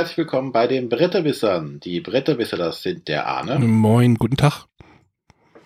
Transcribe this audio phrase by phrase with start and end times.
[0.00, 1.78] Herzlich willkommen bei den Bretterwissern.
[1.80, 4.64] Die Bretterwisser, das sind der Arne, Moin, guten Tag.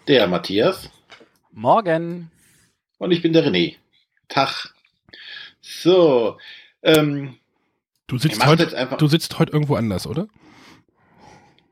[0.09, 0.91] der Matthias
[1.52, 2.32] Morgen.
[2.98, 3.77] und ich bin der René.
[4.27, 4.74] Tag.
[5.60, 6.36] So,
[6.82, 7.36] ähm,
[8.09, 8.96] Du sitzt heute, jetzt einfach.
[8.96, 10.27] du sitzt heute irgendwo anders, oder?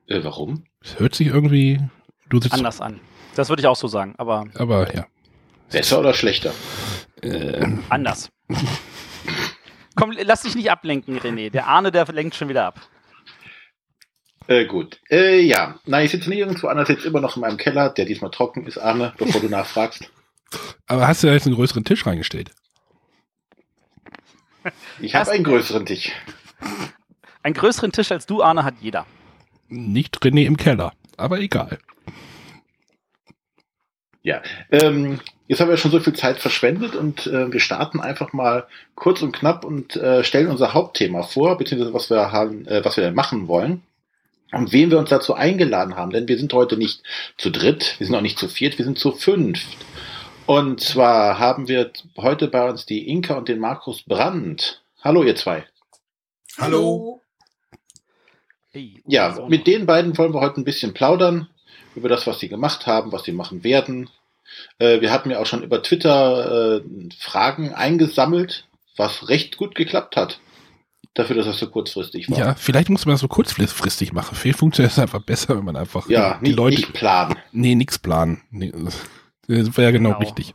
[0.07, 0.63] Äh, warum?
[0.85, 1.81] Es hört sich irgendwie,
[2.29, 3.01] du sitzt, Anders an.
[3.35, 5.09] Das würde ich auch so sagen, aber aber ja.
[5.69, 6.53] Besser oder schlechter?
[7.23, 8.31] Äh, anders.
[9.97, 11.51] Komm, lass dich nicht ablenken, René.
[11.51, 12.81] Der Arne, der lenkt schon wieder ab.
[14.47, 15.01] Äh, gut.
[15.11, 15.79] Äh, ja.
[15.87, 18.67] Nein, ich sitze nicht irgendwo anders, sitze immer noch in meinem Keller, der diesmal trocken
[18.67, 20.11] ist, Arne, bevor du nachfragst.
[20.87, 22.51] aber hast du da jetzt einen größeren Tisch reingestellt?
[25.01, 26.13] Ich habe einen größeren Tisch.
[27.43, 29.07] Einen größeren Tisch als du, Arne, hat jeder.
[29.69, 31.79] Nicht René im Keller, aber egal.
[34.73, 35.21] Ähm,
[35.53, 39.21] jetzt haben wir schon so viel Zeit verschwendet und äh, wir starten einfach mal kurz
[39.21, 43.05] und knapp und äh, stellen unser Hauptthema vor, beziehungsweise was wir haben, äh, was wir
[43.05, 43.83] denn machen wollen
[44.51, 46.11] und wen wir uns dazu eingeladen haben.
[46.11, 47.03] Denn wir sind heute nicht
[47.37, 49.77] zu dritt, wir sind auch nicht zu viert, wir sind zu fünft.
[50.47, 54.83] Und zwar haben wir heute bei uns die Inka und den Markus Brandt.
[55.03, 55.67] Hallo ihr zwei.
[56.57, 57.21] Hallo.
[58.71, 61.51] Hey, Ja, mit den beiden wollen wir heute ein bisschen plaudern
[61.95, 64.09] über das, was sie gemacht haben, was sie machen werden.
[64.79, 66.83] Äh, wir hatten ja auch schon über Twitter äh,
[67.19, 70.41] Fragen eingesammelt, was recht gut geklappt hat.
[71.15, 72.39] Dafür, dass das so kurzfristig war.
[72.39, 74.35] Ja, vielleicht muss man das so kurzfristig machen.
[74.35, 77.37] Viel funktioniert es einfach besser, wenn man einfach Ja, die nicht, Leute, nicht planen.
[77.53, 78.41] nee, nix planen.
[78.51, 78.97] Nee, das
[79.47, 80.21] wäre ja genau, Genau.
[80.21, 80.55] richtig.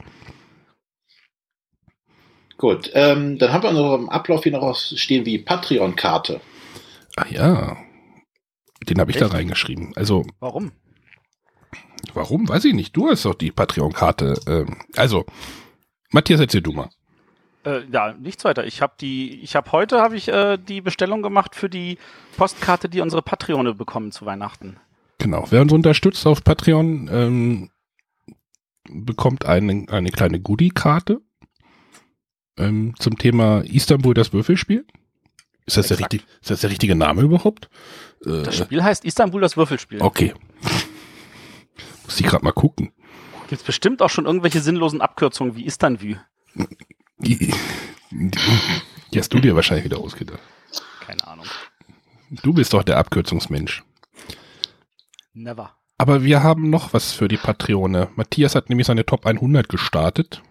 [2.57, 6.41] Gut, ähm, dann haben wir noch im Ablauf hier noch was stehen wie Patreon-Karte.
[7.15, 7.77] Ah ja,
[8.89, 9.35] den habe ich da Echt?
[9.35, 9.93] reingeschrieben.
[9.95, 10.71] Also, Warum?
[12.15, 12.47] Warum?
[12.49, 12.95] Weiß ich nicht.
[12.95, 14.39] Du hast doch die Patreon-Karte.
[14.47, 15.25] Ähm, also,
[16.11, 16.89] Matthias, erzähl du mal.
[17.65, 18.65] Äh, ja, nichts weiter.
[18.65, 21.97] Ich habe die, ich habe heute habe ich äh, die Bestellung gemacht für die
[22.37, 24.77] Postkarte, die unsere Patreone bekommen zu Weihnachten.
[25.19, 25.45] Genau.
[25.49, 27.69] Wer uns unterstützt auf Patreon, ähm,
[28.89, 31.19] bekommt eine, eine kleine Goodie-Karte
[32.57, 34.85] ähm, zum Thema Istanbul, das Würfelspiel.
[35.65, 37.69] Ist das, der richtig, ist das der richtige Name überhaupt?
[38.25, 40.01] Äh, Das Spiel heißt Istanbul das Würfelspiel.
[40.01, 40.33] okay.
[42.07, 42.93] Muss ich gerade mal gucken.
[43.49, 46.19] Gibt es bestimmt auch schon irgendwelche sinnlosen Abkürzungen wie Istanbul.
[47.19, 47.53] Die, die,
[49.13, 50.39] die hast du dir wahrscheinlich wieder ausgedacht.
[51.05, 51.45] Keine Ahnung.
[52.29, 53.83] Du bist doch der Abkürzungsmensch.
[55.33, 55.75] Never.
[55.97, 58.09] Aber wir haben noch was für die Patreone.
[58.15, 60.41] Matthias hat nämlich seine Top 100 gestartet.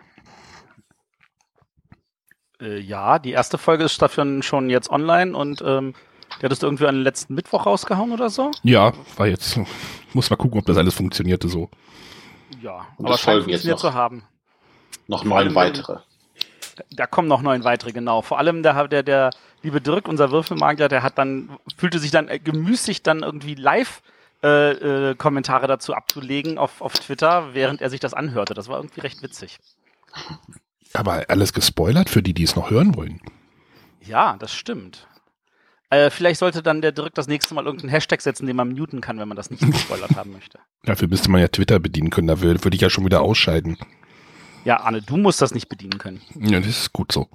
[2.60, 5.94] Äh, ja, die erste Folge ist dafür schon jetzt online und ähm,
[6.40, 8.50] der hat es irgendwie an den letzten Mittwoch rausgehauen oder so.
[8.62, 9.58] Ja, war jetzt.
[10.16, 11.68] Muss mal gucken, ob das alles funktionierte so.
[12.62, 13.90] Ja, Und aber es scheint funktioniert noch.
[13.90, 14.22] zu haben.
[15.08, 15.98] Noch neun weitere.
[16.90, 18.22] Da kommen noch neun weitere, genau.
[18.22, 19.30] Vor allem der, der, der
[19.62, 24.00] liebe Dirk, unser Würfelmagier, der hat dann, fühlte sich dann äh, gemüßigt, dann irgendwie live
[24.42, 28.54] äh, äh, Kommentare dazu abzulegen auf, auf Twitter, während er sich das anhörte.
[28.54, 29.58] Das war irgendwie recht witzig.
[30.94, 33.20] Aber alles gespoilert für die, die es noch hören wollen.
[34.00, 35.06] Ja, das stimmt.
[35.90, 39.00] Äh, vielleicht sollte dann der Dirk das nächste Mal irgendeinen Hashtag setzen, den man muten
[39.00, 40.58] kann, wenn man das nicht gespoilert haben möchte.
[40.84, 42.26] Dafür müsste man ja Twitter bedienen können.
[42.26, 43.78] Da würde, würde ich ja schon wieder ausscheiden.
[44.64, 46.20] Ja, Arne, du musst das nicht bedienen können.
[46.40, 47.28] Ja, das ist gut so.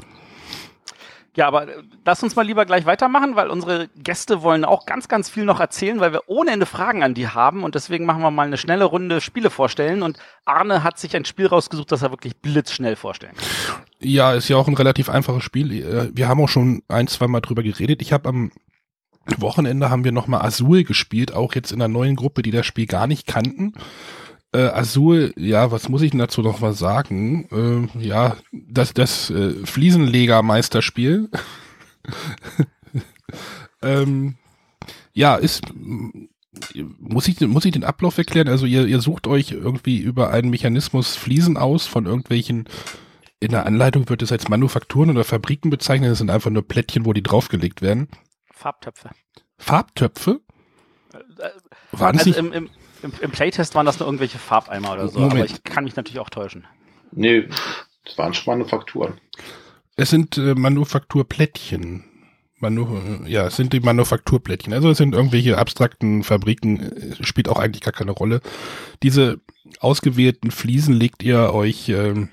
[1.35, 5.07] Ja, aber äh, lass uns mal lieber gleich weitermachen, weil unsere Gäste wollen auch ganz,
[5.07, 8.21] ganz viel noch erzählen, weil wir ohne Ende Fragen an die haben und deswegen machen
[8.21, 12.01] wir mal eine schnelle Runde Spiele vorstellen und Arne hat sich ein Spiel rausgesucht, das
[12.01, 13.83] er wirklich blitzschnell vorstellen kann.
[13.99, 15.71] Ja, ist ja auch ein relativ einfaches Spiel.
[15.71, 18.01] Äh, Wir haben auch schon ein, zwei Mal drüber geredet.
[18.01, 18.51] Ich habe am
[19.37, 22.87] Wochenende haben wir nochmal Azul gespielt, auch jetzt in einer neuen Gruppe, die das Spiel
[22.87, 23.73] gar nicht kannten.
[24.53, 27.89] Äh, Azul, ja, was muss ich dazu noch mal sagen?
[27.95, 31.29] Äh, ja, das, das äh, Fliesenlegermeisterspiel.
[33.81, 34.35] ähm,
[35.13, 35.63] ja, ist,
[36.99, 38.49] muss ich, muss ich den Ablauf erklären?
[38.49, 42.67] Also ihr, ihr sucht euch irgendwie über einen Mechanismus Fliesen aus von irgendwelchen
[43.41, 46.11] in der Anleitung wird es als Manufakturen oder Fabriken bezeichnet.
[46.11, 48.07] Das sind einfach nur Plättchen, wo die draufgelegt werden.
[48.51, 49.09] Farbtöpfe.
[49.57, 50.41] Farbtöpfe?
[51.11, 51.49] Äh,
[51.91, 52.69] Waren es Also im, im,
[53.03, 55.41] im, im Playtest waren das nur irgendwelche Farbeimer oder so, Moment.
[55.41, 56.65] aber ich kann mich natürlich auch täuschen.
[57.11, 57.47] Nee,
[58.05, 59.19] das waren schon Manufakturen.
[59.95, 62.05] Es sind äh, Manufakturplättchen.
[62.59, 64.73] Manu ja, es sind die Manufakturplättchen.
[64.73, 68.41] Also es sind irgendwelche abstrakten Fabriken, äh, spielt auch eigentlich gar keine Rolle.
[69.03, 69.41] Diese
[69.79, 72.29] ausgewählten Fliesen legt ihr euch ähm,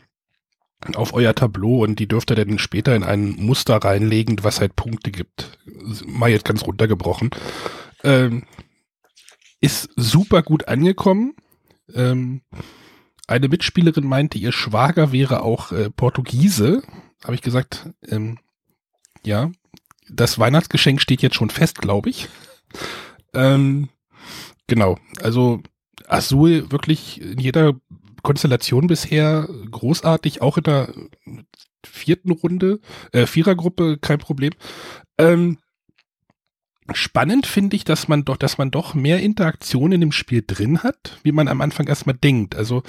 [0.94, 4.76] auf euer Tableau und die dürft ihr dann später in ein Muster reinlegen, was halt
[4.76, 5.58] Punkte gibt.
[6.06, 7.30] Mal jetzt ganz runtergebrochen.
[8.04, 8.44] Ähm,
[9.60, 11.34] ist super gut angekommen.
[11.94, 12.42] Ähm,
[13.26, 16.82] eine Mitspielerin meinte, ihr Schwager wäre auch äh, Portugiese.
[17.24, 18.38] Habe ich gesagt, ähm,
[19.24, 19.50] ja,
[20.08, 22.28] das Weihnachtsgeschenk steht jetzt schon fest, glaube ich.
[23.34, 23.88] Ähm,
[24.66, 25.62] genau, also
[26.06, 27.74] Azul wirklich in jeder
[28.22, 30.92] Konstellation bisher großartig, auch in der
[31.84, 32.80] vierten Runde,
[33.12, 34.52] äh, Vierergruppe, kein Problem.
[35.18, 35.58] Ähm,
[36.92, 40.82] spannend finde ich, dass man doch, dass man doch mehr Interaktion in dem Spiel drin
[40.82, 42.56] hat, wie man am Anfang erstmal denkt.
[42.56, 42.82] Also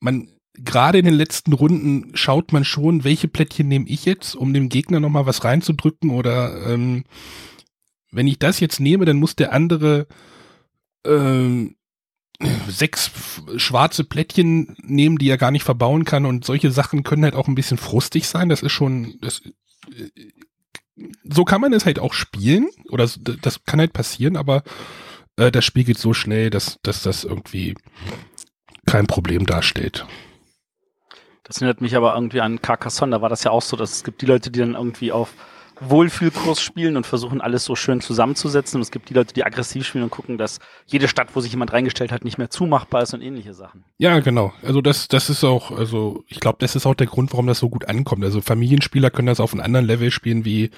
[0.00, 4.52] man gerade in den letzten Runden schaut man schon, welche Plättchen nehme ich jetzt, um
[4.52, 7.04] dem Gegner nochmal was reinzudrücken oder ähm,
[8.10, 10.06] wenn ich das jetzt nehme, dann muss der andere
[11.06, 11.76] ähm,
[12.68, 13.10] sechs
[13.56, 17.48] schwarze Plättchen nehmen, die er gar nicht verbauen kann und solche Sachen können halt auch
[17.48, 18.48] ein bisschen frustig sein.
[18.48, 19.42] Das ist schon, das,
[19.94, 20.10] äh,
[21.24, 23.08] so kann man es halt auch spielen oder
[23.42, 24.62] das kann halt passieren, aber
[25.36, 27.74] äh, das Spiel geht so schnell, dass, dass das irgendwie
[28.86, 30.06] kein Problem darstellt.
[31.44, 34.04] Das erinnert mich aber irgendwie an Carcassonne, da war das ja auch so, dass es
[34.04, 35.34] gibt die Leute, die dann irgendwie auf
[35.80, 38.76] Wohlfühlkurs spielen und versuchen alles so schön zusammenzusetzen.
[38.76, 41.52] Und es gibt die Leute, die aggressiv spielen und gucken, dass jede Stadt, wo sich
[41.52, 43.84] jemand reingestellt hat, nicht mehr zumachbar ist und ähnliche Sachen.
[43.98, 44.52] Ja, genau.
[44.62, 47.58] Also das, das ist auch, also ich glaube, das ist auch der Grund, warum das
[47.58, 48.24] so gut ankommt.
[48.24, 50.70] Also Familienspieler können das auf einem anderen Level spielen wie,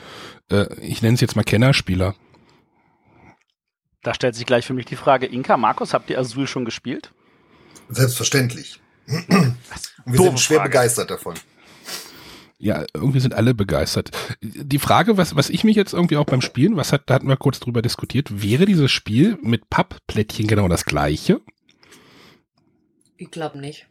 [0.50, 2.14] äh, ich nenne es jetzt mal Kennerspieler.
[4.02, 7.12] Da stellt sich gleich für mich die Frage, Inka, Markus, habt ihr Azul schon gespielt?
[7.88, 8.80] Selbstverständlich.
[9.06, 9.56] Und
[10.06, 10.70] wir sind schwer Frage.
[10.70, 11.34] begeistert davon
[12.62, 14.12] ja, irgendwie sind alle begeistert.
[14.40, 17.26] Die Frage, was, was ich mich jetzt irgendwie auch beim Spielen, was hat, da hatten
[17.26, 21.40] wir kurz drüber diskutiert, wäre dieses Spiel mit Pappplättchen genau das gleiche?
[23.16, 23.88] Ich glaube nicht.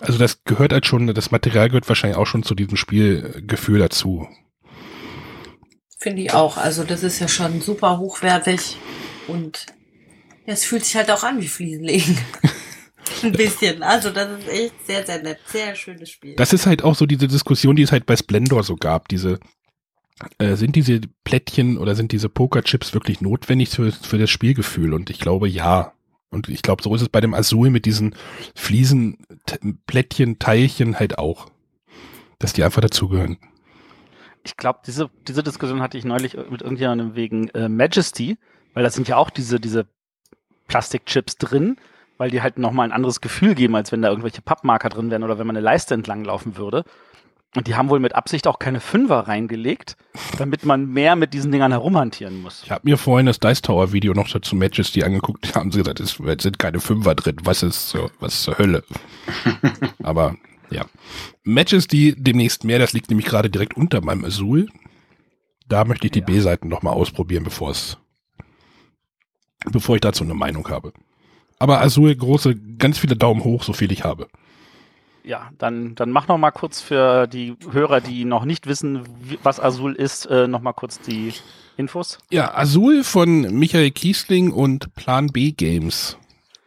[0.00, 4.26] Also das gehört halt schon, das Material gehört wahrscheinlich auch schon zu diesem Spielgefühl dazu.
[5.98, 6.56] Finde ich auch.
[6.56, 8.78] Also das ist ja schon super hochwertig
[9.28, 9.66] und
[10.46, 12.16] es fühlt sich halt auch an wie Fliesenlegen.
[13.22, 13.82] Ein bisschen.
[13.82, 15.38] Also das ist echt sehr, sehr nett.
[15.46, 16.34] Sehr schönes Spiel.
[16.36, 19.08] Das ist halt auch so diese Diskussion, die es halt bei Splendor so gab.
[19.08, 19.38] Diese,
[20.38, 24.94] äh, sind diese Plättchen oder sind diese Pokerchips wirklich notwendig für, für das Spielgefühl?
[24.94, 25.92] Und ich glaube, ja.
[26.30, 28.14] Und ich glaube, so ist es bei dem Azul mit diesen
[28.54, 29.18] Fliesen,
[29.86, 31.48] Plättchen, Teilchen halt auch.
[32.38, 33.38] Dass die einfach dazugehören.
[34.44, 38.38] Ich glaube, diese, diese Diskussion hatte ich neulich mit irgendjemandem wegen äh, Majesty,
[38.74, 39.86] weil da sind ja auch diese, diese
[40.68, 41.76] Plastikchips drin
[42.18, 45.22] weil die halt nochmal ein anderes Gefühl geben, als wenn da irgendwelche Pappmarker drin wären
[45.22, 46.84] oder wenn man eine Leiste entlang laufen würde.
[47.54, 49.96] Und die haben wohl mit Absicht auch keine Fünfer reingelegt,
[50.36, 52.62] damit man mehr mit diesen Dingern herumhantieren muss.
[52.64, 55.54] Ich habe mir vorhin das Dice Tower Video noch dazu Majesty angeguckt.
[55.54, 57.36] Da haben sie gesagt, es sind keine Fünfer drin.
[57.44, 58.84] Was ist so, was zur Hölle?
[60.02, 60.36] Aber
[60.70, 60.84] ja.
[61.44, 64.68] Majesty demnächst mehr, das liegt nämlich gerade direkt unter meinem Azul.
[65.66, 66.26] Da möchte ich die ja.
[66.26, 67.96] B-Seiten nochmal ausprobieren, bevor es,
[69.70, 70.92] bevor ich dazu eine Meinung habe.
[71.58, 74.28] Aber Azul große, ganz viele Daumen hoch, so viel ich habe.
[75.24, 79.02] Ja, dann, dann mach noch mal kurz für die Hörer, die noch nicht wissen,
[79.42, 81.32] was Azul ist, äh, noch mal kurz die
[81.76, 82.18] Infos.
[82.30, 86.16] Ja, Azul von Michael Kiesling und Plan B Games.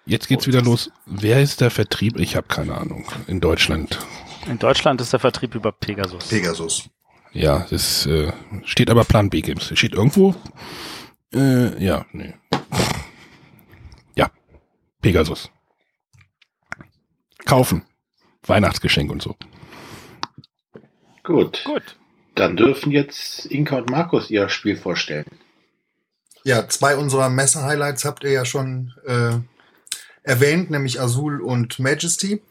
[0.05, 0.91] Jetzt geht's oh, wieder los.
[1.05, 2.19] Wer ist der Vertrieb?
[2.19, 3.05] Ich habe keine Ahnung.
[3.27, 3.99] In Deutschland.
[4.47, 6.27] In Deutschland ist der Vertrieb über Pegasus.
[6.27, 6.89] Pegasus.
[7.31, 8.33] Ja, es äh,
[8.65, 9.71] steht aber Plan B Games.
[9.73, 10.35] Steht irgendwo.
[11.33, 12.33] Äh, ja, nee.
[15.01, 15.49] Pegasus.
[17.45, 17.85] Kaufen.
[18.45, 19.35] Weihnachtsgeschenk und so.
[21.23, 21.63] Gut.
[21.65, 21.95] Gut.
[22.35, 25.25] Dann dürfen jetzt Inka und Markus ihr Spiel vorstellen.
[26.43, 29.37] Ja, zwei unserer Messe-Highlights habt ihr ja schon äh,
[30.23, 32.41] erwähnt, nämlich Azul und Majesty.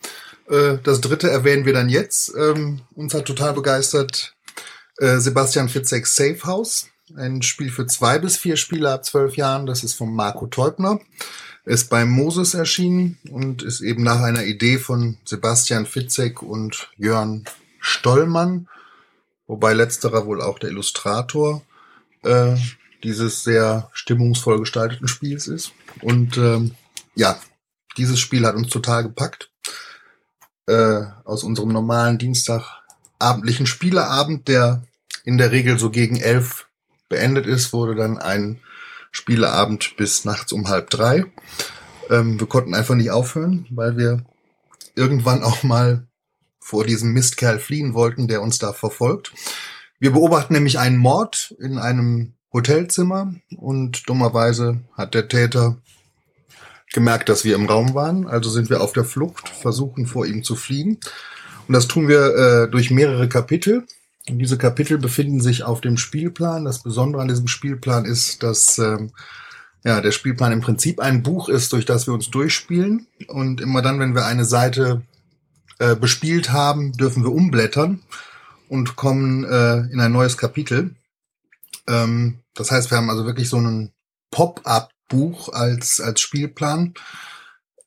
[0.48, 2.34] Äh, das dritte erwähnen wir dann jetzt.
[2.36, 4.34] Ähm, uns hat total begeistert
[4.98, 6.88] äh, Sebastian Fitzeks Safe House.
[7.16, 9.64] Ein Spiel für zwei bis vier Spieler ab zwölf Jahren.
[9.64, 11.00] Das ist von Marco Teubner
[11.68, 17.44] ist bei Moses erschienen und ist eben nach einer Idee von Sebastian Fitzek und Jörn
[17.78, 18.68] Stollmann,
[19.46, 21.62] wobei letzterer wohl auch der Illustrator
[22.22, 22.56] äh,
[23.04, 25.72] dieses sehr stimmungsvoll gestalteten Spiels ist.
[26.00, 26.74] Und ähm,
[27.14, 27.38] ja,
[27.98, 29.50] dieses Spiel hat uns total gepackt.
[30.66, 34.82] Äh, aus unserem normalen Dienstagabendlichen Spieleabend, der
[35.24, 36.66] in der Regel so gegen elf
[37.10, 38.60] beendet ist, wurde dann ein
[39.18, 41.24] Spieleabend bis nachts um halb drei.
[42.08, 44.24] Ähm, wir konnten einfach nicht aufhören, weil wir
[44.94, 46.06] irgendwann auch mal
[46.60, 49.32] vor diesem Mistkerl fliehen wollten, der uns da verfolgt.
[49.98, 55.78] Wir beobachten nämlich einen Mord in einem Hotelzimmer und dummerweise hat der Täter
[56.92, 58.28] gemerkt, dass wir im Raum waren.
[58.28, 61.00] Also sind wir auf der Flucht, versuchen vor ihm zu fliehen.
[61.66, 63.84] Und das tun wir äh, durch mehrere Kapitel.
[64.30, 66.64] Und diese Kapitel befinden sich auf dem Spielplan.
[66.64, 69.12] Das Besondere an diesem Spielplan ist, dass ähm,
[69.84, 73.06] ja, der Spielplan im Prinzip ein Buch ist, durch das wir uns durchspielen.
[73.28, 75.02] Und immer dann, wenn wir eine Seite
[75.78, 78.02] äh, bespielt haben, dürfen wir umblättern
[78.68, 80.94] und kommen äh, in ein neues Kapitel.
[81.86, 83.92] Ähm, das heißt, wir haben also wirklich so einen
[84.30, 86.94] Pop-up-Buch als, als Spielplan.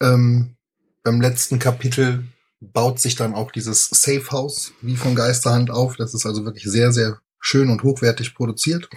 [0.01, 0.55] Ähm,
[1.03, 2.25] beim letzten Kapitel
[2.61, 5.97] baut sich dann auch dieses Safe House wie von Geisterhand auf.
[5.97, 8.87] Das ist also wirklich sehr, sehr schön und hochwertig produziert.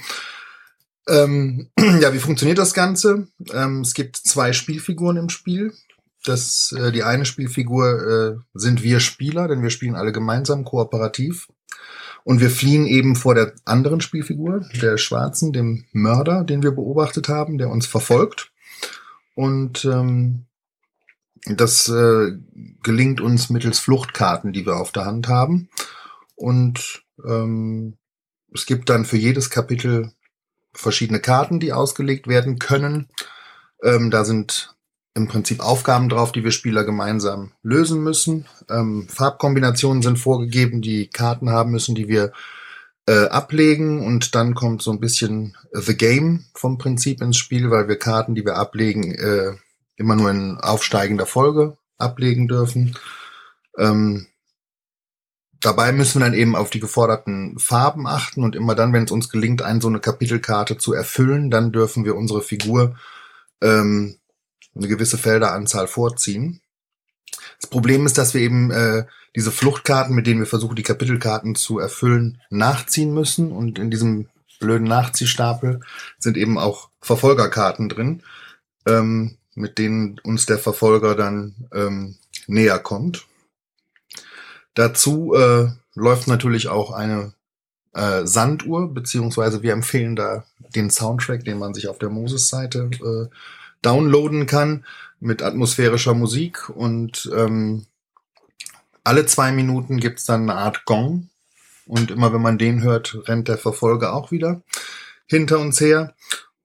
[1.09, 3.27] Ähm, ja, wie funktioniert das Ganze?
[3.53, 5.73] Ähm, es gibt zwei Spielfiguren im Spiel.
[6.25, 11.49] Das, äh, die eine Spielfigur äh, sind wir Spieler, denn wir spielen alle gemeinsam kooperativ.
[12.23, 17.29] Und wir fliehen eben vor der anderen Spielfigur, der Schwarzen, dem Mörder, den wir beobachtet
[17.29, 18.51] haben, der uns verfolgt.
[19.35, 20.47] Und ähm,
[21.47, 22.33] das äh,
[22.83, 25.69] gelingt uns mittels Fluchtkarten, die wir auf der Hand haben.
[26.35, 27.97] Und ähm,
[28.53, 30.13] es gibt dann für jedes Kapitel
[30.73, 33.09] verschiedene Karten, die ausgelegt werden können.
[33.83, 34.75] Ähm, da sind
[35.15, 38.47] im Prinzip Aufgaben drauf, die wir Spieler gemeinsam lösen müssen.
[38.69, 42.33] Ähm, Farbkombinationen sind vorgegeben, die Karten haben müssen, die wir
[43.07, 47.87] äh, ablegen und dann kommt so ein bisschen The Game vom Prinzip ins Spiel, weil
[47.87, 49.53] wir Karten, die wir ablegen, äh,
[49.97, 52.97] immer nur in aufsteigender Folge ablegen dürfen.
[53.79, 54.27] Ähm,
[55.61, 59.11] dabei müssen wir dann eben auf die geforderten Farben achten und immer dann, wenn es
[59.11, 62.97] uns gelingt, eine so eine Kapitelkarte zu erfüllen, dann dürfen wir unsere Figur
[63.63, 64.19] ähm,
[64.75, 66.61] eine gewisse Felderanzahl vorziehen.
[67.61, 71.55] Das Problem ist, dass wir eben äh, diese Fluchtkarten, mit denen wir versuchen, die Kapitelkarten
[71.55, 73.53] zu erfüllen, nachziehen müssen.
[73.53, 74.29] Und in diesem
[74.61, 75.81] blöden Nachziehstapel
[76.19, 78.23] sind eben auch Verfolgerkarten drin,
[78.87, 83.27] ähm, mit denen uns der Verfolger dann ähm, näher kommt.
[84.75, 87.33] Dazu äh, läuft natürlich auch eine
[87.93, 90.45] äh, Sanduhr, beziehungsweise wir empfehlen da
[90.75, 93.35] den Soundtrack, den man sich auf der Moses-Seite äh,
[93.83, 94.85] downloaden kann
[95.21, 97.87] mit atmosphärischer Musik und ähm,
[99.05, 101.29] alle zwei Minuten gibt's dann eine Art Gong
[101.87, 104.63] und immer wenn man den hört, rennt der Verfolger auch wieder
[105.27, 106.15] hinter uns her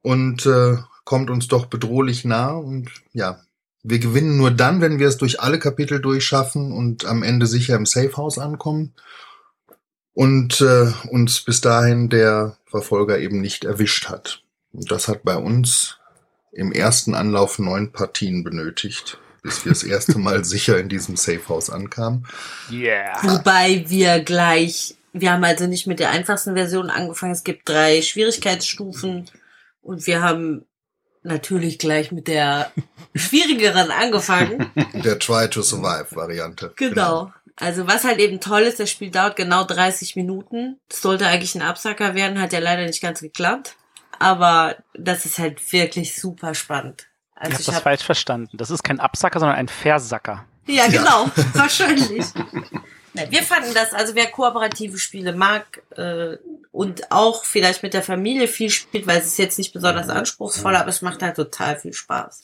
[0.01, 0.77] und äh,
[1.09, 3.41] kommt uns doch bedrohlich nah und ja,
[3.81, 7.75] wir gewinnen nur dann, wenn wir es durch alle Kapitel durchschaffen und am Ende sicher
[7.75, 8.93] im Safehouse ankommen
[10.13, 14.43] und äh, uns bis dahin der Verfolger eben nicht erwischt hat.
[14.71, 15.97] Und das hat bei uns
[16.51, 21.71] im ersten Anlauf neun Partien benötigt, bis wir das erste Mal sicher in diesem Safehouse
[21.71, 22.27] ankamen.
[22.69, 23.17] Yeah.
[23.23, 27.31] Wobei wir gleich, wir haben also nicht mit der einfachsten Version angefangen.
[27.31, 29.25] Es gibt drei Schwierigkeitsstufen
[29.81, 30.65] und wir haben
[31.23, 32.71] natürlich gleich mit der
[33.15, 34.71] schwierigeren angefangen.
[34.93, 36.73] Der Try to Survive Variante.
[36.75, 37.31] Genau.
[37.55, 40.79] Also was halt eben toll ist, das Spiel dauert genau 30 Minuten.
[40.87, 43.75] Das sollte eigentlich ein Absacker werden, hat ja leider nicht ganz geklappt.
[44.17, 47.07] Aber das ist halt wirklich super spannend.
[47.35, 48.57] Also ich habe das hab, falsch verstanden.
[48.57, 50.45] Das ist kein Absacker, sondern ein Versacker.
[50.67, 52.25] ja, genau, wahrscheinlich.
[53.13, 56.37] Wir fanden das, also wer kooperative Spiele mag äh,
[56.71, 60.75] und auch vielleicht mit der Familie viel spielt, weil es ist jetzt nicht besonders anspruchsvoll,
[60.75, 62.43] aber es macht halt total viel Spaß.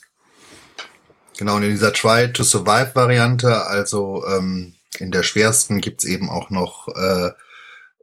[1.38, 6.30] Genau, und in dieser Try to Survive Variante, also ähm, in der schwersten gibt's eben
[6.30, 7.30] auch noch äh,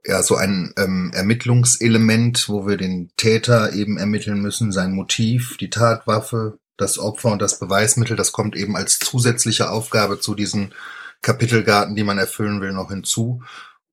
[0.05, 5.69] ja so ein ähm, Ermittlungselement, wo wir den Täter eben ermitteln müssen, sein Motiv, die
[5.69, 8.15] Tatwaffe, das Opfer und das Beweismittel.
[8.15, 10.73] Das kommt eben als zusätzliche Aufgabe zu diesen
[11.23, 13.41] Kapitelgarten, die man erfüllen will, noch hinzu.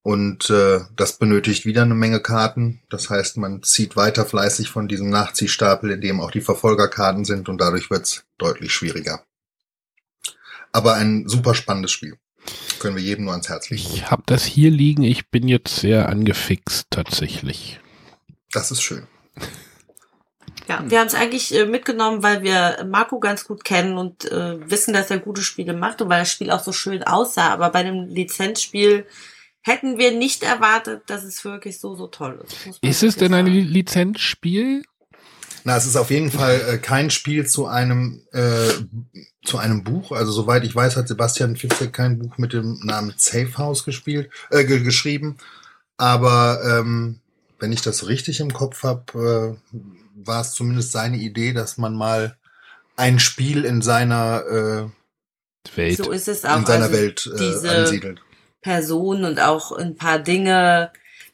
[0.02, 2.82] Und äh, das benötigt wieder eine Menge Karten.
[2.90, 7.49] Das heißt, man zieht weiter fleißig von diesem Nachziehstapel, in dem auch die Verfolgerkarten sind
[7.49, 9.25] und dadurch wird's deutlich schwieriger.
[10.72, 12.16] Aber ein super spannendes Spiel.
[12.78, 13.82] Können wir jedem nur ans Herz legen.
[13.94, 15.02] Ich habe das hier liegen.
[15.02, 17.80] Ich bin jetzt sehr angefixt tatsächlich.
[18.52, 19.06] Das ist schön.
[20.71, 24.71] Ja, wir haben es eigentlich äh, mitgenommen, weil wir Marco ganz gut kennen und äh,
[24.71, 27.49] wissen, dass er gute Spiele macht und weil das Spiel auch so schön aussah.
[27.53, 29.05] Aber bei dem Lizenzspiel
[29.62, 32.79] hätten wir nicht erwartet, dass es wirklich so, so toll ist.
[32.83, 33.57] Ist es denn ein sagen.
[33.57, 34.85] Li- Lizenzspiel?
[35.65, 38.71] Na, es ist auf jeden Fall äh, kein Spiel zu einem äh,
[39.45, 40.12] zu einem Buch.
[40.12, 44.31] Also soweit ich weiß, hat Sebastian Fitzek kein Buch mit dem Namen Safe House gespielt,
[44.50, 45.37] äh, ge geschrieben.
[45.97, 47.21] Aber ähm,
[47.59, 49.77] wenn ich das richtig im Kopf habe, äh,
[50.25, 52.37] war es zumindest seine Idee, dass man mal
[52.97, 55.97] ein Spiel in seiner äh, Welt.
[55.97, 56.59] So ist es auch.
[56.59, 58.21] in seiner also Welt äh, diese ansiedelt.
[58.61, 60.93] Personen und auch ein paar Dinge,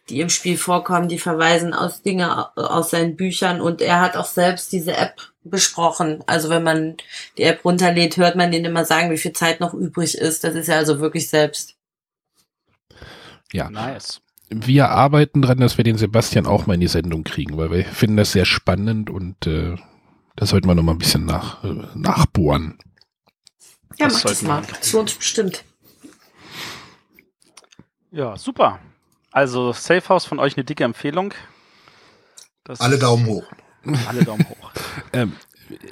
[0.09, 4.27] die im Spiel vorkommen, die verweisen aus Dinge aus seinen Büchern und er hat auch
[4.27, 6.23] selbst diese App besprochen.
[6.27, 6.97] Also wenn man
[7.37, 10.45] die App runterlädt, hört man den immer sagen, wie viel Zeit noch übrig ist.
[10.45, 11.77] Das ist ja also wirklich selbst.
[13.53, 13.69] ja.
[13.71, 14.21] Nice.
[14.49, 17.85] Wir arbeiten dran, dass wir den Sebastian auch mal in die Sendung kriegen, weil wir
[17.85, 19.77] finden das sehr spannend und äh,
[20.37, 22.79] das sollten wir noch mal ein bisschen nach, äh, nachbohren.
[23.99, 24.63] Ja, Das mach das mal.
[24.69, 25.65] Das lohnt sich bestimmt.
[28.11, 28.79] Ja, super.
[29.33, 31.35] Also Safe House von euch eine dicke Empfehlung.
[32.65, 33.45] Das Alle Daumen hoch.
[34.09, 34.73] Alle Daumen hoch.
[35.13, 35.35] Ähm,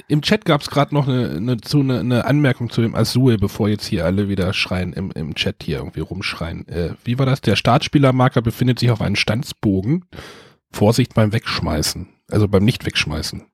[0.09, 3.39] Im Chat gab es gerade noch eine, eine, zu, eine, eine Anmerkung zu dem Azul,
[3.39, 6.69] bevor jetzt hier alle wieder schreien, im, im Chat hier irgendwie rumschreien.
[6.69, 7.41] Äh, wie war das?
[7.41, 10.05] Der Startspielermarker befindet sich auf einem Standsbogen.
[10.73, 12.09] Vorsicht beim Wegschmeißen.
[12.31, 13.45] Also beim Nicht-Wegschmeißen.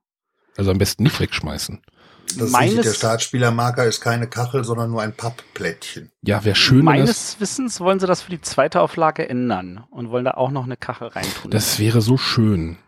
[0.57, 1.81] Also am besten nicht wegschmeißen.
[2.27, 6.11] Das ist Meines- richtig, der Startspielermarker ist keine Kachel, sondern nur ein Pappplättchen.
[6.23, 9.85] Ja, wäre schön, wenn das, Meines Wissens wollen sie das für die zweite Auflage ändern
[9.91, 11.51] und wollen da auch noch eine Kachel reintun.
[11.51, 12.79] das wäre so schön.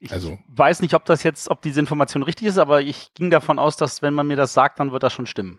[0.00, 3.30] Ich also- weiß nicht, ob das jetzt, ob diese Information richtig ist, aber ich ging
[3.30, 5.58] davon aus, dass wenn man mir das sagt, dann wird das schon stimmen.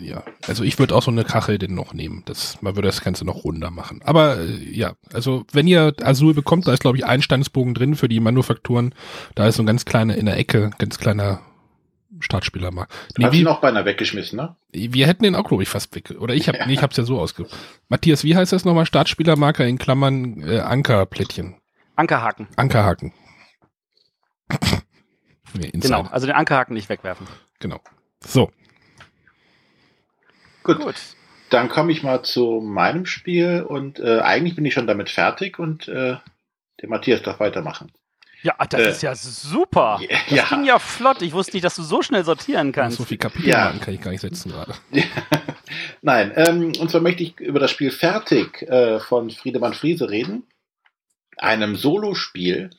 [0.00, 2.22] Ja, also ich würde auch so eine Kachel denn noch nehmen.
[2.26, 4.00] Das, man würde das Ganze noch runder machen.
[4.04, 7.96] Aber äh, ja, also wenn ihr Azul bekommt, da ist glaube ich ein Standesbogen drin
[7.96, 8.94] für die Manufakturen.
[9.34, 11.40] Da ist so ein ganz kleiner in der Ecke, ganz kleiner
[12.20, 12.92] Startspielermarkt.
[13.18, 14.54] Nee, Hast du auch beinahe weggeschmissen, ne?
[14.72, 16.14] wir hätten den auch glaube ich fast weg.
[16.16, 17.46] Oder ich habe, nee, ich habe es ja so ausge.
[17.88, 18.86] Matthias, wie heißt das nochmal?
[18.86, 21.56] Startspielermarker in Klammern äh, Ankerplättchen,
[21.96, 22.46] Ankerhaken.
[22.56, 23.12] Ankerhaken.
[25.54, 25.70] Nee.
[25.72, 27.26] Genau, also den Ankerhaken nicht wegwerfen.
[27.60, 27.80] genau.
[28.24, 28.50] So,
[30.62, 30.78] Gut.
[30.80, 30.94] Gut.
[31.50, 35.58] Dann komme ich mal zu meinem Spiel und äh, eigentlich bin ich schon damit fertig
[35.58, 36.16] und äh,
[36.80, 37.92] der Matthias darf weitermachen.
[38.42, 39.98] Ja, das Äh, ist ja super.
[40.00, 40.44] ja, Das ja.
[40.48, 41.20] ging ja flott.
[41.20, 42.96] Ich wusste nicht, dass du so schnell sortieren kannst.
[42.96, 43.66] so viel Kapitel Ja.
[43.66, 44.74] machen kann ich gar nicht setzen gerade.
[46.02, 50.44] Nein, ähm, und zwar möchte ich über das Spiel Fertig äh, von Friedemann Friese reden.
[51.38, 52.70] Einem Solospiel,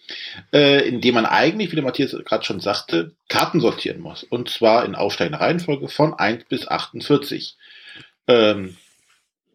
[0.53, 4.23] äh, in dem man eigentlich, wie der Matthias gerade schon sagte, Karten sortieren muss.
[4.23, 7.57] Und zwar in aufsteigender Reihenfolge von 1 bis 48.
[8.27, 8.77] Ähm,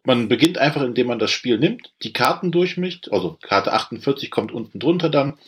[0.05, 4.53] man beginnt einfach, indem man das Spiel nimmt, die Karten durchmischt, also Karte 48 kommt
[4.53, 5.39] unten drunter dann.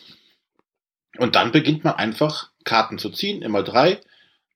[1.17, 3.99] Und dann beginnt man einfach Karten zu ziehen, immer drei,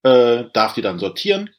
[0.03, 1.49] äh, darf die dann sortieren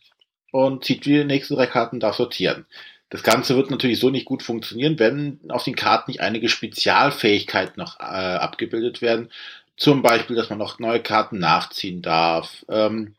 [0.53, 2.67] und zieht die nächsten drei Karten, darf sortieren.
[3.09, 7.75] Das Ganze wird natürlich so nicht gut funktionieren, wenn auf den Karten nicht einige Spezialfähigkeiten
[7.77, 9.31] noch äh, abgebildet werden.
[9.77, 12.65] Zum Beispiel, dass man noch neue Karten nachziehen darf.
[12.69, 13.15] Ähm,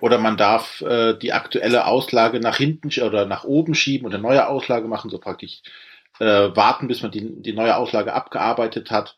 [0.00, 4.22] oder man darf äh, die aktuelle Auslage nach hinten oder nach oben schieben und eine
[4.22, 5.62] neue Auslage machen, so praktisch
[6.18, 9.16] äh, warten, bis man die, die neue Auslage abgearbeitet hat.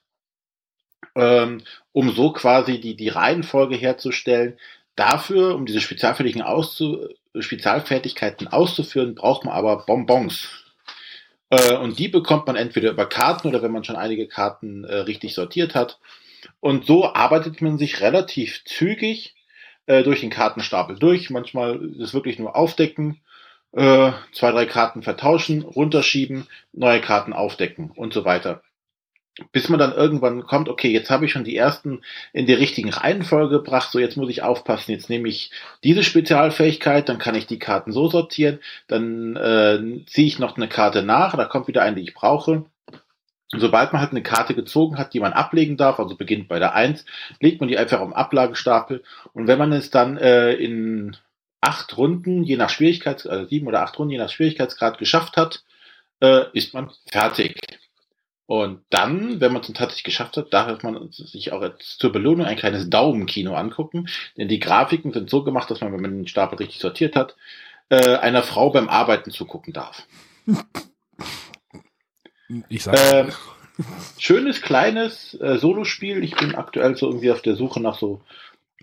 [1.15, 4.57] Ähm, um so quasi die, die Reihenfolge herzustellen,
[4.97, 10.49] Dafür, um diese Spezialfertigkeiten, auszu Spezialfertigkeiten auszuführen, braucht man aber Bonbons.
[11.51, 14.97] Äh, und die bekommt man entweder über Karten oder wenn man schon einige Karten äh,
[14.97, 15.99] richtig sortiert hat.
[16.61, 19.35] Und so arbeitet man sich relativ zügig
[19.87, 21.31] äh, durch den Kartenstapel durch.
[21.31, 23.21] Manchmal ist es wirklich nur aufdecken,
[23.73, 28.63] äh, zwei, drei Karten vertauschen, runterschieben, neue Karten aufdecken und so weiter.
[29.51, 32.03] Bis man dann irgendwann kommt, okay, jetzt habe ich schon die ersten
[32.35, 35.51] in die richtigen Reihenfolge gebracht, so jetzt muss ich aufpassen, jetzt nehme ich
[35.85, 40.69] diese Spezialfähigkeit, dann kann ich die Karten so sortieren, dann äh, ziehe ich noch eine
[40.69, 42.67] Karte nach, da kommt wieder eine, die ich brauche.
[43.53, 46.59] Und sobald man halt eine Karte gezogen hat, die man ablegen darf, also beginnt bei
[46.59, 47.05] der 1,
[47.41, 51.17] legt man die einfach am Ablagestapel und wenn man es dann äh, in
[51.63, 55.65] acht Runden, je nach Schwierigkeits, also sieben oder acht Runden, je nach Schwierigkeitsgrad geschafft hat,
[56.21, 57.59] äh, ist man fertig.
[58.47, 62.47] Und dann, wenn man es tatsächlich geschafft hat, darf man sich auch jetzt zur Belohnung
[62.47, 64.09] ein kleines Daumenkino angucken.
[64.37, 67.37] Denn die Grafiken sind so gemacht, dass man, wenn man den Stapel richtig sortiert hat,
[67.89, 70.07] äh, einer Frau beim Arbeiten zugucken darf.
[72.69, 73.33] Ich sag, Ähm,
[74.19, 76.23] schönes, kleines äh, Solospiel.
[76.23, 78.21] Ich bin aktuell so irgendwie auf der Suche nach so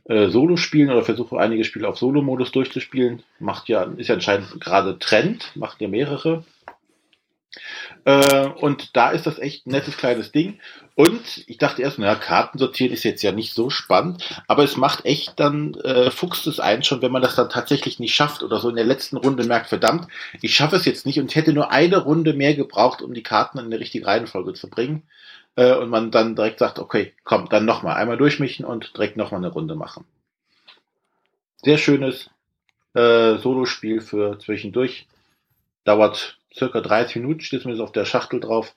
[0.06, 3.24] äh, Solospielen oder versuche einige Spiele auf Solo-Modus durchzuspielen.
[3.40, 6.46] Macht ja, ist ja anscheinend gerade Trend, macht ja mehrere.
[8.06, 10.60] Äh, und da ist das echt ein nettes kleines Ding.
[10.96, 14.76] Und ich dachte erst, naja, Karten sortieren ist jetzt ja nicht so spannend, aber es
[14.78, 18.44] macht echt dann, äh, fuchst es ein schon, wenn man das dann tatsächlich nicht schafft
[18.44, 20.08] oder so in der letzten Runde merkt, verdammt,
[20.42, 23.60] ich schaffe es jetzt nicht und hätte nur eine Runde mehr gebraucht, um die Karten
[23.60, 25.04] in die richtige Reihenfolge zu bringen.
[25.56, 29.40] Äh, und man dann direkt sagt, okay, komm, dann nochmal, einmal durchmischen und direkt nochmal
[29.40, 30.06] eine Runde machen.
[31.64, 32.30] Sehr schönes
[32.94, 35.08] äh, Solospiel für zwischendurch.
[35.84, 38.74] Dauert circa 30 Minuten, steht zumindest auf der Schachtel drauf.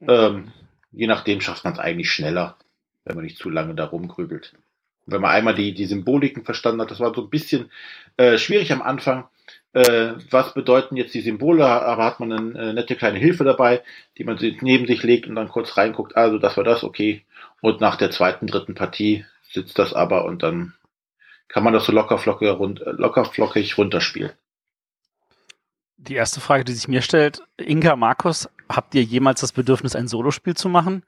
[0.00, 0.52] Ähm,
[0.92, 2.56] je nachdem schafft man es eigentlich schneller,
[3.04, 4.54] wenn man nicht zu lange da rumgrübelt.
[5.06, 7.70] Wenn man einmal die, die Symboliken verstanden hat, das war so ein bisschen
[8.16, 9.26] äh, schwierig am Anfang.
[9.72, 11.64] Äh, was bedeuten jetzt die Symbole?
[11.66, 13.82] Aber hat man eine äh, nette kleine Hilfe dabei,
[14.18, 16.16] die man neben sich legt und dann kurz reinguckt.
[16.16, 17.24] Also das war das, okay.
[17.60, 20.74] Und nach der zweiten, dritten Partie sitzt das aber und dann
[21.48, 24.32] kann man das so locker flockig, rund, äh, locker flockig runterspielen.
[25.98, 30.06] Die erste Frage, die sich mir stellt, Inka, Markus, habt ihr jemals das Bedürfnis, ein
[30.06, 31.04] Solospiel zu machen?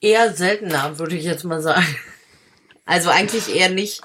[0.00, 1.86] Eher seltener, würde ich jetzt mal sagen.
[2.86, 4.00] Also eigentlich eher nicht.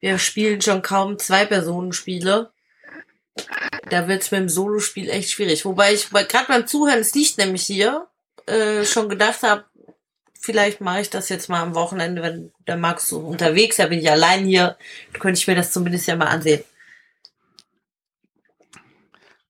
[0.00, 2.50] Wir spielen schon kaum Zwei-Personen-Spiele.
[3.88, 5.64] Da wird's mit dem Solospiel echt schwierig.
[5.64, 8.06] Wobei ich, gerade beim Zuhören, es liegt nämlich hier
[8.46, 9.64] äh, schon gedacht habe,
[10.38, 13.86] vielleicht mache ich das jetzt mal am Wochenende, wenn der Max so unterwegs, ist, da
[13.86, 14.76] bin ich allein hier,
[15.18, 16.62] könnte ich mir das zumindest ja mal ansehen.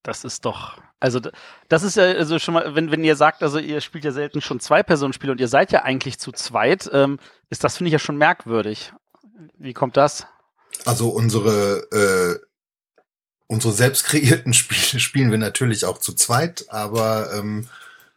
[0.09, 1.21] Das ist doch, also
[1.69, 4.41] das ist ja also schon mal, wenn, wenn ihr sagt, also ihr spielt ja selten
[4.41, 7.19] schon zwei Personen Spiele und ihr seid ja eigentlich zu zweit, ähm,
[7.51, 8.95] ist das finde ich ja schon merkwürdig.
[9.59, 10.27] Wie kommt das?
[10.87, 12.43] Also unsere äh,
[13.49, 17.69] unsere selbst kreierten Spiele spielen wir natürlich auch zu zweit, aber ähm,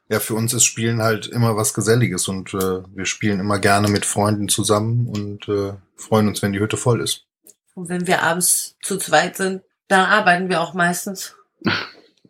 [0.08, 3.90] ja, für uns ist Spielen halt immer was Geselliges und äh, wir spielen immer gerne
[3.90, 7.26] mit Freunden zusammen und äh, freuen uns, wenn die Hütte voll ist.
[7.74, 11.36] Und wenn wir abends zu zweit sind, dann arbeiten wir auch meistens.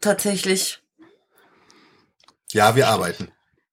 [0.01, 0.79] Tatsächlich.
[2.51, 3.31] Ja, wir arbeiten.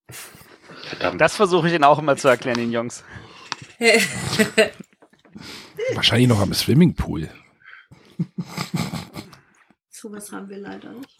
[0.08, 1.20] Verdammt.
[1.20, 3.04] Das versuche ich Ihnen auch immer zu erklären, den Jungs.
[5.94, 7.28] Wahrscheinlich noch am Swimmingpool.
[9.90, 11.18] So was haben wir leider nicht.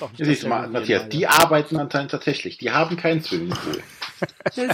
[0.00, 2.56] Nicht Siehst du mal, Matthias, die arbeiten anscheinend tatsächlich.
[2.56, 3.82] Die haben keinen Swimmingpool.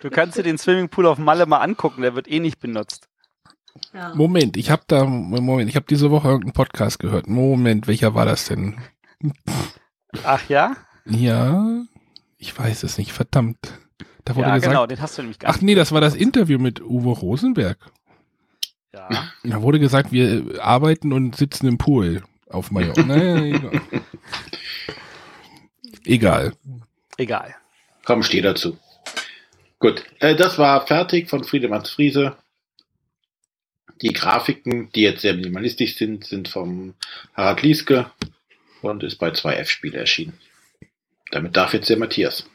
[0.00, 3.08] du kannst dir den Swimmingpool auf Malle mal angucken, der wird eh nicht benutzt.
[3.92, 4.14] Ja.
[4.14, 7.28] Moment, ich habe da, Moment, ich habe diese Woche irgendeinen Podcast gehört.
[7.28, 8.76] Moment, welcher war das denn?
[10.24, 10.76] Ach ja?
[11.06, 11.82] Ja,
[12.38, 13.58] ich weiß es nicht, verdammt.
[14.24, 16.14] Da wurde ja, gesagt, genau, den hast du nämlich gar Ach nee, das war das
[16.14, 17.78] Interview mit Uwe Rosenberg.
[18.92, 19.08] Ja.
[19.42, 23.02] Da wurde gesagt, wir arbeiten und sitzen im Pool auf Mallorca.
[23.02, 23.80] naja, egal.
[26.04, 26.52] egal.
[27.16, 27.54] Egal.
[28.04, 28.76] Komm, steh dazu.
[29.78, 32.36] Gut, äh, das war fertig von Friedemanns Friese.
[34.02, 36.94] Die Grafiken, die jetzt sehr minimalistisch sind, sind vom
[37.34, 38.10] Harald Lieske
[38.82, 40.38] und ist bei 2F-Spiele erschienen.
[41.30, 42.46] Damit darf jetzt der Matthias.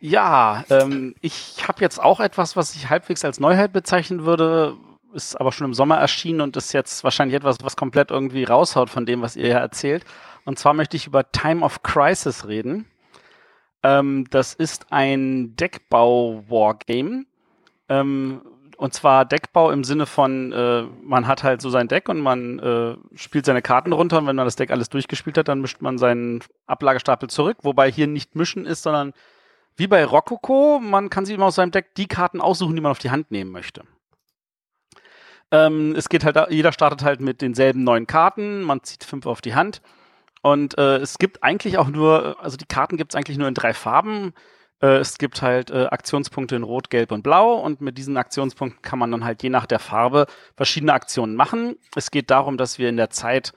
[0.00, 4.76] Ja, ähm, ich habe jetzt auch etwas, was ich halbwegs als Neuheit bezeichnen würde,
[5.14, 8.90] ist aber schon im Sommer erschienen und ist jetzt wahrscheinlich etwas, was komplett irgendwie raushaut
[8.90, 10.04] von dem, was ihr ja erzählt.
[10.44, 12.86] Und zwar möchte ich über Time of Crisis reden.
[13.82, 17.24] Ähm, das ist ein Deckbau-Wargame.
[17.88, 18.40] Ähm,
[18.76, 22.58] und zwar Deckbau im Sinne von, äh, man hat halt so sein Deck und man
[22.58, 25.80] äh, spielt seine Karten runter und wenn man das Deck alles durchgespielt hat, dann mischt
[25.80, 29.12] man seinen Ablagestapel zurück, wobei hier nicht mischen ist, sondern
[29.76, 32.90] wie bei Rococo, man kann sich immer aus seinem Deck die Karten aussuchen, die man
[32.90, 33.82] auf die Hand nehmen möchte.
[35.50, 39.40] Ähm, es geht halt, jeder startet halt mit denselben neun Karten, man zieht fünf auf
[39.40, 39.82] die Hand.
[40.42, 43.54] Und äh, es gibt eigentlich auch nur, also die Karten gibt es eigentlich nur in
[43.54, 44.32] drei Farben.
[44.80, 48.82] Äh, es gibt halt äh, Aktionspunkte in Rot, Gelb und Blau und mit diesen Aktionspunkten
[48.82, 51.76] kann man dann halt je nach der Farbe verschiedene Aktionen machen.
[51.94, 53.52] Es geht darum, dass wir in der Zeit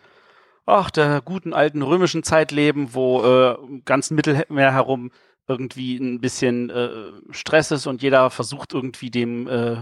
[0.65, 5.11] ach, der guten alten römischen Zeit leben, wo äh, ganz Mittelmeer herum
[5.47, 6.89] irgendwie ein bisschen äh,
[7.31, 9.77] Stress ist und jeder versucht irgendwie dem äh,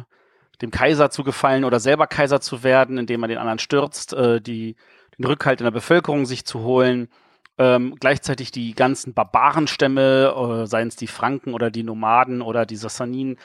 [0.62, 4.42] dem Kaiser zu gefallen oder selber Kaiser zu werden, indem man den anderen stürzt, äh,
[4.42, 4.76] die,
[5.18, 7.10] den Rückhalt in der Bevölkerung sich zu holen.
[7.60, 12.76] Ähm, gleichzeitig die ganzen Barbarenstämme, äh, seien es die Franken oder die Nomaden oder die
[12.76, 13.38] Sassaninen,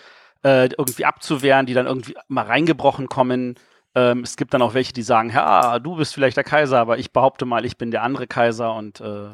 [0.45, 3.55] äh, irgendwie abzuwehren, die dann irgendwie mal reingebrochen kommen.
[3.95, 6.99] Ähm, es gibt dann auch welche, die sagen, ja, du bist vielleicht der Kaiser, aber
[6.99, 9.31] ich behaupte mal, ich bin der andere Kaiser und äh,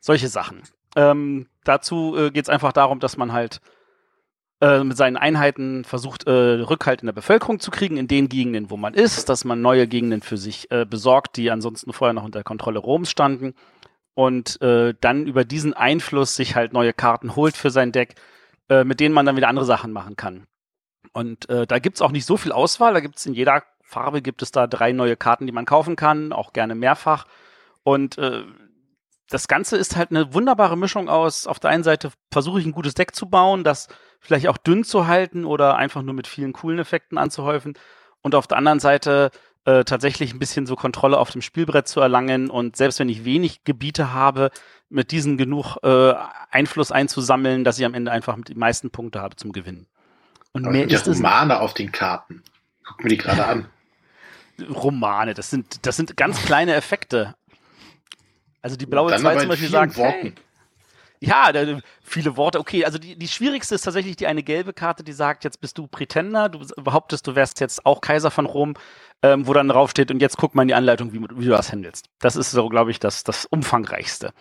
[0.00, 0.62] solche Sachen.
[0.96, 3.60] Ähm, dazu äh, geht es einfach darum, dass man halt
[4.60, 8.70] äh, mit seinen Einheiten versucht, äh, Rückhalt in der Bevölkerung zu kriegen, in den Gegenden,
[8.70, 12.24] wo man ist, dass man neue Gegenden für sich äh, besorgt, die ansonsten vorher noch
[12.24, 13.54] unter Kontrolle Roms standen.
[14.20, 18.16] Und äh, dann über diesen Einfluss sich halt neue Karten holt für sein Deck,
[18.68, 20.46] äh, mit denen man dann wieder andere Sachen machen kann.
[21.14, 22.92] Und äh, da gibt's auch nicht so viel Auswahl.
[22.92, 26.34] Da gibt's in jeder Farbe gibt es da drei neue Karten, die man kaufen kann,
[26.34, 27.24] auch gerne mehrfach.
[27.82, 28.44] Und äh,
[29.30, 32.72] das Ganze ist halt eine wunderbare Mischung aus, auf der einen Seite versuche ich ein
[32.72, 33.88] gutes Deck zu bauen, das
[34.20, 37.72] vielleicht auch dünn zu halten oder einfach nur mit vielen coolen Effekten anzuhäufen
[38.20, 39.30] und auf der anderen Seite
[39.64, 43.24] äh, tatsächlich ein bisschen so Kontrolle auf dem Spielbrett zu erlangen und selbst wenn ich
[43.24, 44.50] wenig Gebiete habe,
[44.88, 46.14] mit diesen genug äh,
[46.50, 49.86] Einfluss einzusammeln, dass ich am Ende einfach die meisten Punkte habe zum Gewinnen.
[50.52, 52.42] Und Aber mehr ist es Romane auf den Karten.
[52.84, 53.66] Guck mir die gerade an.
[54.68, 57.36] Romane, das sind, das sind ganz kleine Effekte.
[58.62, 60.34] Also die blaue 2 zum Beispiel sagt, hey,
[61.20, 61.52] ja,
[62.02, 62.58] viele Worte.
[62.58, 65.76] Okay, also die, die schwierigste ist tatsächlich die eine gelbe Karte, die sagt, jetzt bist
[65.76, 68.74] du Pretender, du behauptest, du wärst jetzt auch Kaiser von Rom,
[69.22, 71.50] ähm, wo dann drauf steht, und jetzt guck mal in die Anleitung, wie, wie du
[71.50, 72.08] das handelst.
[72.20, 74.32] Das ist so, glaube ich, das, das umfangreichste.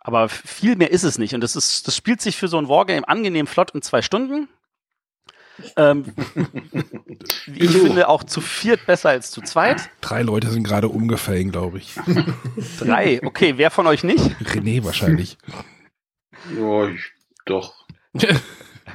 [0.00, 1.34] Aber viel mehr ist es nicht.
[1.34, 4.48] Und das ist, das spielt sich für so ein Wargame angenehm flott in zwei Stunden.
[5.76, 6.04] Ähm,
[7.54, 9.90] ich finde auch zu viert besser als zu zweit.
[10.00, 11.94] Drei Leute sind gerade umgefallen, glaube ich.
[12.78, 13.20] Drei?
[13.24, 14.24] Okay, wer von euch nicht?
[14.42, 15.38] René wahrscheinlich.
[16.58, 17.12] Ja, ich,
[17.44, 17.86] doch.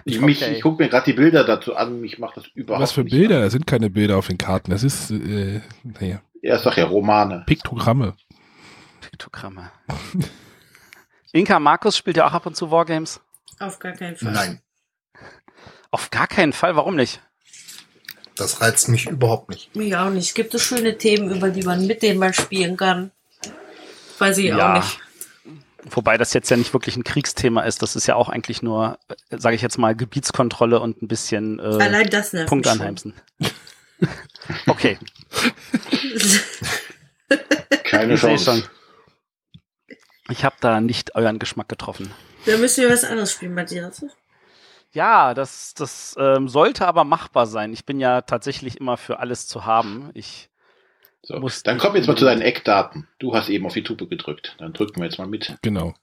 [0.04, 0.56] Ich, mich, okay.
[0.56, 3.14] ich gucke mir gerade die Bilder dazu an, ich mache das überhaupt Was für nicht
[3.14, 3.40] Bilder?
[3.40, 4.72] Da sind keine Bilder auf den Karten.
[4.72, 6.22] Das ist, äh, naja.
[6.42, 7.44] Ja, sag ja Romane.
[7.46, 8.16] Piktogramme.
[9.00, 9.72] Piktogramme.
[11.32, 13.22] Inka Markus spielt ja auch ab und zu Wargames.
[13.60, 14.34] Auf gar keinen Fall.
[14.34, 14.62] Nein,
[15.92, 17.22] Auf gar keinen Fall, warum nicht?
[18.36, 19.76] das reizt mich überhaupt nicht.
[19.76, 20.28] Mich auch nicht.
[20.28, 23.10] Es gibt so schöne Themen, über die man mit denen mal spielen kann.
[24.20, 24.74] Weiß ich Ja.
[24.74, 25.00] auch nicht.
[25.90, 27.82] Wobei das jetzt ja nicht wirklich ein Kriegsthema ist.
[27.82, 29.00] Das ist ja auch eigentlich nur,
[29.32, 33.14] sage ich jetzt mal, Gebietskontrolle und ein bisschen äh, Allein das nervt Punkt anheimsen.
[34.68, 35.00] okay,
[37.84, 38.44] Keine ich Chance.
[38.46, 38.64] schon.
[40.30, 42.12] Ich habe da nicht euren Geschmack getroffen.
[42.46, 44.06] Da müssen wir was anderes spielen, Matthias.
[44.98, 47.72] Ja, das, das ähm, sollte aber machbar sein.
[47.72, 50.10] Ich bin ja tatsächlich immer für alles zu haben.
[50.16, 50.50] Ich
[51.22, 51.38] So.
[51.38, 52.42] Muss Dann wir jetzt mal zu deinen.
[52.42, 53.08] Eckdaten.
[53.20, 54.56] Du hast eben auf die Tube gedrückt.
[54.58, 55.56] Dann drücken wir jetzt mal mit.
[55.62, 55.94] Genau.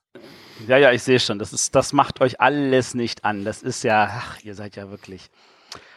[0.65, 1.39] Ja, ja, ich sehe schon.
[1.39, 3.43] Das ist, das macht euch alles nicht an.
[3.43, 5.29] Das ist ja, ach, ihr seid ja wirklich.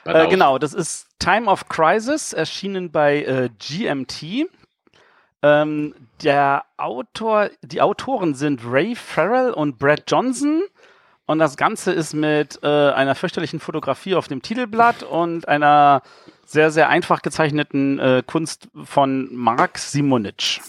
[0.05, 4.51] Äh, genau, das ist Time of Crisis, erschienen bei äh, GMT.
[5.45, 10.65] Ähm, der Autor, die Autoren sind Ray Farrell und Brad Johnson.
[11.29, 16.03] Und das Ganze ist mit äh, einer fürchterlichen Fotografie auf dem Titelblatt und einer
[16.47, 20.61] sehr, sehr einfach gezeichneten äh, Kunst von Mark Simonitsch.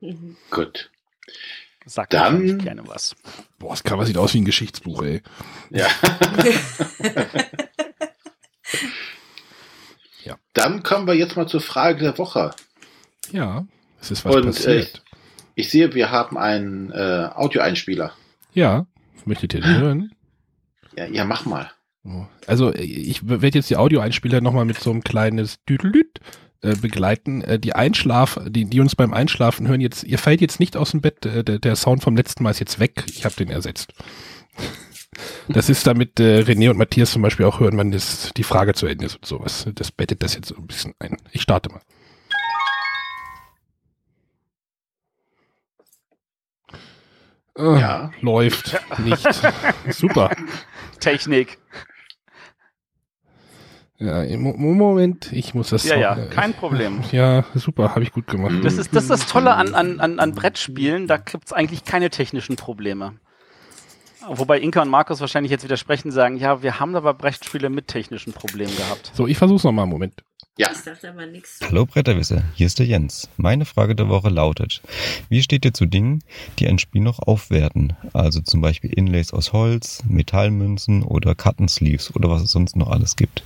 [0.00, 0.36] Mhm.
[0.50, 0.90] Gut.
[1.86, 3.14] Sagt Dann- gerne was.
[3.60, 5.22] Boah, das Cover sieht aus wie ein Geschichtsbuch, ey.
[5.70, 5.86] Ja.
[10.24, 10.36] Ja.
[10.52, 12.52] Dann kommen wir jetzt mal zur Frage der Woche.
[13.32, 13.66] Ja,
[14.00, 15.02] es ist was Und, passiert.
[15.56, 18.12] Ich sehe, wir haben einen äh, Audioeinspieler.
[18.52, 18.86] Ja,
[19.24, 20.12] möchtet ihr den hören?
[20.96, 21.70] Ja, ja, mach mal.
[22.04, 22.26] Oh.
[22.46, 26.20] Also ich werde jetzt die Audioeinspieler nochmal mit so einem kleines Düdelüt
[26.62, 27.42] äh, begleiten.
[27.42, 30.90] Äh, die Einschlaf, die, die uns beim Einschlafen hören jetzt, ihr fällt jetzt nicht aus
[30.90, 33.04] dem Bett, äh, der, der Sound vom letzten Mal ist jetzt weg.
[33.08, 33.94] Ich habe den ersetzt.
[35.48, 38.74] Das ist damit äh, René und Matthias zum Beispiel auch hören, wann das, die Frage
[38.74, 39.66] zu Ende ist und sowas.
[39.74, 41.16] Das bettet das jetzt so ein bisschen ein.
[41.32, 41.82] Ich starte mal.
[47.58, 48.10] Äh, Ja.
[48.20, 49.28] Läuft nicht.
[49.90, 50.30] Super.
[51.00, 51.58] Technik.
[53.98, 55.84] Ja, im Mo- Moment, ich muss das.
[55.84, 57.02] Ja, ja, äh, kein Problem.
[57.12, 58.54] Ja, super, habe ich gut gemacht.
[58.64, 62.10] Das ist das, ist das Tolle an, an, an, an Brettspielen, da gibt's eigentlich keine
[62.10, 63.14] technischen Probleme.
[64.26, 68.32] Wobei Inka und Markus wahrscheinlich jetzt widersprechen sagen, ja, wir haben aber Brettspiele mit technischen
[68.32, 69.10] Problemen gehabt.
[69.14, 70.22] So, ich versuch's nochmal, Moment.
[70.58, 70.70] Ja.
[70.70, 71.60] Ich dachte aber nichts.
[71.62, 73.30] Hallo Bretterwisser, hier ist der Jens.
[73.38, 74.82] Meine Frage der Woche lautet,
[75.30, 76.22] wie steht ihr zu Dingen,
[76.58, 77.96] die ein Spiel noch aufwerten?
[78.12, 83.16] Also zum Beispiel Inlays aus Holz, Metallmünzen oder Kartensleeves oder was es sonst noch alles
[83.16, 83.42] gibt.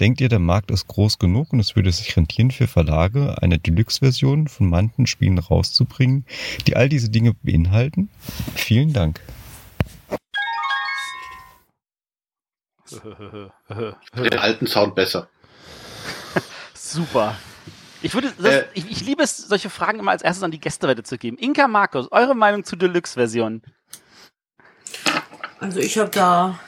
[0.00, 3.60] Denkt ihr, der Markt ist groß genug und es würde sich rentieren für Verlage, eine
[3.60, 6.26] Deluxe-Version von manchen Spielen rauszubringen,
[6.66, 8.08] die all diese Dinge beinhalten?
[8.56, 9.20] Vielen Dank.
[12.90, 15.28] Den alten Sound besser.
[16.74, 17.36] Super.
[18.02, 18.64] Ich würde, das, Äh.
[18.74, 21.38] ich, ich liebe es, solche Fragen immer als erstes an die Gäste weiterzugeben.
[21.38, 23.62] Inka, Markus, eure Meinung zu Deluxe-Versionen?
[25.58, 26.58] Also ich habe da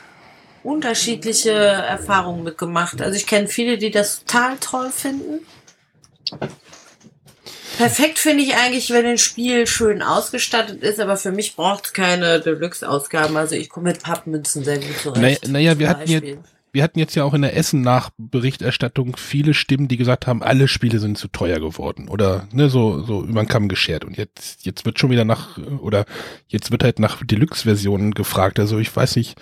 [0.63, 3.03] unterschiedliche Erfahrungen mitgemacht.
[3.03, 5.47] Also ich kenne viele, die das total toll finden.
[7.77, 11.93] Perfekt finde ich eigentlich, wenn ein Spiel schön ausgestattet ist, aber für mich braucht es
[11.93, 13.37] keine Deluxe-Ausgaben.
[13.37, 15.47] Also ich komme mit Pappmünzen sehr gut zurecht.
[15.47, 16.39] Naja, naja, wir zum hatten Beispiel.
[16.77, 20.99] Wir hatten jetzt ja auch in der Essen-Nachberichterstattung viele Stimmen, die gesagt haben, alle Spiele
[20.99, 24.05] sind zu teuer geworden oder ne, so, so über den Kamm geschert.
[24.05, 26.05] Und jetzt, jetzt wird schon wieder nach, oder
[26.49, 28.61] jetzt wird halt nach Deluxe-Versionen gefragt.
[28.61, 29.39] Also ich weiß nicht,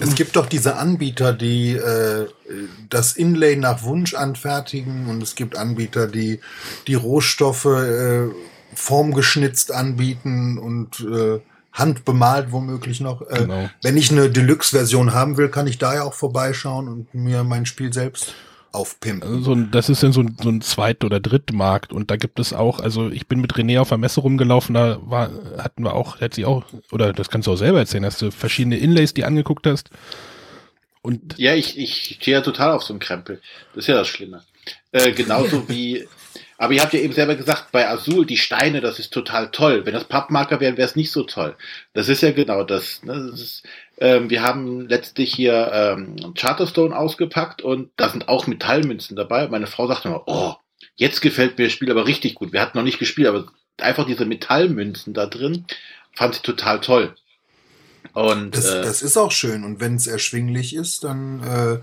[0.00, 2.26] Es gibt doch diese Anbieter, die äh,
[2.88, 6.40] das Inlay nach Wunsch anfertigen und es gibt Anbieter, die
[6.86, 8.28] die Rohstoffe äh,
[8.74, 11.40] formgeschnitzt anbieten und äh,
[11.72, 13.22] handbemalt womöglich noch.
[13.22, 13.70] Äh, Genau.
[13.82, 17.66] Wenn ich eine Deluxe-Version haben will, kann ich da ja auch vorbeischauen und mir mein
[17.66, 18.34] Spiel selbst
[18.72, 19.28] aufpimpen.
[19.28, 22.16] Also so ein, das ist dann so ein, so ein Zweit- oder Drittmarkt und da
[22.16, 25.82] gibt es auch, also ich bin mit René auf der Messe rumgelaufen, da war, hatten
[25.82, 28.78] wir auch, hat sie auch, oder das kannst du auch selber erzählen, hast du verschiedene
[28.78, 29.90] Inlays, die angeguckt hast
[31.02, 33.40] und Ja, ich, ich stehe ja total auf so einem Krempel.
[33.74, 34.42] Das ist ja das Schlimme.
[34.92, 36.06] Äh, genauso wie,
[36.60, 39.86] aber ihr habt ja eben selber gesagt, bei Azul, die Steine, das ist total toll.
[39.86, 41.56] Wenn das Pappmarker wären, wäre es nicht so toll.
[41.94, 43.02] Das ist ja genau das.
[43.02, 43.30] Ne?
[43.30, 43.62] das ist,
[43.96, 49.48] ähm, wir haben letztlich hier ähm, Charterstone ausgepackt und da sind auch Metallmünzen dabei.
[49.48, 50.54] Meine Frau sagte immer, oh,
[50.96, 52.52] jetzt gefällt mir das Spiel aber richtig gut.
[52.52, 53.46] Wir hatten noch nicht gespielt, aber
[53.78, 55.64] einfach diese Metallmünzen da drin,
[56.14, 57.14] fand sie total toll.
[58.12, 61.78] Und Das, äh, das ist auch schön und wenn es erschwinglich ist, dann äh,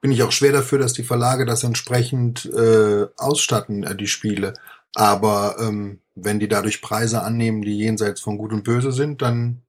[0.00, 4.54] bin ich auch schwer dafür, dass die Verlage das entsprechend äh, ausstatten, äh, die Spiele.
[4.94, 9.62] Aber ähm, wenn die dadurch Preise annehmen, die jenseits von Gut und Böse sind, dann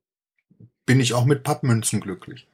[0.85, 2.47] bin ich auch mit Pappmünzen glücklich.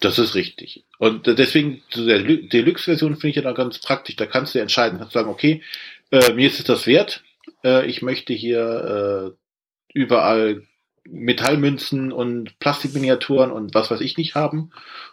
[0.00, 0.84] Das ist richtig.
[0.98, 4.16] Und deswegen, zu der Lu- Deluxe-Version finde ich ja da ganz praktisch.
[4.16, 4.98] Da kannst du entscheiden.
[4.98, 5.62] Kannst sagen, okay,
[6.10, 7.22] äh, mir ist es das wert.
[7.64, 10.62] äh, ich möchte hier äh, überall
[11.04, 14.70] Metallmünzen und Plastikminiaturen und was weiß ich nicht haben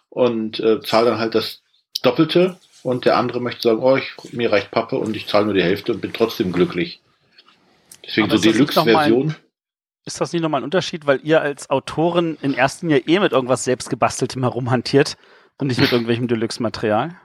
[0.10, 1.62] und äh, zahle dann halt das
[2.02, 5.54] Doppelte und der andere möchte sagen, oh, ich, mir reicht Pappe und ich zahle nur
[5.54, 7.02] die Hälfte und bin trotzdem glücklich.
[8.06, 9.36] Deswegen Aber so ist das nicht noch mal ein- Deluxe-Version.
[10.06, 13.32] Ist das nicht nochmal ein Unterschied, weil ihr als Autorin in erster Linie eh mit
[13.34, 15.18] irgendwas selbstgebasteltem herumhantiert
[15.58, 17.16] und nicht mit irgendwelchem Deluxe-Material?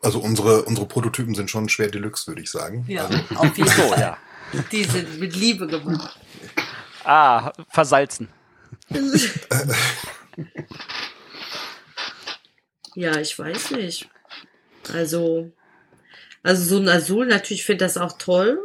[0.00, 2.84] Also unsere, unsere Prototypen sind schon schwer Deluxe, würde ich sagen.
[2.88, 4.00] Ja, Also, auf jeden So, Fall.
[4.00, 4.16] ja.
[4.72, 6.18] Die sind mit Liebe gemacht.
[7.04, 8.28] Ah, versalzen.
[12.94, 14.08] Ja, ich weiß nicht.
[14.92, 15.50] Also,
[16.42, 18.58] also so ein Azul, natürlich finde ich das auch toll.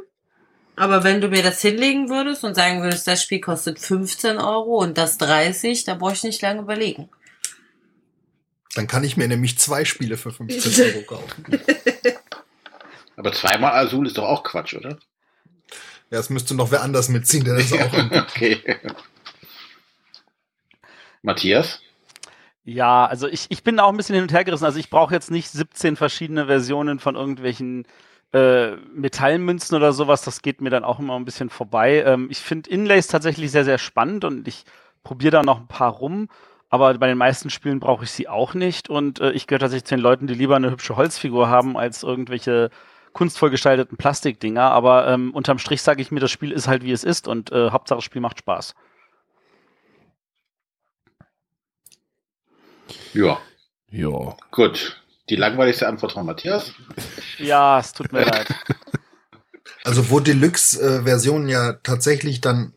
[0.76, 4.78] Aber wenn du mir das hinlegen würdest und sagen würdest, das Spiel kostet 15 Euro
[4.78, 7.10] und das 30, da brauche ich nicht lange überlegen.
[8.76, 11.46] dann kann ich mir nämlich zwei Spiele für 15 Euro kaufen.
[13.16, 15.00] Aber zweimal Azul ist doch auch Quatsch, oder?
[16.12, 18.62] Ja, es müsste noch wer anders mitziehen, der das auch okay.
[21.28, 21.82] Matthias?
[22.64, 24.66] Ja, also ich, ich bin auch ein bisschen hin und her gerissen.
[24.66, 27.86] Also ich brauche jetzt nicht 17 verschiedene Versionen von irgendwelchen
[28.34, 30.24] äh, Metallmünzen oder sowas.
[30.24, 32.04] Das geht mir dann auch immer ein bisschen vorbei.
[32.06, 34.64] Ähm, ich finde Inlays tatsächlich sehr, sehr spannend und ich
[35.04, 36.28] probiere da noch ein paar rum.
[36.70, 38.90] Aber bei den meisten Spielen brauche ich sie auch nicht.
[38.90, 42.04] Und äh, ich gehöre tatsächlich zu den Leuten, die lieber eine hübsche Holzfigur haben, als
[42.04, 42.70] irgendwelche
[43.14, 44.72] kunstvoll gestalteten Plastikdinger.
[44.72, 47.52] Aber ähm, unterm Strich sage ich mir, das Spiel ist halt wie es ist und
[47.52, 48.76] äh, Hauptsache das Spiel macht Spaß.
[53.14, 53.40] Ja,
[53.90, 54.36] Ja.
[54.52, 55.02] gut.
[55.30, 56.72] Die langweiligste Antwort von Matthias.
[57.38, 58.48] Ja, es tut mir leid.
[59.84, 62.74] Also wo Deluxe-Versionen ja tatsächlich dann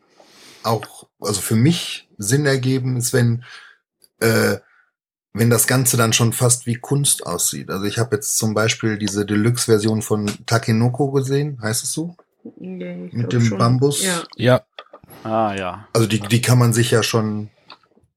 [0.62, 3.42] auch, also für mich Sinn ergeben, ist, wenn,
[4.20, 4.58] äh,
[5.32, 7.68] wenn das Ganze dann schon fast wie Kunst aussieht.
[7.70, 12.16] Also ich habe jetzt zum Beispiel diese Deluxe-Version von Takenoko gesehen, heißt es so?
[12.58, 13.58] Nee, ich Mit dem schon.
[13.58, 14.04] Bambus?
[14.04, 14.22] Ja.
[14.36, 14.64] Ja,
[15.24, 15.88] Ah, ja.
[15.92, 17.50] Also die, die kann man sich ja schon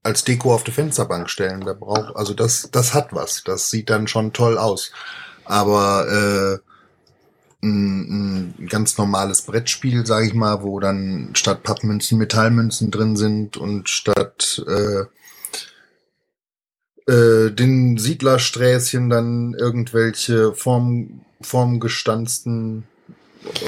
[0.04, 1.62] als Deko auf die Fensterbank stellen.
[1.62, 3.42] Da braucht, also das, das hat was.
[3.42, 4.92] Das sieht dann schon toll aus.
[5.44, 6.58] Aber äh,
[7.66, 13.56] ein, ein ganz normales Brettspiel, sage ich mal, wo dann statt Pappmünzen Metallmünzen drin sind
[13.56, 15.04] und statt äh,
[17.10, 22.84] äh, den Siedlersträßchen dann irgendwelche form, formgestanzten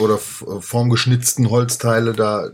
[0.00, 2.50] oder formgeschnitzten Holzteile da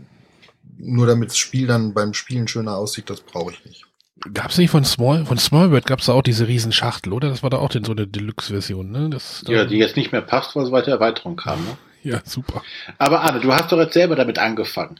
[0.77, 3.85] nur damit das Spiel dann beim Spielen schöner aussieht, das brauche ich nicht.
[4.33, 7.29] gab's nicht von Small, von Smallbird gab's da auch diese Riesenschachtel, oder?
[7.29, 9.09] Das war da auch denn so eine Deluxe-Version, ne?
[9.09, 11.59] Das, Ja, die jetzt nicht mehr passt, weil es weiter Erweiterung kam.
[11.63, 11.77] Ne?
[12.03, 12.63] ja, super.
[12.97, 14.99] Aber Arne, du hast doch jetzt selber damit angefangen.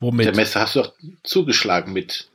[0.00, 0.26] Womit?
[0.26, 0.92] Der Messe hast du doch
[1.22, 2.28] zugeschlagen mit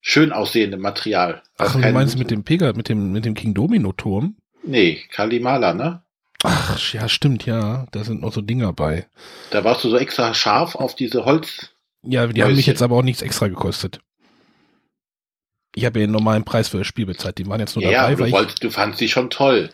[0.00, 1.42] schön aussehendem Material.
[1.58, 4.36] Ach, Also du meinst mit dem Pega, mit dem, mit dem King Domino Turm?
[4.62, 6.02] Nee, Kalimala, ne?
[6.42, 7.86] Ach, ja, stimmt, ja.
[7.92, 9.06] Da sind noch so Dinger bei.
[9.50, 11.70] Da warst du so extra scharf auf diese Holz.
[12.06, 12.72] Ja, die haben mich Mäuschen.
[12.72, 14.00] jetzt aber auch nichts extra gekostet.
[15.74, 17.36] Ich habe ja den normalen Preis für das Spiel bezahlt.
[17.38, 19.28] Die waren jetzt nur Ja, ja, dabei, du, weil ich, wolltest, du fandst sie schon
[19.28, 19.68] toll.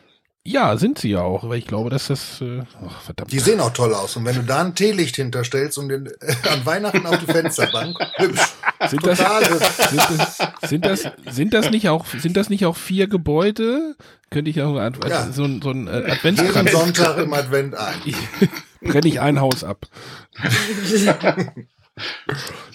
[0.44, 3.30] ja, sind sie ja auch, weil ich glaube, dass das, äh, ach, verdammt.
[3.30, 4.16] Die sehen auch toll aus.
[4.16, 7.96] Und wenn du da ein Teelicht hinterstellst und den, äh, an Weihnachten auf die Fensterbank,
[8.16, 8.40] hübsch.
[8.88, 13.06] sind das, sind das, sind das, sind das nicht auch, sind das nicht auch vier
[13.06, 13.94] Gebäude?
[14.30, 15.30] Könnte ich auch ein- Ja.
[15.30, 17.94] so ein, so ein äh, Jeden Adventskranz, Sonntag im Advent ein.
[18.80, 19.86] brenne ich ein Haus ab.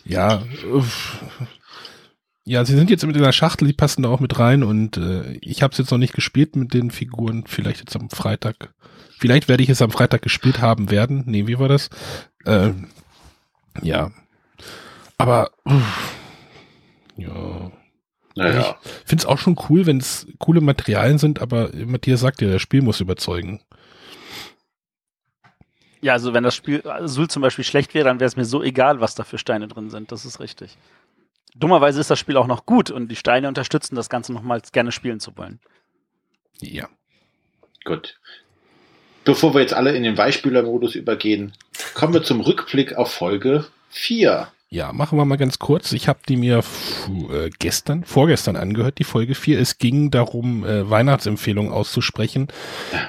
[0.06, 0.44] Ja,
[2.50, 4.96] ja, sie sind jetzt mit in der Schachtel, die passen da auch mit rein und
[4.96, 7.44] äh, ich habe es jetzt noch nicht gespielt mit den Figuren.
[7.46, 8.74] Vielleicht jetzt am Freitag.
[9.20, 11.24] Vielleicht werde ich es am Freitag gespielt haben werden.
[11.26, 11.90] Nee, wie war das?
[12.46, 12.88] Ähm,
[13.82, 14.12] ja,
[15.18, 16.14] aber uff.
[17.18, 17.72] ja,
[18.36, 22.50] Naja, finde es auch schon cool, wenn es coole Materialien sind, aber Matthias sagt ja,
[22.50, 23.60] das Spiel muss überzeugen.
[26.02, 28.62] Ja, also wenn das Spiel Azul zum Beispiel schlecht wäre, dann wäre es mir so
[28.64, 30.12] egal, was da für Steine drin sind.
[30.12, 30.78] Das ist richtig.
[31.56, 34.92] Dummerweise ist das Spiel auch noch gut und die Steine unterstützen das Ganze nochmals gerne
[34.92, 35.60] spielen zu wollen.
[36.62, 36.88] Ja.
[37.84, 38.20] gut.
[39.24, 41.54] Bevor wir jetzt alle in den Beispielermodus übergehen,
[41.94, 44.48] kommen wir zum Rückblick auf Folge 4.
[44.70, 45.94] Ja, machen wir mal ganz kurz.
[45.94, 46.62] Ich habe die mir
[47.32, 49.60] äh, gestern, vorgestern angehört, die Folge 4.
[49.60, 52.48] Es ging darum, äh, Weihnachtsempfehlungen auszusprechen.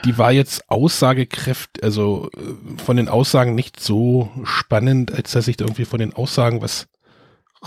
[0.04, 5.58] Die war jetzt aussagekräftig, also äh, von den Aussagen nicht so spannend, als dass ich
[5.58, 6.86] irgendwie von den Aussagen was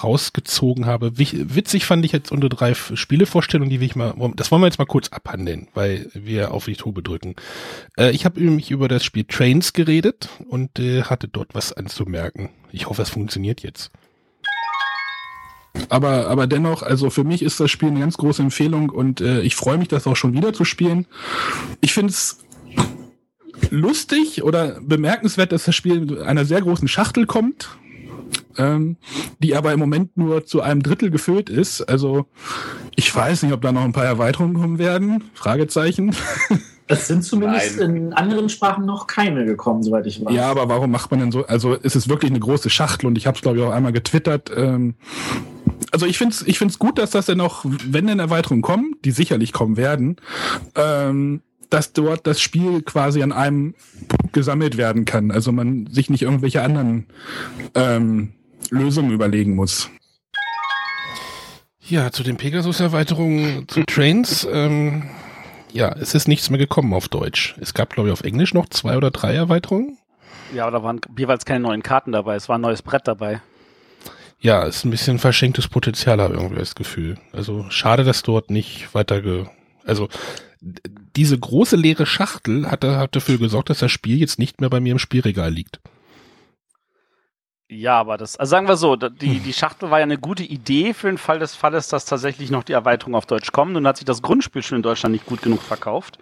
[0.02, 1.18] rausgezogen habe.
[1.18, 4.80] Witzig fand ich jetzt unsere drei Spielevorstellungen, die will ich mal, das wollen wir jetzt
[4.80, 7.36] mal kurz abhandeln, weil wir auf die Tube drücken.
[7.98, 12.50] Äh, ich habe mich über das Spiel Trains geredet und äh, hatte dort was anzumerken.
[12.72, 13.92] Ich hoffe, es funktioniert jetzt.
[15.90, 19.42] Aber, aber dennoch, also für mich ist das Spiel eine ganz große Empfehlung und äh,
[19.42, 21.08] ich freue mich, das auch schon wieder zu spielen.
[21.80, 22.40] Ich finde es
[23.70, 27.78] lustig oder bemerkenswert, dass das Spiel mit einer sehr großen Schachtel kommt,
[28.58, 28.98] ähm,
[29.40, 31.82] die aber im Moment nur zu einem Drittel gefüllt ist.
[31.82, 32.26] Also
[32.96, 35.24] ich weiß nicht, ob da noch ein paar Erweiterungen kommen werden.
[35.34, 36.16] Fragezeichen.
[36.92, 37.96] Es sind zumindest Nein.
[37.96, 40.34] in anderen Sprachen noch keine gekommen, soweit ich weiß.
[40.34, 41.46] Ja, aber warum macht man denn so?
[41.46, 43.94] Also es ist wirklich eine große Schachtel und ich habe es glaube ich auch einmal
[43.94, 44.52] getwittert.
[44.56, 44.96] Ähm,
[45.92, 48.96] also ich finde es ich find's gut, dass das dann noch, wenn denn Erweiterungen kommen,
[49.06, 50.18] die sicherlich kommen werden,
[50.76, 53.74] ähm, dass dort das Spiel quasi an einem
[54.10, 55.32] Punkt gesammelt werden kann.
[55.32, 57.06] Also man sich nicht irgendwelche anderen
[57.74, 58.34] ähm,
[58.72, 59.90] Lösungen überlegen muss.
[61.82, 64.48] Ja, zu den Pegasus-Erweiterungen zu Trains.
[64.52, 65.10] Ähm,
[65.74, 67.56] ja, es ist nichts mehr gekommen auf Deutsch.
[67.60, 69.98] Es gab, glaube ich, auf Englisch noch zwei oder drei Erweiterungen.
[70.56, 72.36] Ja, aber da waren jeweils keine neuen Karten dabei.
[72.36, 73.42] Es war ein neues Brett dabei.
[74.40, 77.18] Ja, ist ein bisschen verschenktes Potenzial, habe ich irgendwie das Gefühl.
[77.32, 79.46] Also schade, dass dort nicht weiter ge
[79.84, 80.10] also
[81.16, 84.80] diese große leere Schachtel hat, hat dafür gesorgt, dass das Spiel jetzt nicht mehr bei
[84.80, 85.80] mir im Spielregal liegt.
[87.74, 90.94] Ja, aber das, also sagen wir so, die, die Schachtel war ja eine gute Idee
[90.94, 93.72] für den Fall des Falles, dass tatsächlich noch die Erweiterung auf Deutsch kommt.
[93.72, 96.20] Nun hat sich das Grundspiel schon in Deutschland nicht gut genug verkauft.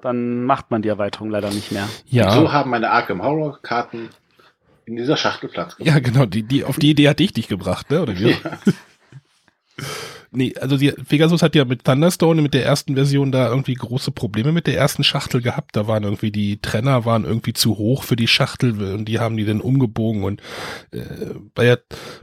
[0.00, 1.88] Dann macht man die Erweiterung leider nicht mehr.
[2.06, 4.10] Ja, So haben meine Arkham Horror Karten
[4.84, 6.26] in dieser Schachtel Platz ja, genau.
[6.26, 8.02] Die, die, auf die Idee hatte ich dich gebracht, ne?
[8.02, 8.30] Oder wie?
[8.30, 8.58] Ja.
[10.36, 14.10] Nee, also die, Pegasus hat ja mit Thunderstone mit der ersten Version da irgendwie große
[14.10, 15.76] Probleme mit der ersten Schachtel gehabt.
[15.76, 19.36] Da waren irgendwie die Trenner waren irgendwie zu hoch für die Schachtel und die haben
[19.36, 20.42] die dann umgebogen und
[20.90, 21.00] äh,
[21.54, 21.78] bei,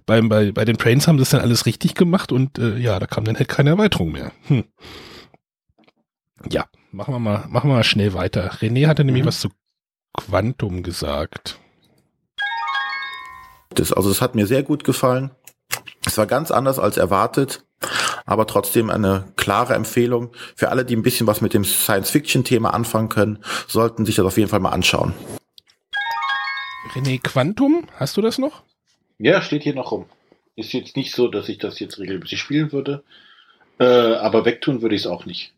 [0.05, 2.99] beim, bei, bei den Trains haben sie es dann alles richtig gemacht und äh, ja,
[2.99, 4.31] da kam dann halt keine Erweiterung mehr.
[4.47, 4.65] Hm.
[6.49, 8.51] Ja, machen wir mal, machen wir mal schnell weiter.
[8.59, 9.27] René hatte nämlich Mhm.
[9.27, 9.49] was zu
[10.17, 11.59] Quantum gesagt.
[13.69, 15.31] Das, also das hat mir sehr gut gefallen.
[16.05, 17.63] Es war ganz anders als erwartet,
[18.25, 23.09] aber trotzdem eine klare Empfehlung für alle, die ein bisschen was mit dem Science-Fiction-Thema anfangen
[23.09, 25.13] können, sollten sich das auf jeden Fall mal anschauen.
[26.93, 28.63] René, Quantum, hast du das noch?
[29.19, 30.07] ja, steht hier noch rum.
[30.55, 33.03] Ist jetzt nicht so, dass ich das jetzt regelmäßig spielen würde.
[33.79, 35.53] Äh, aber wegtun würde ich es auch nicht.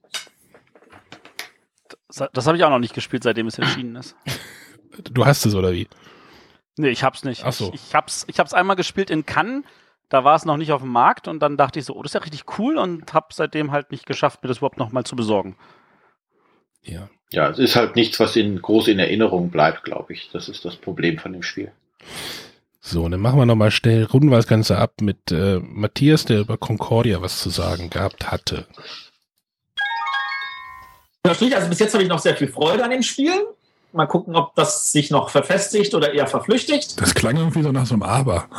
[2.07, 4.15] Das, das habe ich auch noch nicht gespielt, seitdem es erschienen ist.
[5.11, 5.87] Du hast es oder wie?
[6.77, 7.43] Nee, ich hab's nicht.
[7.45, 7.71] Ach so.
[7.73, 9.63] Ich, ich hab's, ich hab's einmal gespielt in Cannes.
[10.13, 12.11] Da war es noch nicht auf dem Markt und dann dachte ich so, oh, das
[12.11, 15.03] ist ja richtig cool und hab seitdem halt nicht geschafft, mir das überhaupt noch mal
[15.03, 15.55] zu besorgen.
[16.83, 17.09] Ja.
[17.31, 20.29] Ja, es ist halt nichts, was in groß in Erinnerung bleibt, glaube ich.
[20.31, 21.71] Das ist das Problem von dem Spiel.
[22.79, 26.41] So, dann machen wir nochmal schnell, runden wir das Ganze ab mit äh, Matthias, der
[26.41, 28.67] über Concordia was zu sagen gehabt hatte.
[31.23, 33.33] Natürlich, also bis jetzt habe ich noch sehr viel Freude an dem Spiel.
[33.93, 36.99] Mal gucken, ob das sich noch verfestigt oder eher verflüchtigt.
[36.99, 38.45] Das klang irgendwie so nach so einem Aber.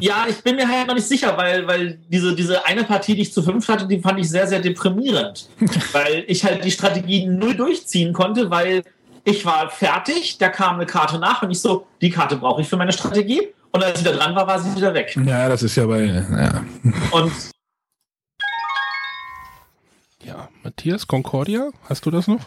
[0.00, 3.22] Ja, ich bin mir halt noch nicht sicher, weil, weil diese, diese eine Partie, die
[3.22, 5.48] ich zu fünf hatte, die fand ich sehr, sehr deprimierend.
[5.92, 8.82] weil ich halt die Strategie null durchziehen konnte, weil
[9.24, 12.68] ich war fertig, da kam eine Karte nach und ich so, die Karte brauche ich
[12.68, 13.48] für meine Strategie.
[13.70, 15.16] Und als sie da dran war, war sie wieder weg.
[15.24, 16.64] Ja, das ist ja bei, ja.
[17.12, 17.32] Und
[20.24, 22.40] Ja, Matthias, Concordia, hast du das noch?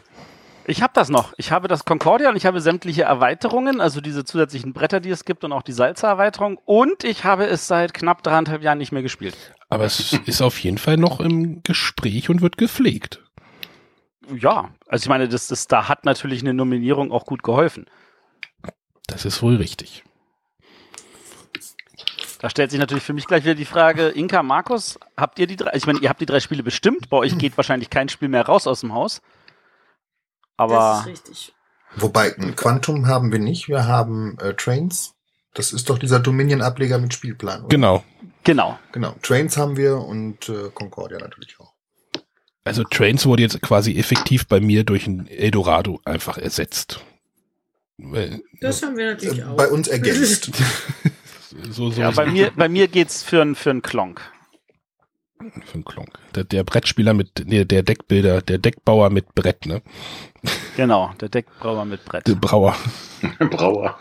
[0.67, 1.33] Ich habe das noch.
[1.37, 5.23] Ich habe das Concordia und ich habe sämtliche Erweiterungen, also diese zusätzlichen Bretter, die es
[5.23, 6.59] gibt und auch die Salzer-Erweiterung.
[6.65, 9.37] Und ich habe es seit knapp dreieinhalb Jahren nicht mehr gespielt.
[9.69, 13.21] Aber es ist auf jeden Fall noch im Gespräch und wird gepflegt.
[14.35, 17.85] Ja, also ich meine, das, das, da hat natürlich eine Nominierung auch gut geholfen.
[19.05, 20.03] Das ist wohl richtig.
[22.41, 25.55] Da stellt sich natürlich für mich gleich wieder die Frage, Inka, Markus, habt ihr die
[25.55, 28.29] drei, ich meine, ihr habt die drei Spiele bestimmt, bei euch geht wahrscheinlich kein Spiel
[28.29, 29.21] mehr raus aus dem Haus.
[30.57, 31.53] Das Aber ist richtig.
[31.97, 33.67] Wobei, ein Quantum haben wir nicht.
[33.69, 35.13] Wir haben äh, Trains.
[35.53, 37.61] Das ist doch dieser Dominion-Ableger mit Spielplan.
[37.61, 37.67] Oder?
[37.69, 38.03] Genau.
[38.43, 38.77] genau.
[38.91, 39.15] Genau.
[39.21, 41.73] Trains haben wir und äh, Concordia natürlich auch.
[42.65, 46.99] Also Trains wurde jetzt quasi effektiv bei mir durch ein Eldorado einfach ersetzt.
[47.97, 49.55] Weil, Das haben wir Äh, natürlich auch.
[49.55, 50.51] bei uns ergänzt.
[51.69, 54.21] so, so Ja, bei mir, bei mir geht's für einen für einen Klonk.
[55.65, 56.17] Für einen Klonk.
[56.35, 59.81] Der, der Brettspieler mit, nee, der Deckbilder, der Deckbauer mit Brett, ne?
[60.77, 62.27] Genau, der Deckbrauer mit Brett.
[62.27, 62.75] Der Brauer.
[63.39, 63.97] Brauer.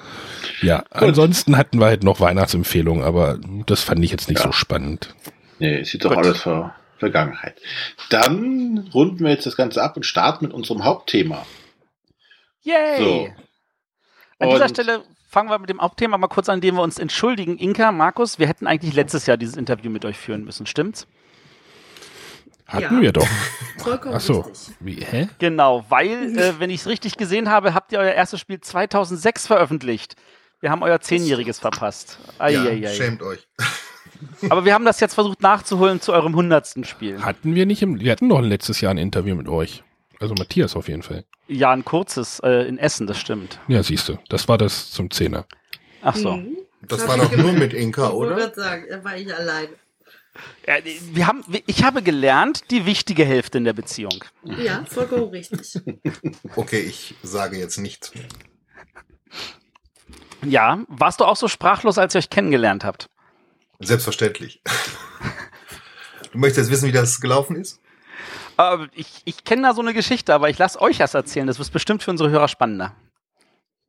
[0.62, 4.46] Ja, ansonsten hatten wir halt noch Weihnachtsempfehlungen, aber das fand ich jetzt nicht Ja.
[4.46, 5.14] so spannend.
[5.58, 6.18] Nee, es ist doch Gut.
[6.24, 7.60] alles Ver Vergangenheit.
[8.08, 11.44] Dann runden wir jetzt das Ganze ab und starten mit unserem Hauptthema.
[12.62, 12.98] Yay!
[12.98, 13.28] So.
[14.38, 17.58] An dieser Stelle fangen wir mit dem Hauptthema mal kurz an, indem wir uns entschuldigen.
[17.58, 21.06] Inka, Markus, wir hätten eigentlich letztes Jahr dieses Interview mit euch führen müssen, stimmt's?
[22.74, 23.00] Hatten Ja.
[23.00, 23.26] wir doch.
[23.78, 24.40] Vollkommen Ach so.
[24.40, 24.74] richtig.
[24.80, 25.28] Wie, hä?
[25.38, 29.46] Genau, weil, äh, wenn ich es richtig gesehen habe, habt ihr euer erstes Spiel 2006
[29.46, 30.16] veröffentlicht.
[30.60, 32.18] Wir haben euer Zehnjähriges verpasst.
[32.38, 32.92] ja, Eieiei.
[32.94, 33.46] schämt euch.
[34.48, 37.22] Aber wir haben das jetzt versucht nachzuholen zu eurem hundertsten Spiel.
[37.22, 39.82] Hatten wir nicht im, wir hatten doch letztes Jahr ein Interview mit euch.
[40.20, 41.24] Also Matthias auf jeden Fall.
[41.48, 43.58] Ja, ein kurzes äh, in Essen, das stimmt.
[43.68, 44.16] Ja, siehst du.
[44.30, 45.44] Das war das zum Zehner.
[46.00, 46.36] Ach so.
[46.36, 46.56] Mhm.
[46.82, 48.42] Das Hab war doch nur mit Inka, Ich wollte oder?
[48.44, 49.68] gerade sagen, da war ich alleine.
[50.66, 50.74] Ja,
[51.12, 54.24] wir haben, ich habe gelernt, die wichtige Hälfte in der Beziehung.
[54.44, 55.80] Ja, vollkommen richtig.
[56.56, 58.24] Okay, ich sage jetzt nichts mehr.
[60.44, 63.08] Ja, warst du auch so sprachlos, als ihr euch kennengelernt habt?
[63.80, 64.62] Selbstverständlich.
[66.32, 67.80] Du möchtest jetzt wissen, wie das gelaufen ist?
[68.58, 71.46] Äh, ich ich kenne da so eine Geschichte, aber ich lasse euch das erzählen.
[71.46, 72.94] Das ist bestimmt für unsere Hörer spannender.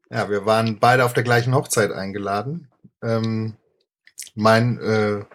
[0.10, 2.70] Ja, wir waren beide auf der gleichen Hochzeit eingeladen.
[3.02, 3.58] Ähm,
[4.36, 5.26] mein äh,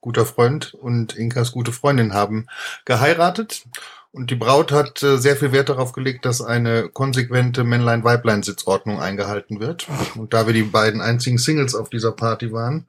[0.00, 2.46] guter Freund und Inkas gute Freundin haben
[2.84, 3.64] geheiratet.
[4.12, 9.60] Und die Braut hat äh, sehr viel Wert darauf gelegt, dass eine konsequente Männlein-Weiblein-Sitzordnung eingehalten
[9.60, 9.86] wird.
[10.16, 12.86] Und da wir die beiden einzigen Singles auf dieser Party waren,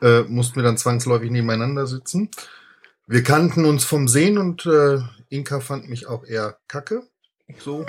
[0.00, 2.30] äh, mussten wir dann zwangsläufig nebeneinander sitzen.
[3.06, 7.02] Wir kannten uns vom Sehen und äh, Inka fand mich auch eher kacke.
[7.58, 7.84] So.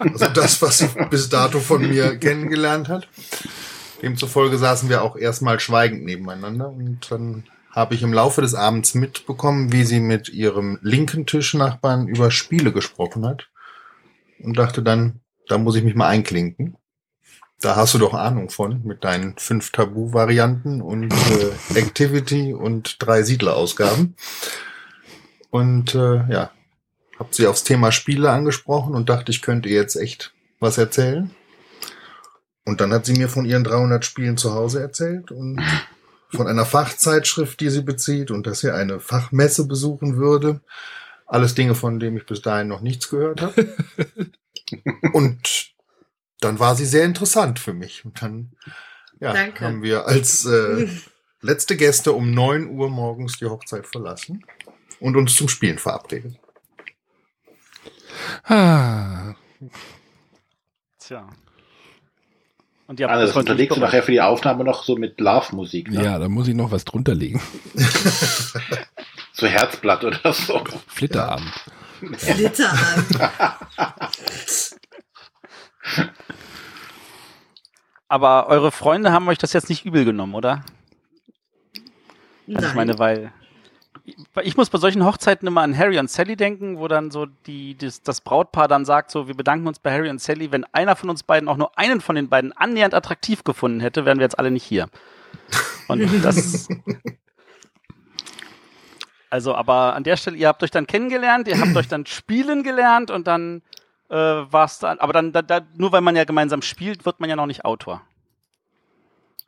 [0.00, 3.08] Also das, was sie bis dato von mir kennengelernt hat.
[4.02, 8.94] Demzufolge saßen wir auch erstmal schweigend nebeneinander und dann habe ich im Laufe des Abends
[8.94, 13.48] mitbekommen, wie sie mit ihrem linken Tischnachbarn über Spiele gesprochen hat
[14.38, 16.76] und dachte dann, da muss ich mich mal einklinken.
[17.60, 23.22] Da hast du doch Ahnung von mit deinen fünf Tabu-Varianten und äh, Activity und drei
[23.22, 24.16] Siedlerausgaben.
[25.50, 26.50] Und äh, ja,
[27.18, 31.30] hab sie aufs Thema Spiele angesprochen und dachte, ich könnte ihr jetzt echt was erzählen.
[32.64, 35.60] Und dann hat sie mir von ihren 300 Spielen zu Hause erzählt und
[36.32, 40.60] von einer Fachzeitschrift, die sie bezieht und dass sie eine Fachmesse besuchen würde.
[41.26, 43.74] Alles Dinge, von denen ich bis dahin noch nichts gehört habe.
[45.12, 45.72] und
[46.40, 48.04] dann war sie sehr interessant für mich.
[48.04, 48.52] Und dann
[49.20, 49.64] ja, Danke.
[49.64, 50.88] haben wir als äh,
[51.40, 54.44] letzte Gäste um 9 Uhr morgens die Hochzeit verlassen
[55.00, 56.38] und uns zum Spielen verabredet.
[58.44, 59.34] Ah,
[60.98, 61.28] Tja.
[62.92, 65.90] Und ihr habt Also das unterlegst du nachher für die Aufnahme noch so mit Love-Musik,
[65.90, 66.04] ne?
[66.04, 67.40] ja, da muss ich noch was drunter legen.
[69.34, 70.62] So Herzblatt oder so.
[70.88, 71.54] Flitterabend.
[72.18, 73.18] Flitterabend.
[78.08, 80.62] Aber eure Freunde haben euch das jetzt nicht übel genommen, oder?
[82.54, 83.32] Also ich meine, weil
[84.04, 87.76] ich muss bei solchen Hochzeiten immer an Harry und Sally denken, wo dann so die,
[87.76, 90.50] das, das Brautpaar dann sagt, so, wir bedanken uns bei Harry und Sally.
[90.50, 94.04] Wenn einer von uns beiden auch nur einen von den beiden annähernd attraktiv gefunden hätte,
[94.04, 94.88] wären wir jetzt alle nicht hier.
[95.88, 96.68] Und das.
[99.30, 102.62] Also, aber an der Stelle, ihr habt euch dann kennengelernt, ihr habt euch dann spielen
[102.62, 103.62] gelernt und dann
[104.10, 107.18] äh, war es dann, aber dann, da, da, nur weil man ja gemeinsam spielt, wird
[107.18, 108.02] man ja noch nicht Autor.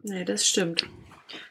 [0.02, 0.86] Nee, das stimmt.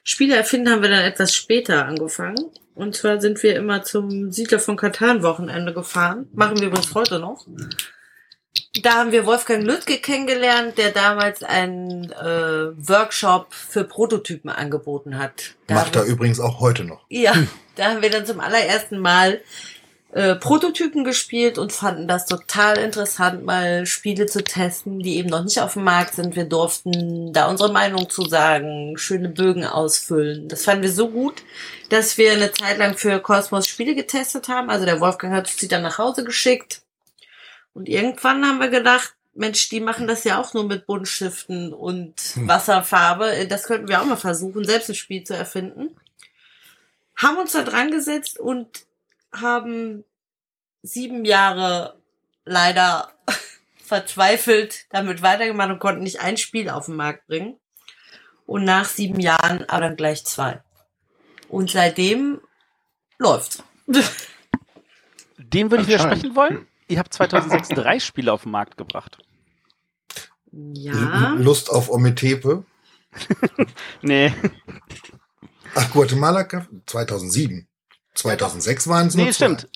[0.04, 2.50] Spiele erfinden haben wir dann etwas später angefangen.
[2.76, 6.28] Und zwar sind wir immer zum Siedler von Katan Wochenende gefahren.
[6.34, 7.46] Machen wir übrigens heute noch.
[8.82, 15.54] Da haben wir Wolfgang Lüttke kennengelernt, der damals einen äh, Workshop für Prototypen angeboten hat.
[15.68, 17.06] Da Macht er übrigens auch heute noch.
[17.10, 17.34] Ja,
[17.76, 19.42] da haben wir dann zum allerersten Mal
[20.14, 25.44] äh, Prototypen gespielt und fanden das total interessant, mal Spiele zu testen, die eben noch
[25.44, 26.36] nicht auf dem Markt sind.
[26.36, 30.48] Wir durften da unsere Meinung zu sagen, schöne Bögen ausfüllen.
[30.48, 31.42] Das fanden wir so gut,
[31.90, 34.70] dass wir eine Zeit lang für Cosmos Spiele getestet haben.
[34.70, 36.84] Also der Wolfgang hat sie dann nach Hause geschickt.
[37.74, 42.14] Und irgendwann haben wir gedacht, Mensch, die machen das ja auch nur mit Buntstiften und
[42.36, 43.48] Wasserfarbe.
[43.50, 45.90] Das könnten wir auch mal versuchen, selbst ein Spiel zu erfinden
[47.16, 48.86] haben uns da dran gesetzt und
[49.34, 50.04] haben
[50.82, 52.02] sieben Jahre
[52.46, 53.12] leider
[53.84, 57.60] verzweifelt damit weitergemacht und konnten nicht ein Spiel auf den Markt bringen.
[58.46, 60.62] Und nach sieben Jahren aber dann gleich zwei.
[61.48, 62.42] Und seitdem
[63.18, 63.64] läuft's.
[65.38, 66.68] Dem würde ich widersprechen wollen.
[66.88, 69.18] Ihr habt 2006 drei Spiele auf den Markt gebracht.
[70.52, 71.36] Ja.
[71.38, 72.66] Lust auf Ometepe.
[74.02, 74.34] Nee,
[75.76, 76.48] Ach, Guatemala
[76.86, 77.68] 2007.
[78.16, 79.46] 2006 waren es nur nee, zwei.
[79.46, 79.68] stimmt.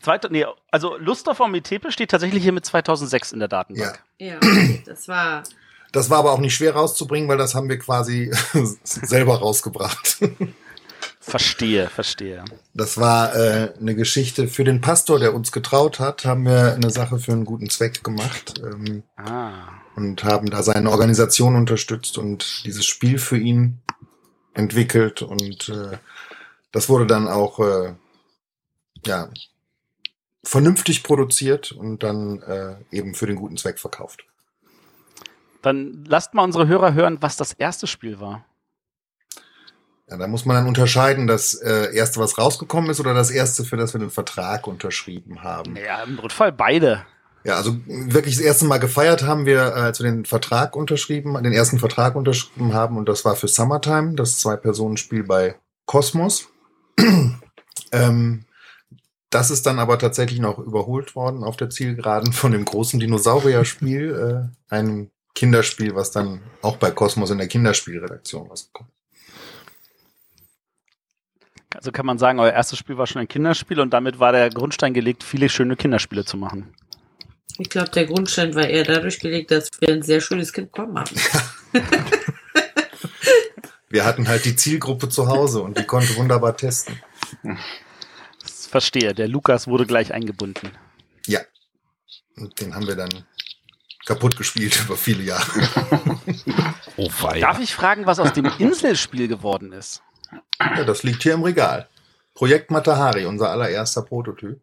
[0.00, 4.00] Zweite, nee, also Lust auf Omitepe steht tatsächlich hier mit 2006 in der Datenbank.
[4.18, 4.26] Ja.
[4.26, 5.42] Ja, okay, das war.
[5.92, 8.30] Das war aber auch nicht schwer rauszubringen, weil das haben wir quasi
[8.84, 10.18] selber rausgebracht.
[11.20, 12.44] Verstehe, verstehe.
[12.74, 16.90] Das war äh, eine Geschichte für den Pastor, der uns getraut hat, haben wir eine
[16.90, 19.68] Sache für einen guten Zweck gemacht ähm, Ah.
[19.96, 23.78] und haben da seine Organisation unterstützt und dieses Spiel für ihn
[24.54, 25.96] entwickelt und äh,
[26.76, 27.94] das wurde dann auch äh,
[29.06, 29.30] ja
[30.44, 34.26] vernünftig produziert und dann äh, eben für den guten Zweck verkauft.
[35.62, 38.44] Dann lasst mal unsere Hörer hören, was das erste Spiel war.
[40.06, 43.64] Ja, da muss man dann unterscheiden, das äh, erste, was rausgekommen ist, oder das erste,
[43.64, 45.76] für das wir den Vertrag unterschrieben haben.
[45.76, 47.06] Ja, im Notfall beide.
[47.42, 51.42] Ja, also wirklich das erste Mal gefeiert haben wir, äh, als wir den Vertrag unterschrieben,
[51.42, 55.56] den ersten Vertrag unterschrieben haben, und das war für Summertime, das Zwei-Personen-Spiel bei
[55.86, 56.50] Cosmos.
[57.92, 58.44] ähm,
[59.30, 64.50] das ist dann aber tatsächlich noch überholt worden auf der Zielgeraden von dem großen Dinosaurier-Spiel,
[64.70, 68.90] äh, einem Kinderspiel, was dann auch bei Cosmos in der Kinderspielredaktion rausgekommen
[71.74, 74.48] Also kann man sagen, euer erstes Spiel war schon ein Kinderspiel und damit war der
[74.48, 76.72] Grundstein gelegt, viele schöne Kinderspiele zu machen.
[77.58, 80.98] Ich glaube, der Grundstein war eher dadurch gelegt, dass wir ein sehr schönes Kind bekommen
[80.98, 81.10] haben.
[83.96, 87.00] Wir hatten halt die Zielgruppe zu Hause und die konnte wunderbar testen.
[88.42, 89.14] Das verstehe.
[89.14, 90.70] Der Lukas wurde gleich eingebunden.
[91.24, 91.40] Ja.
[92.36, 93.08] Und den haben wir dann
[94.04, 95.46] kaputt gespielt über viele Jahre.
[96.98, 97.40] Oh wei.
[97.40, 100.02] Darf ich fragen, was aus dem Inselspiel geworden ist?
[100.58, 101.88] Ja, das liegt hier im Regal.
[102.34, 104.60] Projekt Matahari, unser allererster Prototyp,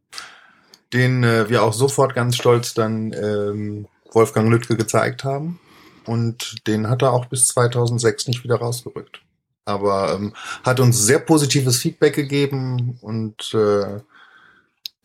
[0.94, 5.60] den äh, wir auch sofort ganz stolz dann ähm, Wolfgang Lüttke gezeigt haben.
[6.06, 9.22] Und den hat er auch bis 2006 nicht wieder rausgerückt.
[9.66, 10.34] Aber ähm,
[10.64, 14.02] hat uns sehr positives Feedback gegeben und äh,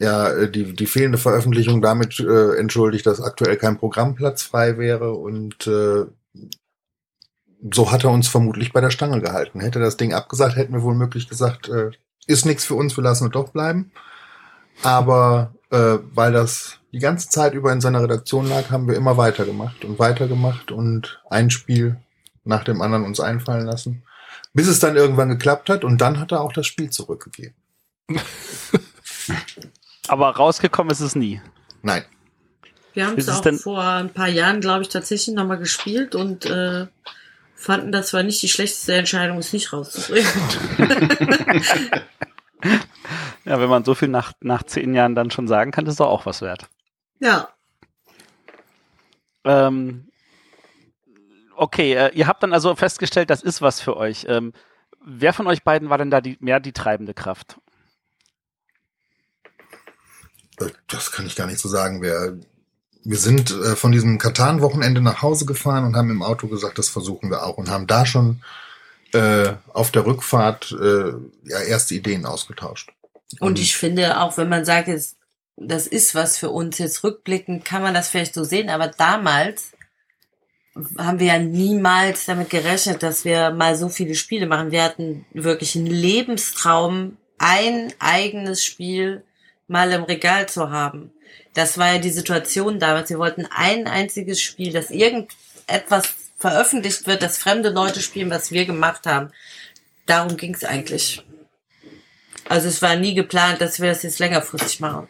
[0.00, 5.66] ja, die, die fehlende Veröffentlichung damit äh, entschuldigt, dass aktuell kein Programmplatz frei wäre und
[5.66, 6.06] äh,
[7.72, 9.60] so hat er uns vermutlich bei der Stange gehalten.
[9.60, 11.90] Hätte das Ding abgesagt, hätten wir wohl möglich gesagt, äh,
[12.26, 13.90] ist nichts für uns, wir lassen es doch bleiben.
[14.82, 19.16] Aber äh, weil das die ganze Zeit über in seiner Redaktion lag, haben wir immer
[19.16, 21.96] weitergemacht und weitergemacht und ein Spiel
[22.44, 24.02] nach dem anderen uns einfallen lassen,
[24.54, 27.54] bis es dann irgendwann geklappt hat und dann hat er auch das Spiel zurückgegeben.
[30.08, 31.42] Aber rausgekommen ist es nie.
[31.82, 32.04] Nein.
[32.94, 36.14] Wir haben es es auch denn- vor ein paar Jahren, glaube ich, tatsächlich nochmal gespielt
[36.14, 36.86] und äh,
[37.54, 40.26] fanden, das war nicht die schlechteste Entscheidung, es nicht rauszubringen.
[43.44, 46.08] Ja, wenn man so viel nach, nach zehn Jahren dann schon sagen kann, ist doch
[46.08, 46.68] auch was wert.
[47.20, 47.48] ja.
[49.44, 50.10] Ähm,
[51.56, 54.26] okay, äh, ihr habt dann also festgestellt, das ist was für euch.
[54.28, 54.52] Ähm,
[55.04, 57.58] wer von euch beiden war denn da die, mehr die treibende Kraft?
[60.88, 62.02] Das kann ich gar nicht so sagen.
[62.02, 62.38] Wir,
[63.04, 66.88] wir sind äh, von diesem Katan-Wochenende nach Hause gefahren und haben im Auto gesagt, das
[66.88, 68.42] versuchen wir auch und haben da schon
[69.12, 71.12] äh, auf der Rückfahrt äh,
[71.44, 72.90] ja, erste Ideen ausgetauscht.
[73.40, 75.16] Und ich finde, auch wenn man sagt, es,
[75.56, 79.72] das ist was für uns jetzt rückblickend, kann man das vielleicht so sehen, aber damals
[80.96, 84.70] haben wir ja niemals damit gerechnet, dass wir mal so viele Spiele machen.
[84.70, 89.24] Wir hatten wirklich einen Lebenstraum, ein eigenes Spiel
[89.66, 91.12] mal im Regal zu haben.
[91.54, 93.10] Das war ja die Situation damals.
[93.10, 98.64] Wir wollten ein einziges Spiel, dass irgendetwas veröffentlicht wird, dass fremde Leute spielen, was wir
[98.64, 99.30] gemacht haben.
[100.06, 101.24] Darum ging es eigentlich.
[102.48, 105.08] Also es war nie geplant, dass wir das jetzt längerfristig machen.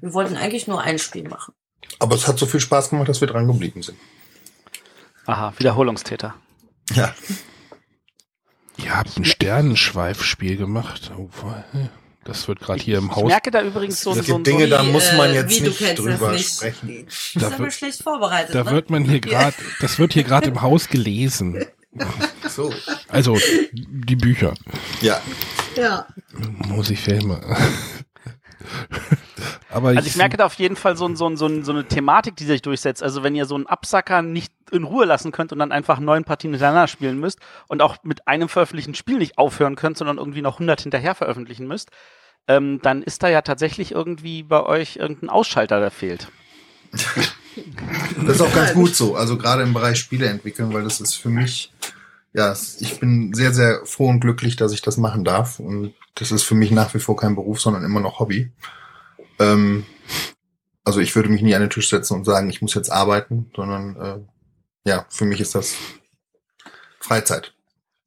[0.00, 1.54] Wir wollten eigentlich nur ein Spiel machen.
[1.98, 3.98] Aber es hat so viel Spaß gemacht, dass wir dran geblieben sind.
[5.26, 6.34] Aha, Wiederholungstäter.
[6.94, 7.14] Ja,
[8.78, 11.12] Ihr habt ein Sternenschweifspiel gemacht.
[11.16, 11.28] Oh,
[12.24, 13.24] das wird gerade hier im Ich Haus.
[13.28, 15.98] merke da übrigens so, so, so Dinge, da muss man jetzt äh, wie, du nicht
[15.98, 16.48] drüber nicht.
[16.54, 17.04] sprechen.
[17.06, 18.54] Das Da ist aber wird- schlecht vorbereitet.
[18.54, 18.70] Da ne?
[18.70, 21.64] wird man hier gerade, das wird hier gerade im Haus gelesen.
[22.48, 22.72] So.
[23.08, 23.38] Also
[23.72, 24.54] die Bücher,
[25.00, 25.20] Ja,
[25.76, 26.06] ja.
[26.68, 27.40] Musikfilme.
[29.70, 31.72] Aber Also ich merke da auf jeden Fall so, ein- so, ein- so, ein- so
[31.72, 33.02] eine Thematik, die sich durchsetzt.
[33.02, 36.24] Also wenn ihr so einen Absacker nicht in Ruhe lassen könnt und dann einfach neun
[36.24, 37.38] Partien hintereinander spielen müsst
[37.68, 41.66] und auch mit einem veröffentlichten Spiel nicht aufhören könnt, sondern irgendwie noch 100 hinterher veröffentlichen
[41.66, 41.90] müsst,
[42.48, 46.28] ähm, dann ist da ja tatsächlich irgendwie bei euch irgendein Ausschalter, der fehlt.
[48.26, 49.16] das ist auch ganz gut so.
[49.16, 51.72] Also gerade im Bereich Spiele entwickeln, weil das ist für mich,
[52.34, 55.58] ja, ich bin sehr, sehr froh und glücklich, dass ich das machen darf.
[55.58, 58.52] Und das ist für mich nach wie vor kein Beruf, sondern immer noch Hobby.
[59.38, 59.84] Ähm,
[60.84, 63.50] also ich würde mich nie an den Tisch setzen und sagen, ich muss jetzt arbeiten,
[63.54, 65.74] sondern äh, ja, für mich ist das
[67.00, 67.54] Freizeit.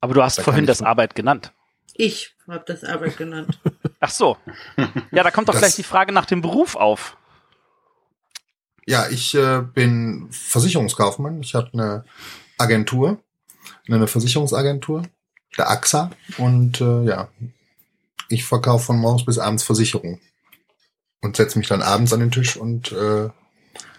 [0.00, 1.52] Aber du hast Da vorhin das Arbeit genannt.
[1.94, 3.58] Ich habe das Arbeit genannt.
[4.00, 4.36] Ach so.
[5.10, 7.16] Ja, da kommt doch Das- gleich die Frage nach dem Beruf auf.
[8.86, 11.40] Ja, ich äh, bin Versicherungskaufmann.
[11.40, 12.04] Ich habe eine
[12.58, 13.18] Agentur,
[13.88, 15.02] eine Versicherungsagentur,
[15.56, 16.10] der AXA.
[16.38, 17.28] Und äh, ja,
[18.28, 20.20] ich verkaufe von morgens bis abends Versicherungen.
[21.22, 23.28] Und setze mich dann abends an den Tisch und äh,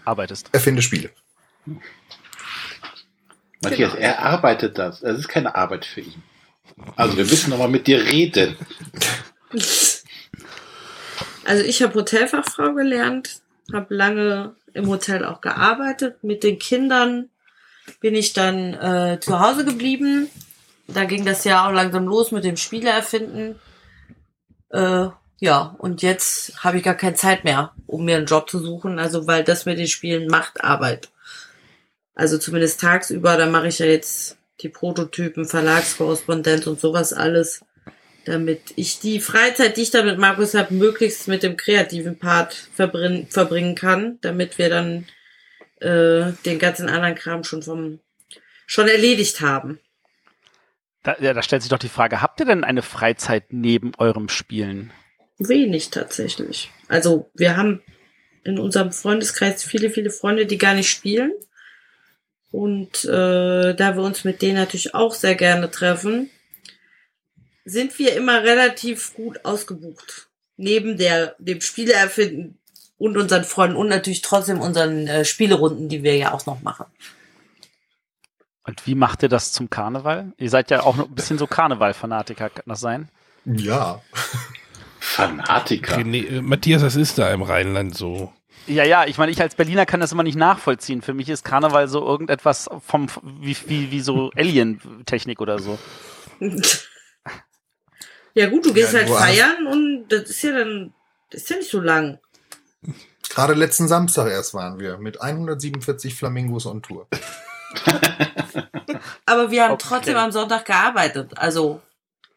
[0.04, 0.50] Arbeitest.
[0.52, 1.10] erfinde Spiele.
[3.62, 5.02] Matthias, er arbeitet das.
[5.02, 6.22] Es ist keine Arbeit für ihn.
[6.96, 8.56] Also wir müssen noch mal mit dir reden.
[11.44, 13.40] Also ich habe Hotelfachfrau gelernt,
[13.72, 16.22] habe lange im Hotel auch gearbeitet.
[16.22, 17.30] Mit den Kindern
[18.00, 20.28] bin ich dann äh, zu Hause geblieben
[20.88, 23.60] da ging das ja auch langsam los mit dem Spiele erfinden.
[24.70, 25.08] Äh,
[25.40, 28.98] ja, und jetzt habe ich gar keine Zeit mehr, um mir einen Job zu suchen.
[28.98, 31.10] Also, weil das mit den Spielen macht Arbeit.
[32.14, 37.60] Also zumindest tagsüber, da mache ich ja jetzt die Prototypen, Verlagskorrespondenz und sowas alles,
[38.24, 42.54] damit ich die Freizeit, die ich da mit Markus habe, möglichst mit dem kreativen Part
[42.74, 45.06] verbringen, verbringen kann, damit wir dann
[45.80, 48.00] äh, den ganzen anderen Kram schon vom
[48.66, 49.80] schon erledigt haben.
[51.02, 54.28] Da, ja, da stellt sich doch die Frage, habt ihr denn eine Freizeit neben eurem
[54.28, 54.92] Spielen?
[55.38, 56.70] Wenig tatsächlich.
[56.88, 57.82] Also wir haben
[58.44, 61.32] in unserem Freundeskreis viele, viele Freunde, die gar nicht spielen.
[62.50, 66.30] Und äh, da wir uns mit denen natürlich auch sehr gerne treffen,
[67.64, 70.28] sind wir immer relativ gut ausgebucht.
[70.56, 72.58] Neben der, dem Spiele erfinden
[72.98, 76.86] und unseren Freunden und natürlich trotzdem unseren äh, Spielerunden, die wir ja auch noch machen.
[78.64, 80.32] Und wie macht ihr das zum Karneval?
[80.36, 83.08] Ihr seid ja auch noch ein bisschen so Karneval-Fanatiker, kann das sein?
[83.46, 84.02] Ja.
[85.00, 85.96] Fanatiker.
[85.96, 88.32] René, äh, Matthias, das ist da im Rheinland so.
[88.66, 91.00] Ja, ja, ich meine, ich als Berliner kann das immer nicht nachvollziehen.
[91.00, 93.06] Für mich ist Karneval so irgendetwas vom,
[93.40, 95.78] wie, wie, wie so Alien-Technik oder so.
[98.34, 100.92] Ja gut, du gehst Ja, halt du hast- feiern und das ist ja dann,
[101.30, 102.20] das ist ja nicht so lang.
[103.28, 107.06] Gerade letzten Samstag erst waren wir mit 147 Flamingos on Tour.
[109.26, 109.84] Aber wir haben Okay.
[109.88, 111.32] trotzdem am Sonntag gearbeitet.
[111.36, 111.82] Also,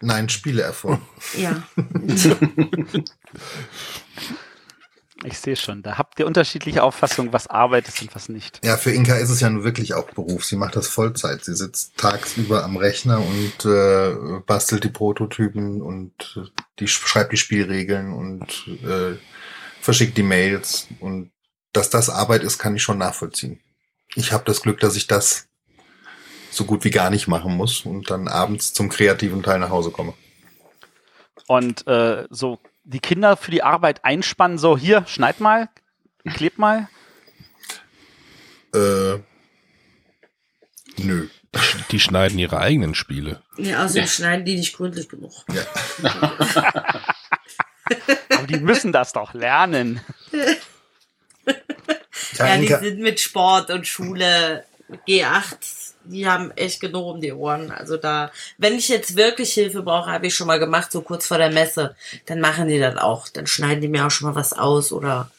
[0.01, 1.05] Nein, Spiele erfunden.
[1.37, 1.63] ja.
[5.23, 8.59] Ich sehe schon, da habt ihr unterschiedliche Auffassungen, was Arbeit ist und was nicht.
[8.65, 10.43] Ja, für Inka ist es ja nun wirklich auch Beruf.
[10.45, 11.45] Sie macht das Vollzeit.
[11.45, 17.37] Sie sitzt tagsüber am Rechner und äh, bastelt die Prototypen und äh, die schreibt die
[17.37, 19.15] Spielregeln und äh,
[19.81, 20.87] verschickt die Mails.
[20.99, 21.31] Und
[21.73, 23.59] dass das Arbeit ist, kann ich schon nachvollziehen.
[24.15, 25.47] Ich habe das Glück, dass ich das
[26.51, 29.91] so gut wie gar nicht machen muss und dann abends zum kreativen Teil nach Hause
[29.91, 30.13] komme.
[31.47, 35.69] Und äh, so die Kinder für die Arbeit einspannen, so hier, schneid mal,
[36.25, 36.89] kleb mal.
[38.73, 39.19] Äh,
[40.97, 41.27] nö.
[41.91, 43.41] Die schneiden ihre eigenen Spiele.
[43.57, 45.45] Nee, außerdem schneiden die nicht gründlich genug.
[48.29, 50.01] Aber die müssen das doch lernen.
[52.37, 54.63] Ja, Ja, die sind mit Sport und Schule
[55.07, 55.93] G8.
[56.03, 57.71] Die haben echt genug um die Ohren.
[57.71, 61.27] Also da, wenn ich jetzt wirklich Hilfe brauche, habe ich schon mal gemacht, so kurz
[61.27, 63.27] vor der Messe, dann machen die das auch.
[63.27, 65.29] Dann schneiden die mir auch schon mal was aus oder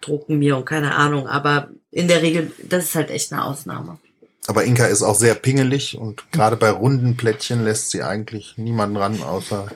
[0.00, 1.28] drucken mir und keine Ahnung.
[1.28, 3.98] Aber in der Regel, das ist halt echt eine Ausnahme.
[4.48, 8.96] Aber Inka ist auch sehr pingelig und gerade bei runden Plättchen lässt sie eigentlich niemanden
[8.96, 9.68] ran, außer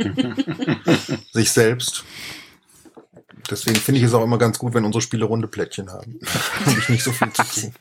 [1.33, 2.05] sich selbst.
[3.51, 6.19] Deswegen finde ich es auch immer ganz gut, wenn unsere Spiele runde Plättchen haben.
[6.65, 7.75] Habe ich nicht so viel zu tun.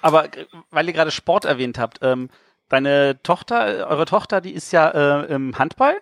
[0.00, 0.28] Aber
[0.70, 2.30] weil ihr gerade Sport erwähnt habt, ähm,
[2.70, 6.00] deine Tochter, eure Tochter, die ist ja äh, im Handball.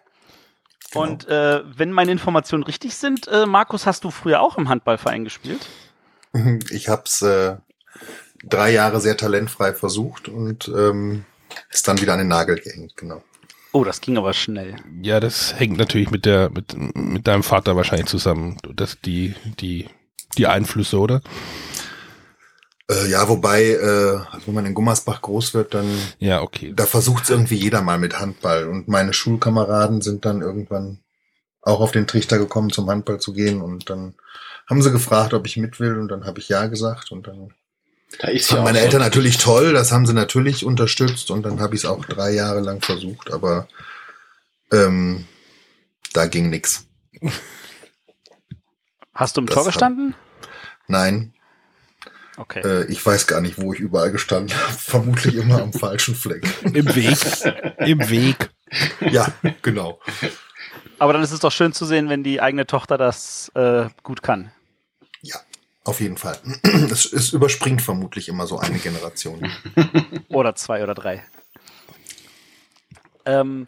[0.93, 1.05] Genau.
[1.05, 5.25] Und äh, wenn meine Informationen richtig sind, äh, Markus, hast du früher auch im Handballverein
[5.25, 5.67] gespielt?
[6.71, 7.57] Ich habe es äh,
[8.45, 11.25] drei Jahre sehr talentfrei versucht und ähm,
[11.71, 13.23] ist dann wieder an den Nagel gehängt, genau.
[13.73, 14.77] Oh, das ging aber schnell.
[15.01, 18.57] Ja, das hängt natürlich mit der, mit, mit deinem Vater wahrscheinlich zusammen.
[18.75, 19.89] Das, die, die,
[20.37, 21.23] die Einflüsse, oder?
[22.91, 25.87] Äh, ja, wobei, äh, also wenn man in Gummersbach groß wird, dann
[26.19, 26.73] Ja, okay.
[26.75, 28.67] da versucht es irgendwie jeder mal mit Handball.
[28.67, 30.99] Und meine Schulkameraden sind dann irgendwann
[31.63, 33.63] auch auf den Trichter gekommen, zum Handball zu gehen.
[33.63, 34.15] Und dann
[34.69, 35.97] haben sie gefragt, ob ich mit will.
[35.97, 37.13] Und dann habe ich ja gesagt.
[37.13, 37.55] Und dann
[38.19, 39.73] Da ist fanden ja meine Eltern natürlich toll.
[39.73, 41.31] Das haben sie natürlich unterstützt.
[41.31, 43.33] Und dann habe ich es auch drei Jahre lang versucht.
[43.33, 43.69] Aber
[44.73, 45.27] ähm,
[46.13, 46.87] da ging nix.
[49.15, 50.15] Hast du im Das Tor gestanden?
[50.89, 51.33] Nein,
[52.37, 52.61] Okay.
[52.61, 54.73] äh, ich weiß gar nicht, wo ich überall gestanden habe.
[54.79, 56.47] Vermutlich immer am falschen Fleck.
[56.63, 57.19] Im Weg.
[57.87, 58.51] Im Weg.
[59.01, 59.31] Ja,
[59.61, 60.01] genau.
[60.99, 64.23] Aber dann ist es doch schön zu sehen, wenn die eigene Tochter das äh, gut
[64.23, 64.53] kann.
[65.85, 66.39] Auf jeden Fall.
[66.91, 69.51] Es, es überspringt vermutlich immer so eine Generation.
[70.29, 71.25] Oder zwei oder drei.
[73.25, 73.67] Ähm,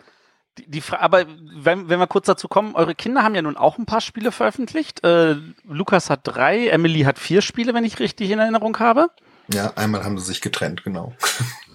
[0.58, 3.56] die, die Fra aber wenn, wenn wir kurz dazu kommen, eure Kinder haben ja nun
[3.56, 5.04] auch ein paar Spiele veröffentlicht.
[5.04, 9.08] Äh, Lukas hat drei, Emily hat vier Spiele, wenn ich richtig in Erinnerung habe.
[9.52, 11.14] Ja, einmal haben sie sich getrennt, genau.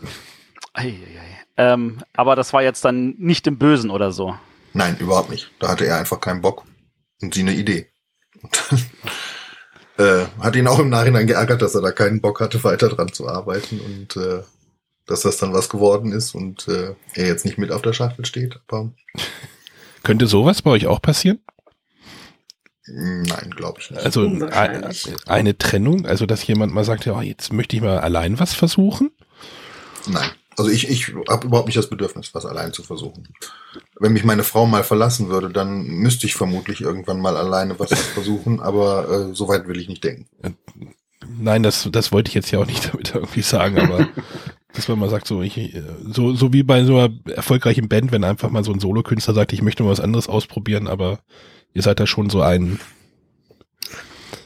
[0.73, 1.39] Eieiei.
[1.57, 4.37] Ähm, aber das war jetzt dann nicht im Bösen oder so.
[4.73, 5.51] Nein, überhaupt nicht.
[5.59, 6.65] Da hatte er einfach keinen Bock
[7.21, 7.89] und sie eine Idee.
[8.41, 8.85] Und dann,
[9.97, 13.11] äh, hat ihn auch im Nachhinein geärgert, dass er da keinen Bock hatte, weiter dran
[13.11, 14.43] zu arbeiten und äh,
[15.05, 18.25] dass das dann was geworden ist und äh, er jetzt nicht mit auf der Schachtel
[18.25, 18.59] steht.
[18.67, 18.91] Aber
[20.03, 21.39] Könnte sowas bei euch auch passieren?
[22.87, 24.03] mh, nein, glaube ich nicht.
[24.03, 25.07] Also Unwahrscheinlich.
[25.25, 29.11] eine Trennung, also dass jemand mal sagt, ja, jetzt möchte ich mal allein was versuchen.
[30.07, 30.29] Nein.
[30.57, 33.27] Also ich, ich habe überhaupt nicht das Bedürfnis, was allein zu versuchen.
[33.99, 37.93] Wenn mich meine Frau mal verlassen würde, dann müsste ich vermutlich irgendwann mal alleine was
[38.13, 40.25] versuchen, aber äh, so weit will ich nicht denken.
[41.39, 44.09] Nein, das, das wollte ich jetzt ja auch nicht damit irgendwie sagen, aber
[44.73, 48.11] dass man mal sagt, so, ich, äh, so, so wie bei so einer erfolgreichen Band,
[48.11, 51.19] wenn einfach mal so ein Solokünstler sagt, ich möchte mal was anderes ausprobieren, aber
[51.75, 52.79] ihr seid da schon so ein,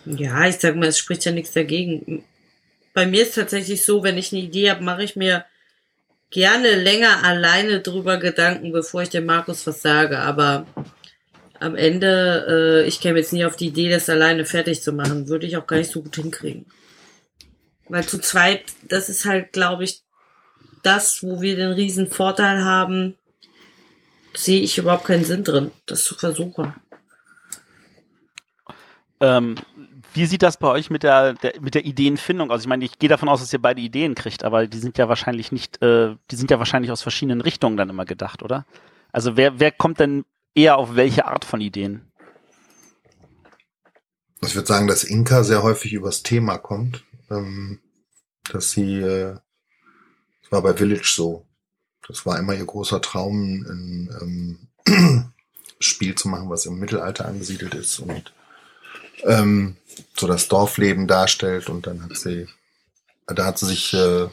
[0.06, 2.26] Ja, ich sag mal, es spricht ja nichts dagegen.
[2.94, 5.46] Bei mir ist tatsächlich so, wenn ich eine Idee habe, mache ich mir
[6.32, 10.20] gerne länger alleine drüber Gedanken, bevor ich dem Markus was sage.
[10.20, 10.66] Aber
[11.60, 15.28] am Ende, äh, ich käme jetzt nie auf die Idee, das alleine fertig zu machen.
[15.28, 16.66] Würde ich auch gar nicht so gut hinkriegen.
[17.88, 20.02] Weil zu zweit, das ist halt, glaube ich,
[20.82, 23.18] das, wo wir den riesen Vorteil haben,
[24.34, 26.74] sehe ich überhaupt keinen Sinn drin, das zu versuchen.
[29.20, 29.56] Ähm,
[30.14, 32.62] wie sieht das bei euch mit der, der mit der Ideenfindung aus?
[32.62, 35.08] Ich meine, ich gehe davon aus, dass ihr beide Ideen kriegt, aber die sind ja
[35.10, 38.66] wahrscheinlich nicht, äh, die sind ja wahrscheinlich aus verschiedenen Richtungen dann immer gedacht, oder?
[39.12, 42.12] Also wer, wer kommt denn eher auf welche Art von Ideen?
[44.44, 47.04] Ich würde sagen, dass Inka sehr häufig übers Thema kommt.
[47.30, 47.80] Ähm,
[48.52, 49.36] dass sie, äh,
[50.44, 51.46] das war bei Village so.
[52.08, 55.34] Das war immer ihr großer Traum, ein ähm,
[55.80, 58.34] Spiel zu machen, was im Mittelalter angesiedelt ist und
[59.24, 59.78] ähm,
[60.18, 61.70] so das Dorfleben darstellt.
[61.70, 62.48] Und dann hat sie,
[63.28, 64.28] da hat sie sich äh,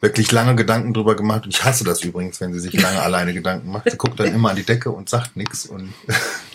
[0.00, 1.44] wirklich lange Gedanken drüber gemacht.
[1.44, 3.90] Und ich hasse das übrigens, wenn sie sich lange alleine Gedanken macht.
[3.90, 5.92] Sie guckt dann immer an die Decke und sagt nichts und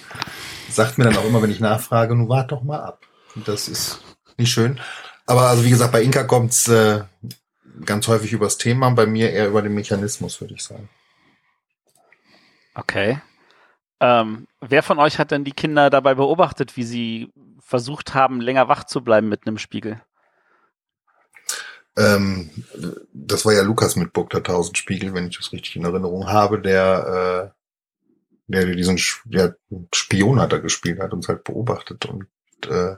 [0.70, 3.02] sagt mir dann auch immer, wenn ich nachfrage, nun wart doch mal ab.
[3.36, 4.00] Und das ist
[4.38, 4.80] nicht schön.
[5.26, 7.04] Aber also wie gesagt, bei Inka kommt's äh,
[7.86, 10.90] ganz häufig übers Thema, bei mir eher über den Mechanismus, würde ich sagen.
[12.74, 13.20] Okay.
[14.02, 18.68] Ähm, wer von euch hat denn die Kinder dabei beobachtet, wie sie versucht haben, länger
[18.68, 20.02] wach zu bleiben mit einem Spiegel?
[21.98, 22.50] Ähm,
[23.14, 26.62] das war ja Lukas mit Burg der Tausendspiegel, wenn ich das richtig in Erinnerung habe,
[26.62, 27.62] der, äh,
[28.48, 29.58] der diesen der
[29.94, 32.28] Spion hat er gespielt, hat uns halt beobachtet und
[32.70, 32.96] äh,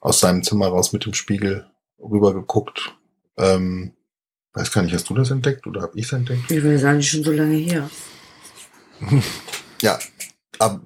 [0.00, 1.66] aus seinem Zimmer raus mit dem Spiegel
[1.98, 2.94] rübergeguckt.
[3.38, 3.94] Ähm,
[4.52, 6.50] weiß gar nicht, hast du das entdeckt oder habe ich es entdeckt?
[6.50, 7.88] Ich will sagen, schon so lange her.
[9.84, 9.98] Ja,
[10.60, 10.80] ab,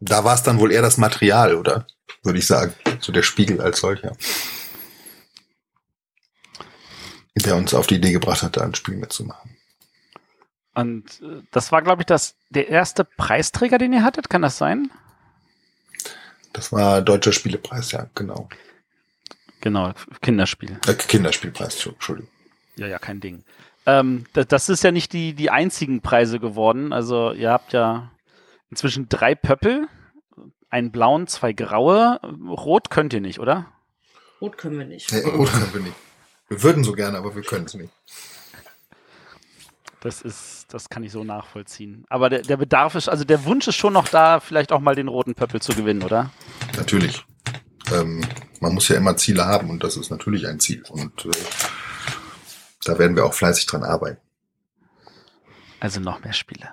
[0.00, 1.86] da war es dann wohl eher das Material, oder?
[2.22, 2.72] Würde ich sagen.
[2.98, 4.16] So der Spiegel als solcher.
[7.34, 9.54] Der uns auf die Idee gebracht hat, da ein Spiel mitzumachen.
[10.74, 14.30] Und äh, das war, glaube ich, das, der erste Preisträger, den ihr hattet.
[14.30, 14.90] Kann das sein?
[16.54, 18.48] Das war Deutscher Spielepreis, ja, genau.
[19.60, 20.78] Genau, Kinderspiel.
[20.86, 22.30] Äh, Kinderspielpreis, Entschuldigung.
[22.76, 23.44] Ja, ja, kein Ding.
[23.84, 26.94] Ähm, das, das ist ja nicht die, die einzigen Preise geworden.
[26.94, 28.11] Also ihr habt ja
[28.72, 29.86] inzwischen drei Pöppel,
[30.70, 32.18] einen blauen, zwei graue.
[32.48, 33.66] Rot könnt ihr nicht, oder?
[34.40, 35.12] Rot können wir nicht.
[35.12, 35.96] Nee, rot können wir nicht.
[36.48, 37.92] Wir würden so gerne, aber wir können es nicht.
[40.00, 42.06] Das ist, das kann ich so nachvollziehen.
[42.08, 44.94] Aber der, der Bedarf ist, also der Wunsch ist schon noch da, vielleicht auch mal
[44.94, 46.30] den roten Pöppel zu gewinnen, oder?
[46.76, 47.24] Natürlich.
[47.92, 48.24] Ähm,
[48.60, 50.82] man muss ja immer Ziele haben und das ist natürlich ein Ziel.
[50.88, 51.30] Und äh,
[52.84, 54.20] da werden wir auch fleißig dran arbeiten.
[55.78, 56.70] Also noch mehr Spiele.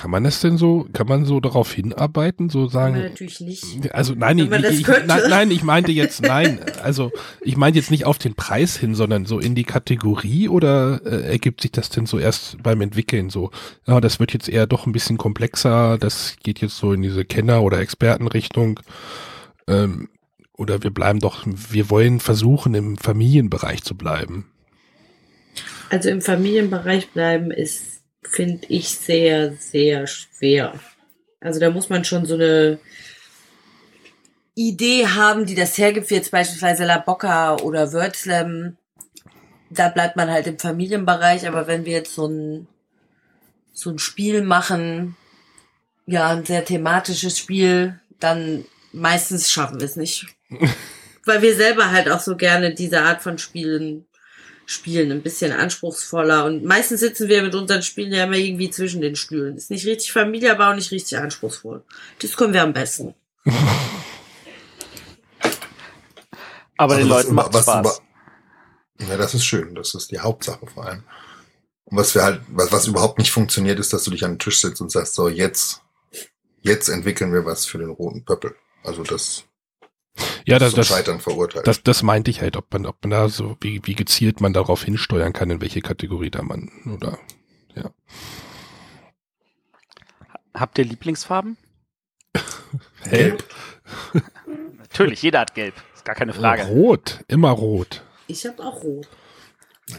[0.00, 2.94] Kann man das denn so, kann man so darauf hinarbeiten, so Können wir sagen?
[3.02, 3.94] natürlich nicht.
[3.94, 6.58] Also nein, ich, man ich, nein, nein, ich meinte jetzt nein.
[6.82, 11.02] Also ich meinte jetzt nicht auf den Preis hin, sondern so in die Kategorie oder
[11.04, 13.50] äh, ergibt sich das denn so erst beim Entwickeln so?
[13.86, 15.98] Ja, das wird jetzt eher doch ein bisschen komplexer.
[15.98, 18.80] Das geht jetzt so in diese Kenner- oder Expertenrichtung.
[19.68, 20.08] Ähm,
[20.56, 24.50] oder wir bleiben doch, wir wollen versuchen, im Familienbereich zu bleiben.
[25.90, 30.74] Also im Familienbereich bleiben ist, finde ich, sehr, sehr schwer.
[31.40, 32.78] Also da muss man schon so eine
[34.54, 38.76] Idee haben, die das hergibt, wie jetzt beispielsweise La Bocca oder Wörtslam.
[39.70, 42.66] Da bleibt man halt im Familienbereich, aber wenn wir jetzt so ein,
[43.72, 45.16] so ein Spiel machen,
[46.06, 50.26] ja, ein sehr thematisches Spiel, dann meistens schaffen wir es nicht.
[51.24, 54.06] Weil wir selber halt auch so gerne diese Art von Spielen
[54.70, 56.44] spielen, ein bisschen anspruchsvoller.
[56.44, 59.56] Und meistens sitzen wir mit unseren Spielen ja immer irgendwie zwischen den Stühlen.
[59.56, 61.82] Ist nicht richtig Familie, aber auch nicht richtig anspruchsvoll.
[62.20, 63.14] Das können wir am besten.
[66.76, 68.00] Aber den Also was Leuten macht was Spaß.
[68.98, 69.74] über- Ja, das ist schön.
[69.74, 71.04] Das ist die Hauptsache vor allem.
[71.84, 74.38] Und was wir halt, was, was überhaupt nicht funktioniert, ist, dass du dich an den
[74.38, 75.82] Tisch setzt und sagst, so, jetzt,
[76.62, 78.54] jetzt entwickeln wir was für den roten Pöppel.
[78.84, 79.44] Also das
[80.46, 81.66] Ja, das, das, Scheitern verurteilt.
[81.66, 84.52] das, das meinte ich halt, ob man, ob man da so, wie, wie gezielt man
[84.52, 87.18] darauf hinsteuern kann, in welche Kategorie da man, oder,
[87.74, 87.90] ja.
[90.54, 91.56] Habt ihr Lieblingsfarben?
[93.10, 93.44] Gelb.
[94.78, 95.74] Natürlich, jeder hat gelb.
[95.94, 96.64] Ist gar keine Frage.
[96.64, 98.02] Rot, immer rot.
[98.26, 99.08] Ich habe auch rot.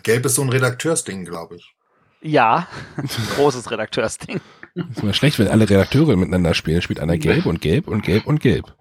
[0.03, 1.74] Gelb ist so ein Redakteursding, glaube ich.
[2.22, 2.67] Ja,
[3.36, 4.39] großes Redakteursding.
[4.76, 6.82] Ist immer schlecht, wenn alle Redakteure miteinander spielen.
[6.82, 8.76] Spielt einer gelb und gelb und gelb und gelb.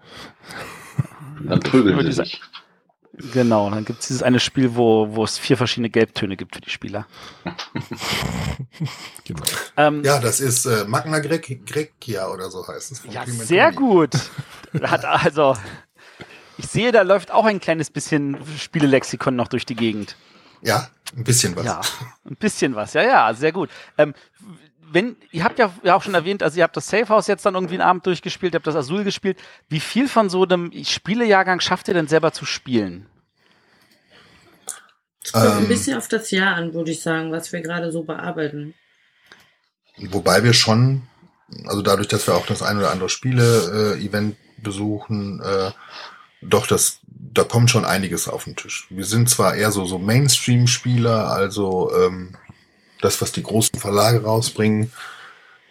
[1.47, 2.29] Dann prügeln Würde sie ich sagen.
[2.29, 2.41] sich.
[3.33, 6.61] Genau, dann gibt es dieses eine Spiel, wo, wo es vier verschiedene Gelbtöne gibt für
[6.61, 7.07] die Spieler.
[9.25, 9.43] Genau.
[9.77, 13.03] Ähm, Ja, das ist äh, Magna Grec Grecia oder so heißt es.
[13.09, 14.11] Ja, Clement sehr gut.
[14.81, 15.55] Hat also,
[16.57, 20.15] ich sehe, da läuft auch ein kleines bisschen Spielelexikon noch durch die Gegend.
[20.61, 21.65] Ja, ein bisschen was.
[21.65, 21.81] Ja,
[22.25, 22.93] ein bisschen was.
[22.93, 23.69] Ja, ja, sehr gut.
[23.97, 24.13] Ähm,
[24.91, 27.45] wenn, ihr habt ja, ja auch schon erwähnt, also ihr habt das Safe House jetzt
[27.45, 29.37] dann irgendwie einen Abend durchgespielt, ihr habt das Azul gespielt.
[29.69, 33.07] Wie viel von so einem Spielejahrgang schafft ihr denn selber zu spielen?
[35.31, 38.03] Kommt ein Ähm, bisschen auf das Jahr an, würde ich sagen, was wir gerade so
[38.03, 38.73] bearbeiten.
[39.97, 41.03] Wobei wir schon,
[41.65, 45.71] also dadurch, dass wir auch das ein oder andere Spiele-Event besuchen, äh,
[46.41, 48.87] doch das, da kommt schon einiges auf den Tisch.
[48.89, 52.35] Wir sind zwar eher so, so Mainstream-Spieler, also ähm,
[53.01, 54.91] das, was die großen Verlage rausbringen,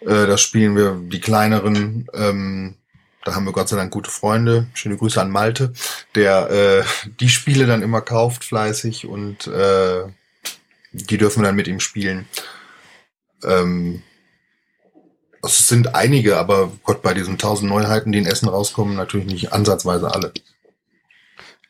[0.01, 2.75] äh, das spielen wir, die kleineren, ähm,
[3.23, 4.67] da haben wir Gott sei Dank gute Freunde.
[4.73, 5.73] Schöne Grüße an Malte,
[6.15, 6.83] der äh,
[7.19, 10.03] die Spiele dann immer kauft fleißig und äh,
[10.91, 12.27] die dürfen wir dann mit ihm spielen.
[13.43, 14.01] Ähm,
[15.43, 19.53] es sind einige, aber Gott, bei diesen tausend Neuheiten, die in Essen rauskommen, natürlich nicht
[19.53, 20.33] ansatzweise alle.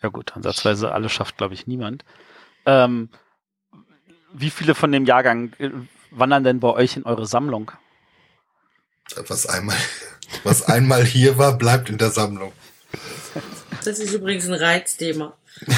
[0.01, 2.03] Ja gut, ansatzweise alle schafft, glaube ich, niemand.
[2.65, 3.09] Ähm,
[4.33, 5.69] wie viele von dem Jahrgang äh,
[6.11, 7.71] wandern denn bei euch in eure Sammlung?
[9.27, 9.77] Was einmal,
[10.43, 12.51] was einmal hier war, bleibt in der Sammlung.
[13.83, 15.35] Das ist übrigens ein Reizthema.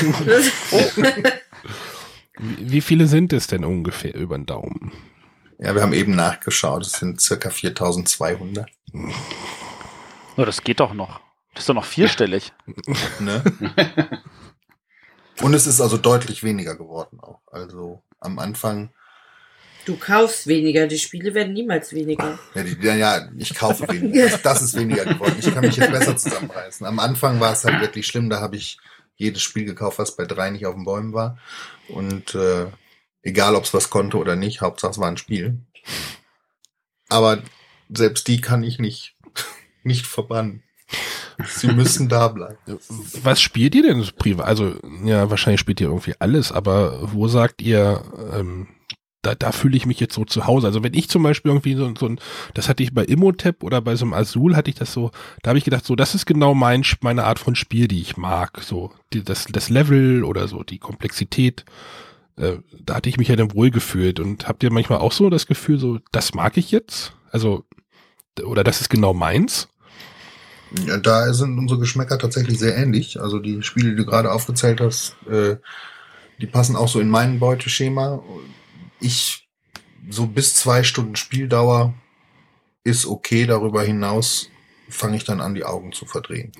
[2.39, 4.91] Wie, wie viele sind es denn ungefähr über den Daumen?
[5.59, 8.69] Ja, wir haben eben nachgeschaut, es sind circa 4200.
[10.35, 11.19] Oh, das geht doch noch.
[11.53, 12.51] Das ist doch noch vierstellig.
[13.19, 13.43] Ne?
[15.41, 17.41] Und es ist also deutlich weniger geworden auch.
[17.51, 18.89] Also am Anfang,
[19.85, 22.39] Du kaufst weniger, die Spiele werden niemals weniger.
[22.55, 24.29] ja, die, ja, ja ich kaufe weniger.
[24.29, 25.35] Das, das ist weniger geworden.
[25.37, 26.85] Ich kann mich jetzt besser zusammenreißen.
[26.85, 28.77] Am Anfang war es halt wirklich schlimm, da habe ich
[29.15, 31.37] jedes Spiel gekauft, was bei drei nicht auf den Bäumen war.
[31.89, 32.67] Und äh,
[33.23, 35.59] egal, ob es was konnte oder nicht, Hauptsache es war ein Spiel.
[37.09, 37.43] Aber
[37.89, 39.15] selbst die kann ich nicht,
[39.83, 40.63] nicht verbannen.
[41.45, 42.57] Sie müssen da bleiben.
[43.23, 44.45] Was spielt ihr denn privat?
[44.45, 44.73] Also,
[45.03, 48.03] ja, wahrscheinlich spielt ihr irgendwie alles, aber wo sagt ihr,
[48.33, 48.67] ähm,
[49.23, 50.67] da, da fühle ich mich jetzt so zu Hause.
[50.67, 52.19] Also wenn ich zum Beispiel irgendwie so, so ein,
[52.53, 55.11] das hatte ich bei Immotep oder bei so einem Azul hatte ich das so,
[55.41, 58.17] da habe ich gedacht, so, das ist genau mein, meine Art von Spiel, die ich
[58.17, 58.61] mag.
[58.61, 61.63] So, die, das, das Level oder so, die Komplexität.
[62.35, 64.19] Äh, da hatte ich mich ja dann wohl gefühlt.
[64.19, 67.13] Und habt ihr manchmal auch so das Gefühl, so, das mag ich jetzt?
[67.31, 67.65] Also,
[68.43, 69.69] oder das ist genau meins?
[70.85, 73.21] Ja, da sind unsere Geschmäcker tatsächlich sehr ähnlich.
[73.21, 75.57] Also die Spiele, die du gerade aufgezählt hast, äh,
[76.39, 78.23] die passen auch so in mein Beuteschema.
[78.99, 79.47] Ich,
[80.09, 81.93] so bis zwei Stunden Spieldauer
[82.83, 83.45] ist okay.
[83.45, 84.49] Darüber hinaus
[84.89, 86.51] fange ich dann an, die Augen zu verdrehen.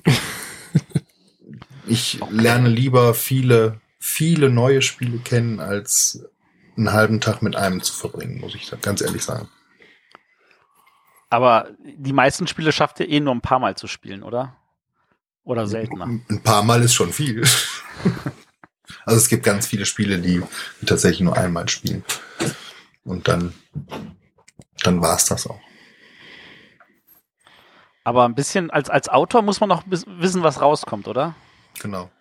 [1.86, 6.24] ich lerne lieber viele, viele neue Spiele kennen, als
[6.76, 9.48] einen halben Tag mit einem zu verbringen, muss ich ganz ehrlich sagen.
[11.34, 14.54] Aber die meisten Spiele schafft ihr eh nur ein paar Mal zu spielen, oder?
[15.42, 16.06] Oder seltener.
[16.06, 17.42] Ein paar Mal ist schon viel.
[19.04, 20.40] also es gibt ganz viele Spiele, die,
[20.86, 22.04] tatsächlich nur einmal spielen.
[23.02, 23.52] Und dann,
[24.84, 25.58] dann war's das auch.
[28.04, 31.34] Aber ein bisschen, als, als Autor muss man noch wissen, was rauskommt, oder?
[31.82, 32.12] Genau.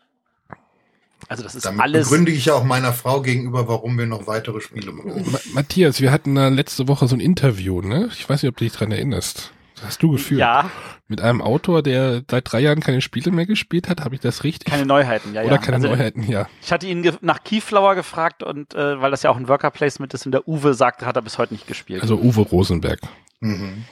[1.30, 2.10] Also das ist Damit alles.
[2.10, 5.32] begründe ich ja auch meiner Frau gegenüber, warum wir noch weitere Spiele brauchen.
[5.32, 8.10] Ma Matthias, wir hatten da letzte Woche so ein Interview, ne?
[8.12, 9.52] Ich weiß nicht, ob du dich dran erinnerst.
[9.76, 10.40] Das hast du geführt.
[10.40, 10.70] Ja,
[11.08, 14.44] Mit einem Autor, der seit drei Jahren keine Spiele mehr gespielt hat, habe ich das
[14.44, 14.70] richtig?
[14.72, 15.58] keine Neuheiten, ja, Oder ja.
[15.58, 16.48] keine Also, Neuheiten, ja.
[16.62, 19.72] Ich hatte ihn ge- nach Keyflower gefragt und äh, weil das ja auch ein Worker
[19.72, 22.02] Placement ist und der Uwe sagte, hat er bis heute nicht gespielt.
[22.02, 23.00] Also Uwe Rosenberg.
[23.42, 23.84] Mhm.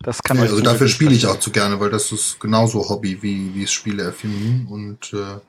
[0.00, 3.22] Das kann euch also dafür spiele ich auch zu gerne, weil das ist genauso Hobby
[3.22, 4.66] wie, wie es Spiele erfinden.
[4.68, 5.40] Und äh,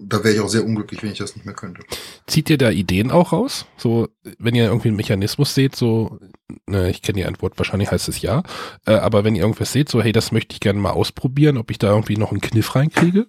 [0.00, 1.82] da wäre ich auch sehr unglücklich, wenn ich das nicht mehr könnte.
[2.26, 3.66] Zieht ihr da Ideen auch raus?
[3.76, 4.08] So,
[4.38, 6.18] wenn ihr irgendwie einen Mechanismus seht, so,
[6.66, 8.42] ne, ich kenne die Antwort, wahrscheinlich heißt es ja,
[8.86, 11.70] äh, aber wenn ihr irgendwas seht, so, hey, das möchte ich gerne mal ausprobieren, ob
[11.70, 13.26] ich da irgendwie noch einen Kniff reinkriege?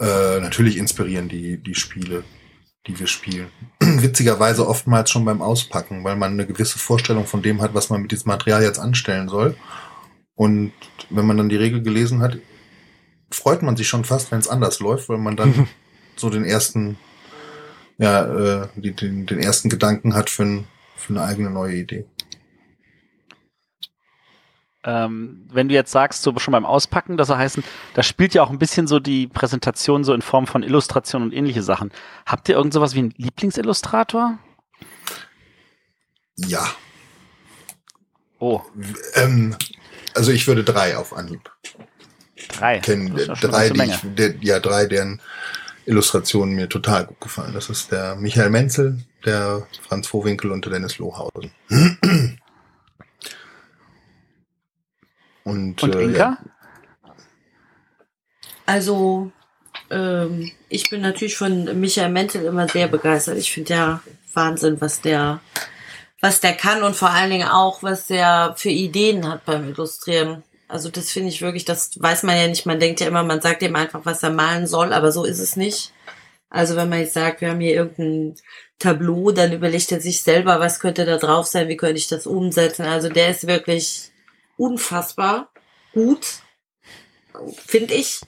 [0.00, 2.24] Äh, natürlich inspirieren die, die Spiele,
[2.86, 3.48] die wir spielen.
[3.80, 8.02] Witzigerweise oftmals schon beim Auspacken, weil man eine gewisse Vorstellung von dem hat, was man
[8.02, 9.56] mit diesem Material jetzt anstellen soll.
[10.34, 10.72] Und
[11.10, 12.38] wenn man dann die Regel gelesen hat,
[13.30, 15.68] freut man sich schon fast, wenn es anders läuft, weil man dann
[16.16, 16.98] so den ersten,
[17.98, 20.64] ja, äh, die, den, den ersten Gedanken hat für, ein,
[20.96, 22.06] für eine eigene neue Idee.
[24.84, 27.62] Ähm, wenn du jetzt sagst, so schon beim Auspacken, das soll heißen,
[27.94, 31.32] da spielt ja auch ein bisschen so die Präsentation so in Form von Illustration und
[31.32, 31.92] ähnliche Sachen.
[32.26, 34.38] Habt ihr irgend sowas wie einen Lieblingsillustrator?
[36.36, 36.66] Ja.
[38.38, 38.60] Oh,
[39.14, 39.56] Ähm,
[40.14, 41.48] also ich würde drei auf Anhieb
[42.48, 42.78] drei.
[42.80, 43.16] kennen.
[43.16, 45.20] Ja drei, die ich, der, ja, drei, deren
[45.86, 47.52] Illustrationen mir total gut gefallen.
[47.54, 51.52] Das ist der Michael Menzel, der Franz Vohwinkel und der Dennis Lohausen.
[55.44, 56.38] Und, Und äh, Inka?
[58.66, 59.32] Also,
[59.90, 63.38] ähm, ich bin natürlich von Michael Mentel immer sehr begeistert.
[63.38, 64.00] Ich finde ja
[64.34, 65.40] Wahnsinn, was der,
[66.20, 70.42] was der kann und vor allen Dingen auch, was der für Ideen hat beim Illustrieren.
[70.68, 72.64] Also das finde ich wirklich, das weiß man ja nicht.
[72.64, 75.40] Man denkt ja immer, man sagt ihm einfach, was er malen soll, aber so ist
[75.40, 75.92] es nicht.
[76.48, 78.36] Also wenn man jetzt sagt, wir haben hier irgendein
[78.78, 82.26] Tableau, dann überlegt er sich selber, was könnte da drauf sein, wie könnte ich das
[82.26, 82.86] umsetzen.
[82.86, 84.11] Also der ist wirklich
[84.62, 85.50] unfassbar
[85.92, 86.24] gut,
[87.66, 88.20] finde ich.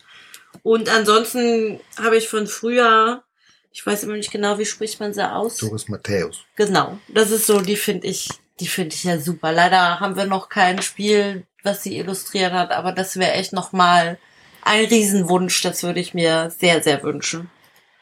[0.62, 3.22] Und ansonsten habe ich von früher,
[3.70, 5.58] ich weiß immer nicht genau, wie spricht man sie aus?
[5.58, 6.44] Doris Matthäus.
[6.56, 8.28] Genau, das ist so, die finde ich,
[8.58, 9.52] die finde ich ja super.
[9.52, 13.72] Leider haben wir noch kein Spiel, was sie illustriert hat, aber das wäre echt noch
[13.72, 14.18] mal
[14.62, 15.62] ein Riesenwunsch.
[15.62, 17.48] Das würde ich mir sehr, sehr wünschen.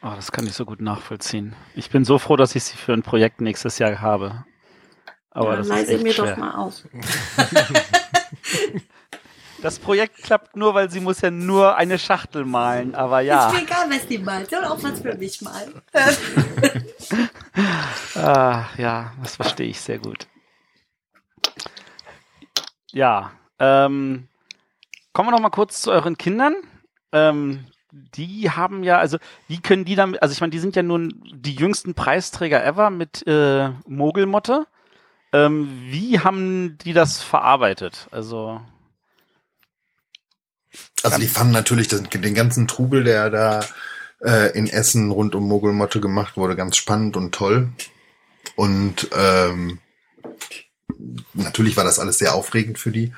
[0.03, 1.55] Oh, das kann ich so gut nachvollziehen.
[1.74, 4.45] Ich bin so froh, dass ich sie für ein Projekt nächstes Jahr habe.
[5.30, 6.30] Aber ja, das ist leise echt mir schwer.
[6.33, 6.85] doch mal aus.
[9.62, 12.96] Das Projekt klappt nur, weil sie muss ja nur eine Schachtel malen.
[12.96, 13.46] Aber ja.
[13.46, 14.50] Ist mir egal, was die malt.
[14.50, 15.80] Soll auch was für mich malen.
[18.14, 20.26] Ah, ja, das verstehe ich sehr gut.
[22.90, 24.28] Ja, ähm,
[25.12, 26.55] kommen wir noch mal kurz zu euren Kindern.
[27.12, 30.82] Ähm, die haben ja, also wie können die damit, also ich meine, die sind ja
[30.82, 34.66] nun die jüngsten Preisträger ever mit äh, Mogelmotte.
[35.33, 38.09] Ähm, wie haben die das verarbeitet?
[38.11, 38.61] Also
[41.03, 43.61] Also die fanden natürlich den, den ganzen Trubel, der da
[44.20, 47.72] äh, in Essen rund um Mogelmotte gemacht wurde, ganz spannend und toll.
[48.57, 49.80] Und ähm,
[51.35, 53.12] natürlich war das alles sehr aufregend für die.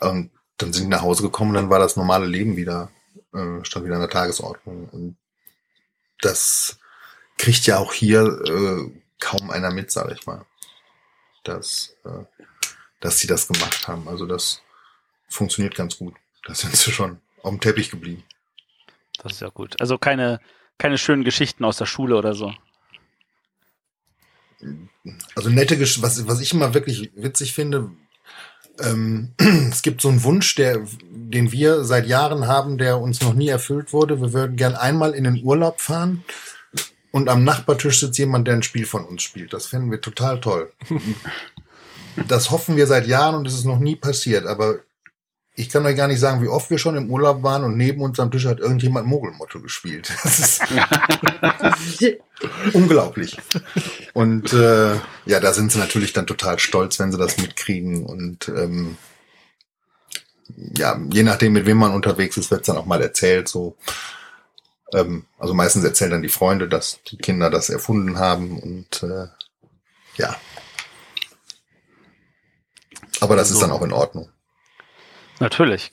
[0.00, 2.90] Und dann sind die nach Hause gekommen, dann war das normale Leben wieder,
[3.32, 4.88] äh, stand wieder an der Tagesordnung.
[4.90, 5.16] Und
[6.20, 6.78] das
[7.38, 10.44] kriegt ja auch hier äh, kaum einer mit, sage ich mal.
[11.48, 12.24] Dass, äh,
[13.00, 14.08] dass sie das gemacht haben.
[14.08, 14.62] Also das
[15.28, 16.14] funktioniert ganz gut.
[16.46, 18.24] Da sind sie schon auf dem Teppich geblieben.
[19.22, 19.80] das ist ja gut.
[19.80, 20.40] Also keine,
[20.78, 22.52] keine schönen Geschichten aus der Schule oder so.
[25.34, 27.90] Also nette Gesch was, was ich immer wirklich witzig finde,
[28.80, 29.34] ähm,
[29.70, 33.48] es gibt so einen Wunsch, der, den wir seit Jahren haben, der uns noch nie
[33.48, 34.20] erfüllt wurde.
[34.20, 36.24] Wir würden gern einmal in den Urlaub fahren
[37.10, 39.52] und am Nachbartisch sitzt jemand, der ein Spiel von uns spielt.
[39.52, 40.72] Das finden wir total toll.
[42.26, 44.44] Das hoffen wir seit Jahren und es ist noch nie passiert.
[44.44, 44.80] Aber
[45.54, 48.00] ich kann euch gar nicht sagen, wie oft wir schon im Urlaub waren und neben
[48.00, 50.12] uns am Tisch hat irgendjemand Mogelmotto gespielt.
[50.22, 50.62] Das ist
[52.72, 53.36] unglaublich.
[54.14, 54.94] Und äh,
[55.26, 58.04] ja, da sind sie natürlich dann total stolz, wenn sie das mitkriegen.
[58.04, 58.96] Und ähm,
[60.76, 63.48] ja, je nachdem, mit wem man unterwegs ist, wird es dann auch mal erzählt.
[63.48, 63.76] So,
[64.94, 68.58] ähm, also meistens erzählen dann die Freunde, dass die Kinder das erfunden haben.
[68.60, 69.26] Und äh,
[70.16, 70.36] ja.
[73.20, 74.30] Aber das ist Also- dann auch in Ordnung.
[75.40, 75.92] Natürlich.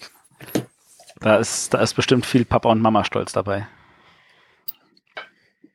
[1.20, 3.68] Da ist, da ist bestimmt viel Papa und Mama stolz dabei.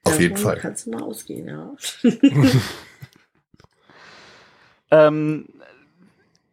[0.04, 0.56] Auf jeden Fall.
[0.58, 1.74] Kannst du mal ausgehen, ja.
[4.90, 5.48] Ähm,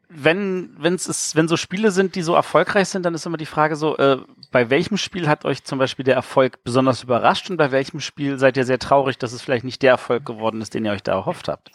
[0.09, 3.45] wenn, wenn's ist, wenn so Spiele sind, die so erfolgreich sind, dann ist immer die
[3.45, 4.17] Frage so, äh,
[4.51, 8.39] bei welchem Spiel hat euch zum Beispiel der Erfolg besonders überrascht und bei welchem Spiel
[8.39, 11.03] seid ihr sehr traurig, dass es vielleicht nicht der Erfolg geworden ist, den ihr euch
[11.03, 11.71] da erhofft habt?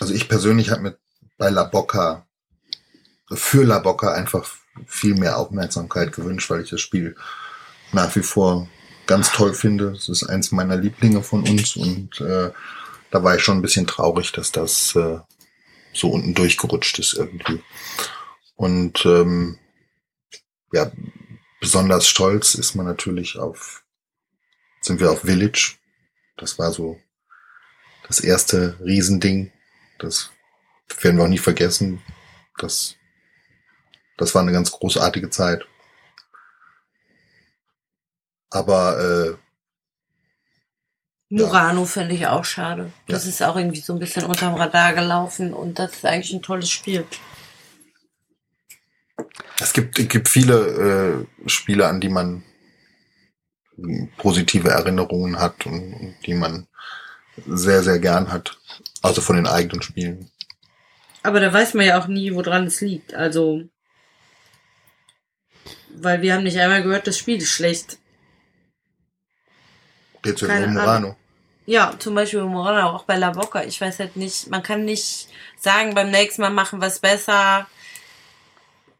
[0.00, 0.98] Also ich persönlich habe mir
[1.38, 2.26] bei La Bocca,
[3.32, 4.46] für La Bocca einfach
[4.86, 7.16] viel mehr Aufmerksamkeit gewünscht, weil ich das Spiel
[7.92, 8.68] nach wie vor
[9.06, 9.92] ganz toll finde.
[9.92, 12.50] Es ist eins meiner Lieblinge von uns und äh,
[13.10, 15.18] da war ich schon ein bisschen traurig, dass das äh,
[15.92, 17.62] so unten durchgerutscht ist irgendwie.
[18.56, 19.58] Und ähm,
[20.74, 20.90] ja,
[21.60, 23.84] besonders stolz ist man natürlich auf,
[24.80, 25.76] sind wir auf Village.
[26.36, 26.98] Das war so
[28.06, 29.52] das erste Riesending.
[29.98, 30.30] Das
[31.00, 32.02] werden wir auch nie vergessen.
[32.58, 32.96] Das,
[34.18, 35.64] das war eine ganz großartige Zeit.
[38.50, 39.36] Aber äh,
[41.30, 42.92] Murano finde ich auch schade.
[43.08, 43.30] Das Ja.
[43.30, 46.70] ist auch irgendwie so ein bisschen unterm Radar gelaufen und das ist eigentlich ein tolles
[46.70, 47.06] Spiel.
[49.60, 52.44] Es gibt, es gibt viele äh, Spiele, an die man
[54.18, 56.68] positive Erinnerungen hat und, und die man
[57.46, 58.56] sehr, sehr gern hat.
[59.02, 60.30] Also von den eigenen Spielen.
[61.22, 63.14] Aber da weiß man ja auch nie, woran es liegt.
[63.14, 63.62] Also,
[65.96, 67.98] weil wir haben nicht einmal gehört, das Spiel ist schlecht.
[70.24, 71.16] Jetzt Keine Morano.
[71.66, 73.64] Ja, zum Beispiel bei Morana, auch bei La Boca.
[73.64, 75.28] Ich weiß halt nicht, man kann nicht
[75.58, 77.66] sagen, beim nächsten Mal machen wir es besser.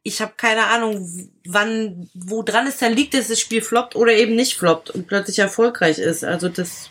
[0.04, 4.12] Ich habe keine Ahnung, wann, wo dran es dann liegt, dass das Spiel floppt oder
[4.12, 6.24] eben nicht floppt und plötzlich erfolgreich ist.
[6.24, 6.90] Also das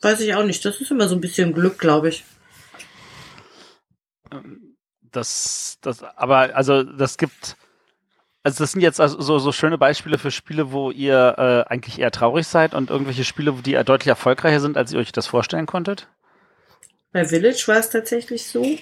[0.00, 0.64] weiß ich auch nicht.
[0.64, 2.24] Das ist immer so ein bisschen Glück, glaube ich.
[5.12, 7.56] Das, das, aber also das gibt,
[8.42, 11.98] also das sind jetzt also so, so schöne Beispiele für Spiele, wo ihr äh, eigentlich
[11.98, 15.66] eher traurig seid und irgendwelche Spiele, die deutlich erfolgreicher sind, als ihr euch das vorstellen
[15.66, 16.08] konntet.
[17.12, 18.78] Bei Village war es tatsächlich so.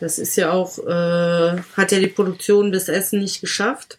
[0.00, 3.98] Das ist ja auch, äh, hat ja die Produktion bis Essen nicht geschafft.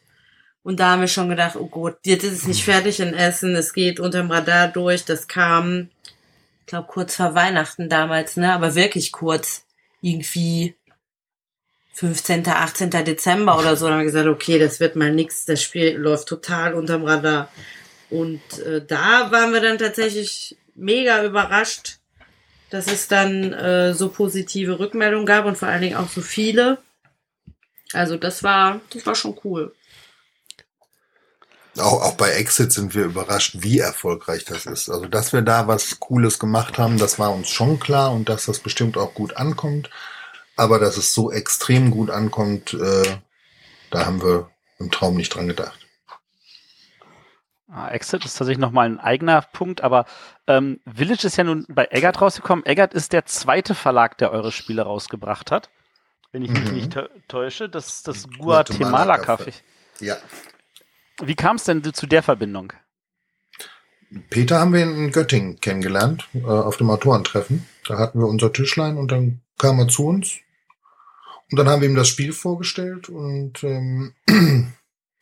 [0.63, 3.55] Und da haben wir schon gedacht, oh Gott, jetzt ist es nicht fertig in Essen,
[3.55, 5.05] es geht unterm Radar durch.
[5.05, 5.89] Das kam,
[6.59, 8.53] ich glaube, kurz vor Weihnachten damals, ne?
[8.53, 9.63] Aber wirklich kurz.
[10.01, 10.75] Irgendwie
[11.93, 12.91] 15., 18.
[12.91, 13.85] Dezember oder so.
[13.85, 15.45] Dann haben wir gesagt, okay, das wird mal nix.
[15.45, 17.49] Das Spiel läuft total unterm Radar.
[18.09, 21.96] Und äh, da waren wir dann tatsächlich mega überrascht,
[22.69, 26.79] dass es dann äh, so positive Rückmeldungen gab und vor allen Dingen auch so viele.
[27.93, 29.73] Also das war, das war schon cool.
[31.77, 34.89] Auch, auch bei Exit sind wir überrascht, wie erfolgreich das ist.
[34.89, 38.45] Also, dass wir da was Cooles gemacht haben, das war uns schon klar und dass
[38.45, 39.89] das bestimmt auch gut ankommt.
[40.55, 43.17] Aber dass es so extrem gut ankommt, äh,
[43.91, 44.49] da haben wir
[44.79, 45.86] im Traum nicht dran gedacht.
[47.69, 50.05] Ah, Exit ist tatsächlich nochmal ein eigener Punkt, aber
[50.47, 52.65] ähm, Village ist ja nun bei Eggert rausgekommen.
[52.65, 55.69] Eggert ist der zweite Verlag, der eure Spiele rausgebracht hat.
[56.31, 56.73] Wenn ich mich Mhm.
[56.75, 59.53] nicht tä- täusche, das ist das Guatemala Guatemala Café.
[59.99, 60.15] Ja.
[61.21, 62.71] Wie kam es denn zu der Verbindung?
[64.29, 67.67] Peter haben wir in Göttingen kennengelernt, äh, auf dem Autorentreffen.
[67.85, 70.37] Da hatten wir unser Tischlein und dann kam er zu uns.
[71.51, 74.13] Und dann haben wir ihm das Spiel vorgestellt und ähm,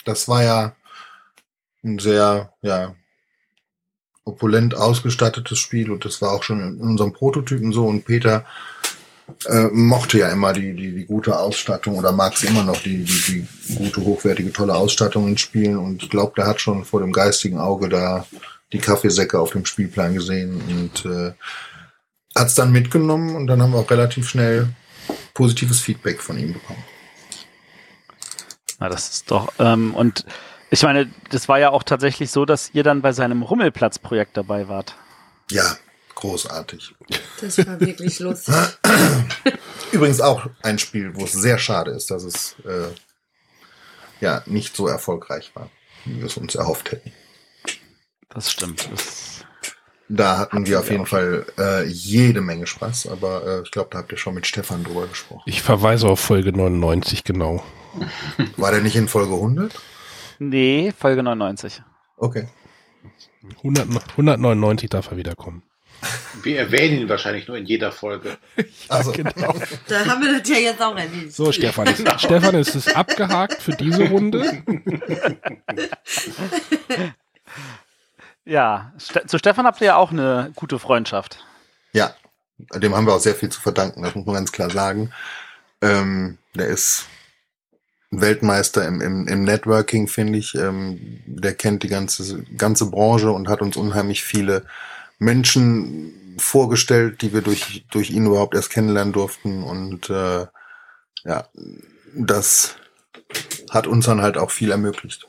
[0.06, 0.76] das war ja
[1.86, 2.96] ein sehr, ja,
[4.26, 8.44] opulent ausgestattetes Spiel und das war auch schon in unserem Prototypen so und Peter
[9.46, 13.04] äh, mochte ja immer die, die, die gute Ausstattung oder mag sie immer noch, die,
[13.04, 17.02] die, die gute, hochwertige, tolle Ausstattung in Spielen und ich glaube, der hat schon vor
[17.02, 18.26] dem geistigen Auge da
[18.74, 21.34] die Kaffeesäcke auf dem Spielplan gesehen und äh,
[22.36, 24.70] hat es dann mitgenommen und dann haben wir auch relativ schnell
[25.34, 26.84] positives Feedback von ihm bekommen.
[28.80, 30.26] Na, das ist doch, ähm, und
[30.76, 34.68] ich meine, das war ja auch tatsächlich so, dass ihr dann bei seinem Rummelplatz-Projekt dabei
[34.68, 34.94] wart.
[35.50, 35.78] Ja,
[36.16, 36.94] großartig.
[37.40, 38.54] Das war wirklich lustig.
[39.94, 42.90] Übrigens auch ein Spiel, wo es sehr schade ist, dass es äh,
[44.20, 45.70] ja nicht so erfolgreich war,
[46.04, 47.14] wie wir es uns erhofft hätten.
[48.28, 48.90] Das stimmt.
[48.92, 49.46] Das,
[50.10, 53.92] Da hatten wir auf jeden auch Fall äh, jede Menge Spaß, aber äh, ich glaube,
[53.92, 55.44] da habt ihr schon mit Stefan drüber gesprochen.
[55.46, 57.64] Ich verweise auf Folge 99, genau.
[58.58, 59.74] War der nicht in Folge 100?
[60.40, 61.82] Nee, Folge 99.
[62.18, 62.48] Okay.
[63.58, 65.64] 100, 199 darf er wiederkommen.
[66.44, 68.38] Wir erwähnen ihn wahrscheinlich nur in jeder Folge.
[68.90, 69.56] Also, Genau.
[69.88, 71.34] Da haben wir das ja jetzt auch erledigt.
[71.34, 74.64] So, Stefan, ist, Stefan, ist es abgehakt für diese Runde?
[78.48, 81.44] Ja, zu Stefan habt ihr ja auch eine gute Freundschaft.
[81.94, 82.14] Ja,
[82.76, 85.12] dem haben wir auch sehr viel zu verdanken, das muss man ganz klar sagen.
[85.82, 87.08] Ähm, der ist
[88.22, 90.56] Weltmeister im, im, im Networking, finde ich.
[90.56, 94.66] Ähm, der kennt die ganze, ganze Branche und hat uns unheimlich viele
[95.18, 99.64] Menschen vorgestellt, die wir durch, durch ihn überhaupt erst kennenlernen durften.
[99.64, 100.46] Und äh,
[101.24, 101.48] ja,
[102.14, 102.76] das
[103.70, 105.28] hat uns dann halt auch viel ermöglicht.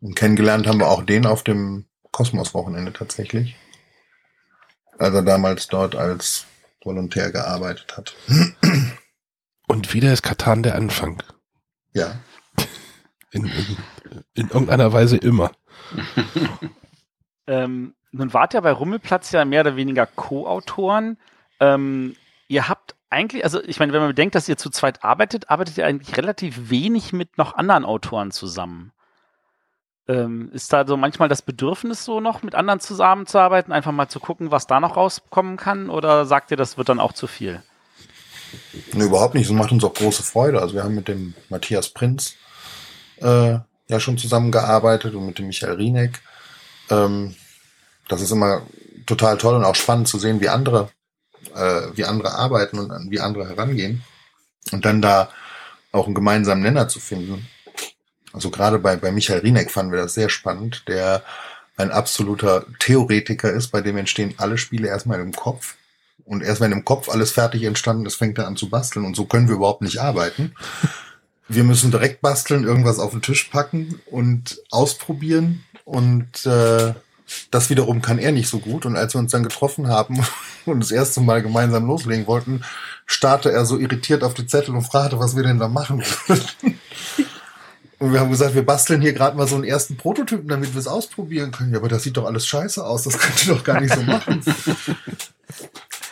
[0.00, 3.56] Und kennengelernt haben wir auch den auf dem Kosmos-Wochenende tatsächlich.
[4.98, 6.46] Als er damals dort als
[6.82, 8.14] Volontär gearbeitet hat.
[9.68, 11.22] Und wieder ist Katan der Anfang.
[11.92, 12.16] Ja.
[13.30, 13.76] In, in,
[14.34, 15.52] in irgendeiner Weise immer.
[17.48, 21.16] Ähm, nun wart ja bei Rummelplatz ja mehr oder weniger Co-Autoren.
[21.60, 22.14] Ähm,
[22.46, 25.78] ihr habt eigentlich, also ich meine, wenn man bedenkt, dass ihr zu zweit arbeitet, arbeitet
[25.78, 28.92] ihr eigentlich relativ wenig mit noch anderen Autoren zusammen.
[30.06, 34.20] Ähm, ist da so manchmal das Bedürfnis, so noch mit anderen zusammenzuarbeiten, einfach mal zu
[34.20, 35.88] gucken, was da noch rauskommen kann?
[35.88, 37.62] Oder sagt ihr, das wird dann auch zu viel?
[38.92, 39.48] Nee, überhaupt nicht.
[39.48, 40.60] Das macht uns auch große Freude.
[40.60, 42.34] Also wir haben mit dem Matthias Prinz
[43.20, 43.58] äh,
[43.88, 46.20] ja schon zusammengearbeitet und mit dem Michael Rieneck.
[46.90, 47.34] Ähm,
[48.08, 48.62] das ist immer
[49.06, 50.90] total toll und auch spannend zu sehen, wie andere,
[51.54, 54.02] äh, wie andere arbeiten und wie andere herangehen.
[54.72, 55.30] Und dann da
[55.92, 57.48] auch einen gemeinsamen Nenner zu finden.
[58.32, 61.22] Also gerade bei, bei Michael Rieneck fanden wir das sehr spannend, der
[61.76, 65.76] ein absoluter Theoretiker ist, bei dem entstehen alle Spiele erstmal im Kopf
[66.28, 69.06] Und erst wenn im Kopf alles fertig entstanden ist, fängt er an zu basteln.
[69.06, 70.54] Und so können wir überhaupt nicht arbeiten.
[71.50, 75.64] Wir müssen direkt basteln, irgendwas auf den Tisch packen und ausprobieren.
[75.86, 76.92] Und äh,
[77.50, 78.84] das wiederum kann er nicht so gut.
[78.84, 80.22] Und als wir uns dann getroffen haben
[80.66, 82.64] und das erste Mal gemeinsam loslegen wollten,
[83.06, 86.44] starrte er so irritiert auf die Zettel und fragte, was wir denn da machen würden.
[88.00, 90.78] Und wir haben gesagt, wir basteln hier gerade mal so einen ersten Prototypen, damit wir
[90.78, 91.72] es ausprobieren können.
[91.72, 93.02] Ja, aber das sieht doch alles scheiße aus.
[93.02, 94.40] Das könnt ihr doch gar nicht so machen.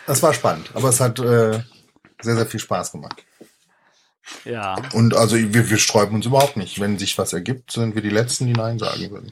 [0.07, 1.61] Das war spannend, aber es hat äh,
[2.21, 3.23] sehr, sehr viel Spaß gemacht.
[4.45, 4.75] Ja.
[4.93, 6.79] Und also wir, wir sträuben uns überhaupt nicht.
[6.79, 9.31] Wenn sich was ergibt, sind wir die Letzten, die Nein sagen würden.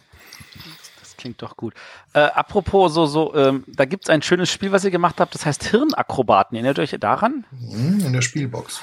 [1.00, 1.74] Das klingt doch gut.
[2.14, 5.46] Äh, apropos, so, so, ähm, da gibt's ein schönes Spiel, was ihr gemacht habt, das
[5.46, 6.56] heißt Hirnakrobaten.
[6.56, 7.46] Erinnert ihr euch daran?
[7.52, 8.82] Hm, In der Spielbox.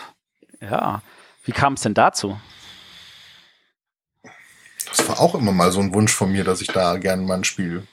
[0.60, 1.02] Ja.
[1.44, 2.38] Wie kam es denn dazu?
[4.88, 7.38] Das war auch immer mal so ein Wunsch von mir, dass ich da gerne mal
[7.38, 7.86] ein Spiel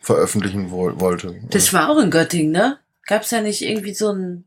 [0.00, 1.40] veröffentlichen wo wollte.
[1.50, 2.78] Das war auch in Göttingen, ne?
[3.06, 4.44] Gab's ja nicht irgendwie so ein.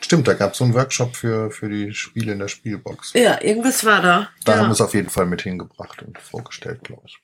[0.00, 3.12] Stimmt, da gab es so einen Workshop für, für die Spiele in der Spielbox.
[3.12, 4.28] Ja, irgendwas war da.
[4.44, 4.58] Da ja.
[4.58, 7.18] haben wir es auf jeden Fall mit hingebracht und vorgestellt, glaube ich.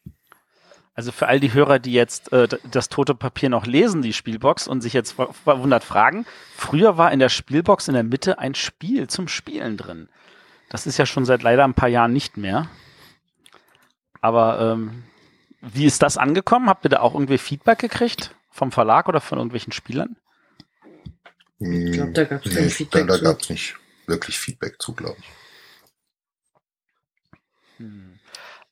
[0.94, 4.68] Also für all die Hörer, die jetzt äh, das tote Papier noch lesen, die Spielbox,
[4.68, 8.54] und sich jetzt ver- verwundert fragen, früher war in der Spielbox in der Mitte ein
[8.54, 10.08] Spiel zum Spielen drin.
[10.70, 12.68] Das ist ja schon seit leider ein paar Jahren nicht mehr.
[14.20, 15.04] Aber ähm,
[15.60, 16.68] wie ist das angekommen?
[16.68, 18.34] Habt ihr da auch irgendwie Feedback gekriegt?
[18.50, 20.16] Vom Verlag oder von irgendwelchen Spielern?
[21.58, 23.76] Ich glaub, da gab's kein nee, Feedback Da, da gab es nicht
[24.06, 25.26] wirklich Feedback zu, glaube ich.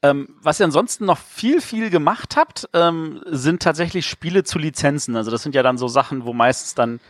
[0.03, 5.17] Ähm, was ihr ansonsten noch viel, viel gemacht habt, ähm, sind tatsächlich Spiele zu Lizenzen.
[5.17, 7.01] Also das sind ja dann so Sachen, wo meistens dann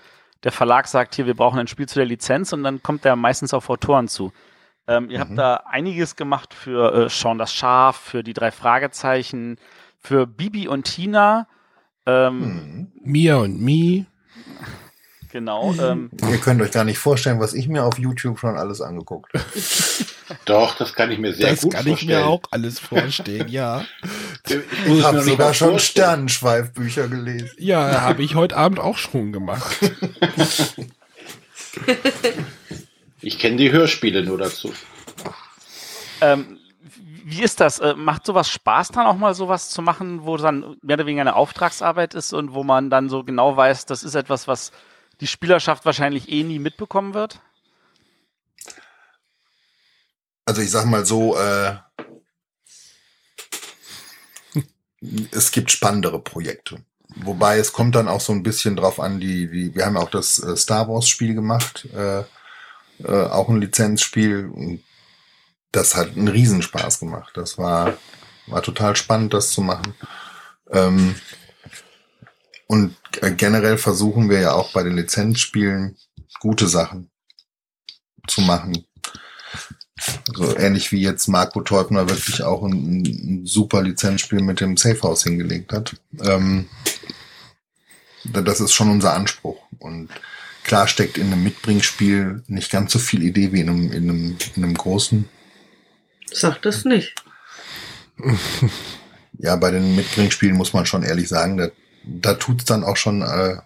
[0.44, 3.16] der Verlag sagt, hier, wir brauchen ein Spiel zu der Lizenz und dann kommt der
[3.16, 4.32] meistens auf Autoren zu.
[4.86, 5.20] Ähm, ihr Mhm.
[5.22, 9.58] habt da einiges gemacht für äh, Sean das Schaf, für die drei Fragezeichen,
[9.98, 11.48] für Bibi und Tina.
[12.06, 12.92] Ähm, Hm.
[13.02, 14.06] Mia und Mi.
[15.34, 15.74] Genau.
[15.80, 19.34] Ähm, Ihr könnt euch gar nicht vorstellen, was ich mir auf YouTube schon alles angeguckt
[19.34, 19.44] habe.
[20.44, 22.20] Doch, das kann ich mir sehr das gut kann ich vorstellen.
[22.20, 23.84] mir auch alles vorstellen, ja.
[24.48, 24.54] Ich
[24.86, 26.04] Ich habe sogar schon vorstellen.
[26.04, 27.50] Sternenschweifbücher gelesen.
[27.58, 29.76] Ja, habe ich heute Abend auch schon gemacht.
[33.20, 34.72] Ich kenne die Hörspiele nur dazu.
[36.20, 36.58] Ähm,
[37.24, 37.80] wie ist das?
[37.80, 41.22] Äh, macht sowas Spaß dann auch mal sowas zu machen, wo dann mehr oder weniger
[41.22, 44.70] eine Auftragsarbeit ist und wo man dann so genau weiß, das ist etwas, was
[45.20, 47.40] die Spielerschaft wahrscheinlich eh nie mitbekommen wird?
[50.46, 51.76] Also ich sag mal so, äh,
[55.30, 56.84] es gibt spannendere Projekte.
[57.16, 60.10] Wobei es kommt dann auch so ein bisschen drauf an, die, die wir haben auch
[60.10, 62.20] das äh, Star Wars Spiel gemacht, äh,
[63.02, 64.50] äh, auch ein Lizenzspiel.
[64.52, 64.82] Und
[65.70, 67.32] das hat einen Riesenspaß gemacht.
[67.34, 67.96] Das war,
[68.46, 69.94] war total spannend, das zu machen.
[70.70, 71.14] Ähm,
[72.74, 75.96] und äh, generell versuchen wir ja auch bei den Lizenzspielen
[76.40, 77.08] gute Sachen
[78.26, 78.84] zu machen.
[80.34, 85.22] So ähnlich wie jetzt Marco Teufner wirklich auch ein, ein super Lizenzspiel mit dem Safehouse
[85.22, 85.94] hingelegt hat.
[86.20, 86.68] Ähm,
[88.24, 89.58] da- das ist schon unser Anspruch.
[89.78, 90.08] Und
[90.64, 94.36] klar steckt in einem Mitbringspiel nicht ganz so viel Idee wie in einem, in einem,
[94.56, 95.28] in einem großen.
[96.32, 97.14] Sag das nicht.
[99.38, 101.68] Ja, bei den Mitbringspielen muss man schon ehrlich sagen, da,
[102.06, 103.56] da tut's dann auch schon äh,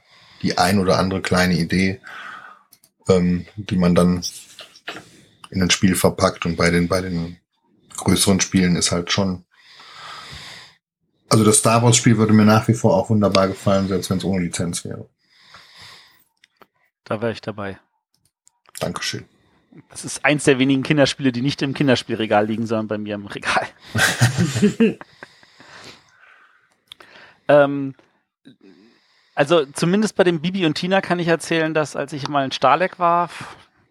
[0.42, 2.00] die ein oder andere kleine Idee,
[3.08, 4.22] ähm, die man dann
[5.50, 6.46] in ein Spiel verpackt.
[6.46, 7.38] Und bei den, bei den
[7.96, 9.44] größeren Spielen ist halt schon.
[11.30, 14.18] Also das Star Wars Spiel würde mir nach wie vor auch wunderbar gefallen, selbst wenn
[14.18, 15.08] es ohne Lizenz wäre.
[17.04, 17.78] Da wäre ich dabei.
[18.80, 19.26] Dankeschön.
[19.90, 23.26] Das ist eins der wenigen Kinderspiele, die nicht im Kinderspielregal liegen, sondern bei mir im
[23.26, 23.66] Regal.
[27.48, 27.94] ähm,
[29.38, 32.50] also zumindest bei dem Bibi und Tina kann ich erzählen, dass als ich mal in
[32.50, 33.30] Starleck war,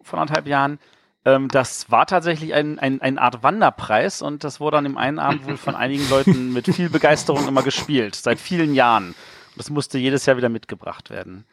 [0.02, 0.78] vor anderthalb Jahren,
[1.24, 5.18] ähm, das war tatsächlich ein, ein, eine Art Wanderpreis und das wurde an dem einen
[5.18, 9.14] Abend wohl von einigen Leuten mit viel Begeisterung immer gespielt, seit vielen Jahren.
[9.56, 11.44] Das musste jedes Jahr wieder mitgebracht werden.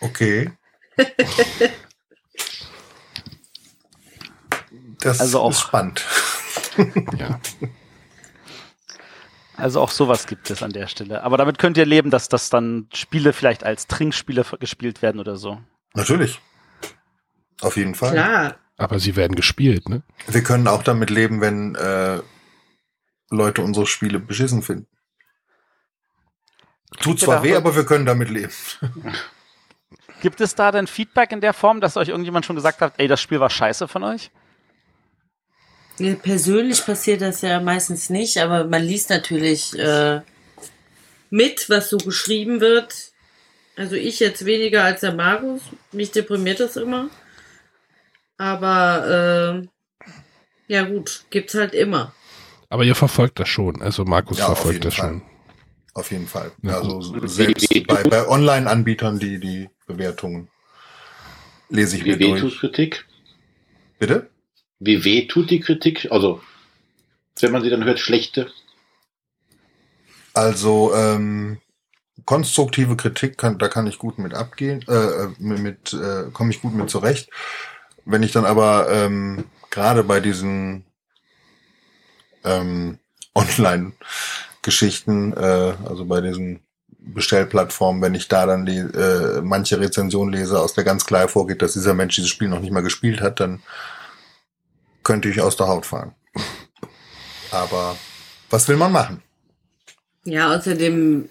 [0.00, 0.50] Okay.
[5.00, 6.02] Das Also auch- ist spannend.
[7.18, 7.38] Ja.
[9.56, 11.22] Also auch sowas gibt es an der Stelle.
[11.22, 15.36] Aber damit könnt ihr leben, dass das dann Spiele vielleicht als Trinkspiele gespielt werden oder
[15.36, 15.60] so.
[15.94, 16.40] Natürlich.
[17.60, 18.12] Auf jeden Fall.
[18.12, 18.56] Klar.
[18.76, 20.02] Aber sie werden gespielt, ne?
[20.26, 22.20] Wir können auch damit leben, wenn äh,
[23.30, 24.88] Leute unsere Spiele beschissen finden.
[27.00, 28.52] Tut zwar weh, aber wir können damit leben.
[30.20, 33.08] Gibt es da denn Feedback in der Form, dass euch irgendjemand schon gesagt hat, ey,
[33.08, 34.30] das Spiel war scheiße von euch?
[36.22, 40.22] Persönlich passiert das ja meistens nicht, aber man liest natürlich äh,
[41.30, 43.12] mit, was so geschrieben wird.
[43.76, 45.60] Also ich jetzt weniger als der Markus.
[45.92, 47.10] Mich deprimiert das immer.
[48.36, 52.12] Aber äh, ja gut, gibt's halt immer.
[52.68, 53.80] Aber ihr verfolgt das schon.
[53.82, 55.08] Also Markus Ja, verfolgt das Fall.
[55.10, 55.22] schon.
[55.94, 56.50] Auf jeden Fall.
[56.62, 56.78] Ja.
[56.80, 60.48] Also selbst bei, bei Online-Anbietern die, die Bewertungen
[61.68, 62.58] lese ich mir durch.
[62.58, 63.06] Kritik?
[63.98, 64.28] Bitte?
[64.84, 66.08] Wie weh tut die Kritik?
[66.10, 66.42] Also,
[67.40, 68.52] wenn man sie dann hört, schlechte.
[70.34, 71.58] Also ähm,
[72.26, 76.74] konstruktive Kritik kann, da kann ich gut mit abgehen, äh, mit, äh, komme ich gut
[76.74, 77.30] mit zurecht.
[78.04, 80.84] Wenn ich dann aber ähm, gerade bei diesen
[82.44, 82.98] ähm,
[83.34, 86.60] Online-Geschichten, äh, also bei diesen
[86.98, 91.72] Bestellplattformen, wenn ich da dann äh, manche Rezension lese, aus der ganz klar hervorgeht, dass
[91.72, 93.62] dieser Mensch dieses Spiel noch nicht mal gespielt hat, dann
[95.04, 96.14] könnte ich aus der Haut fahren.
[97.50, 97.96] Aber
[98.50, 99.22] was will man machen?
[100.24, 101.28] Ja, außerdem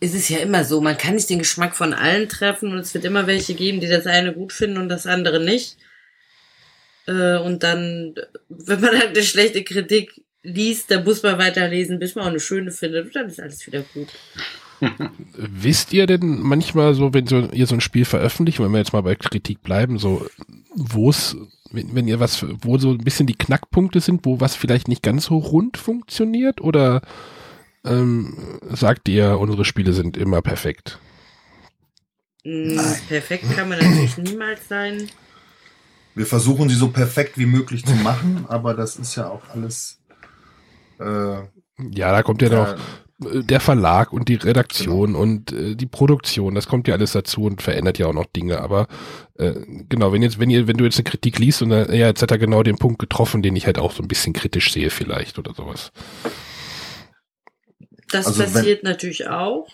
[0.00, 2.94] ist es ja immer so, man kann nicht den Geschmack von allen treffen und es
[2.94, 5.76] wird immer welche geben, die das eine gut finden und das andere nicht.
[7.06, 8.14] Äh, Und dann,
[8.48, 12.40] wenn man halt eine schlechte Kritik liest, dann muss man weiterlesen, bis man auch eine
[12.40, 14.08] schöne findet und dann ist alles wieder gut.
[15.36, 18.92] Wisst ihr denn manchmal so, wenn so, ihr so ein Spiel veröffentlicht, wenn wir jetzt
[18.92, 20.28] mal bei Kritik bleiben, so,
[20.74, 21.34] wo es,
[21.70, 25.02] wenn, wenn ihr was, wo so ein bisschen die Knackpunkte sind, wo was vielleicht nicht
[25.02, 27.02] ganz so rund funktioniert oder
[27.84, 30.98] ähm, sagt ihr, unsere Spiele sind immer perfekt?
[32.44, 32.96] Mm, Nein.
[33.08, 35.08] Perfekt kann man natürlich niemals sein.
[36.14, 40.00] Wir versuchen sie so perfekt wie möglich zu machen, aber das ist ja auch alles.
[40.98, 41.42] Äh,
[41.78, 42.76] Ja, da kommt ja noch äh,
[43.20, 47.62] der Verlag und die Redaktion und äh, die Produktion, das kommt ja alles dazu und
[47.62, 48.60] verändert ja auch noch Dinge.
[48.60, 48.86] Aber
[49.34, 49.54] äh,
[49.88, 52.22] genau, wenn jetzt, wenn ihr, wenn du jetzt eine Kritik liest und dann, ja, jetzt
[52.22, 54.90] hat er genau den Punkt getroffen, den ich halt auch so ein bisschen kritisch sehe,
[54.90, 55.90] vielleicht oder sowas.
[58.10, 59.68] Das Also wenn- passiert natürlich auch,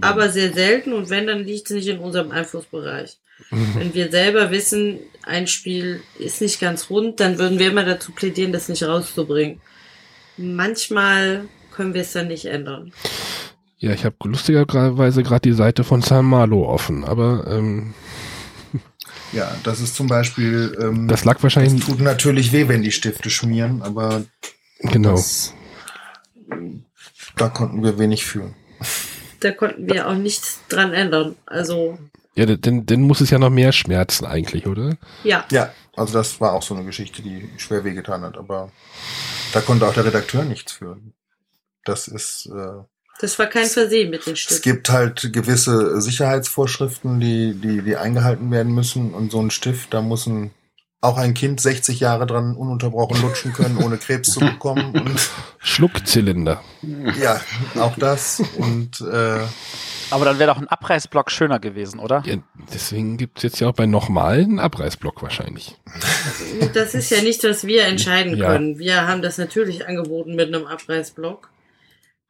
[0.00, 3.18] aber sehr selten und wenn, dann liegt es nicht in unserem Einflussbereich.
[3.50, 8.12] Wenn wir selber wissen, ein Spiel ist nicht ganz rund, dann würden wir immer dazu
[8.12, 9.60] plädieren, das nicht rauszubringen.
[10.36, 12.92] Manchmal können wir es dann nicht ändern.
[13.78, 17.92] Ja, ich habe lustigerweise gerade die Seite von San Malo offen, aber ähm,
[19.32, 20.76] ja, das ist zum Beispiel.
[20.80, 24.24] Ähm, das lag es wahrscheinlich tut natürlich weh, wenn die Stifte schmieren, aber
[24.80, 25.12] genau.
[25.12, 25.52] das,
[27.36, 28.54] da konnten wir wenig führen.
[29.40, 31.34] Da konnten wir auch nichts dran ändern.
[31.44, 31.98] Also,
[32.36, 34.96] Ja, denn, denn muss es ja noch mehr schmerzen eigentlich, oder?
[35.24, 35.44] ja.
[35.50, 38.70] Ja, also das war auch so eine Geschichte, die schwer wehgetan hat, aber
[39.52, 41.12] da konnte auch der Redakteur nichts führen.
[41.84, 42.46] Das ist.
[42.46, 42.82] Äh,
[43.20, 44.62] Das war kein Versehen mit den Es Stücken.
[44.62, 49.14] gibt halt gewisse Sicherheitsvorschriften, die, die, die eingehalten werden müssen.
[49.14, 50.50] Und so ein Stift, da muss ein,
[51.00, 54.92] auch ein Kind 60 Jahre dran ununterbrochen lutschen können, ohne Krebs zu bekommen.
[54.98, 56.62] Und Schluckzylinder.
[57.20, 57.40] ja,
[57.78, 58.42] auch das.
[58.58, 59.38] Und äh,
[60.10, 62.22] Aber dann wäre doch ein Abreißblock schöner gewesen, oder?
[62.26, 62.36] Ja,
[62.72, 65.76] deswegen gibt's jetzt ja auch bei nochmal einen Abreißblock wahrscheinlich.
[66.72, 68.48] Das ist ja nichts, was wir entscheiden Ja.
[68.48, 68.78] können.
[68.78, 71.50] Wir haben das natürlich angeboten mit einem Abreißblock.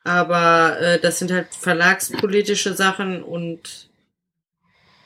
[0.04, 3.88] Aber äh, das sind halt verlagspolitische Sachen und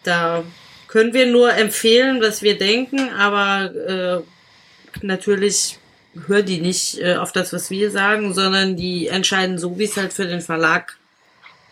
[0.03, 0.45] da
[0.89, 4.23] können wir nur empfehlen, was wir denken, aber äh,
[5.03, 5.79] natürlich
[6.27, 9.97] hören die nicht äh, auf das, was wir sagen, sondern die entscheiden so, wie es
[9.97, 10.97] halt für den Verlag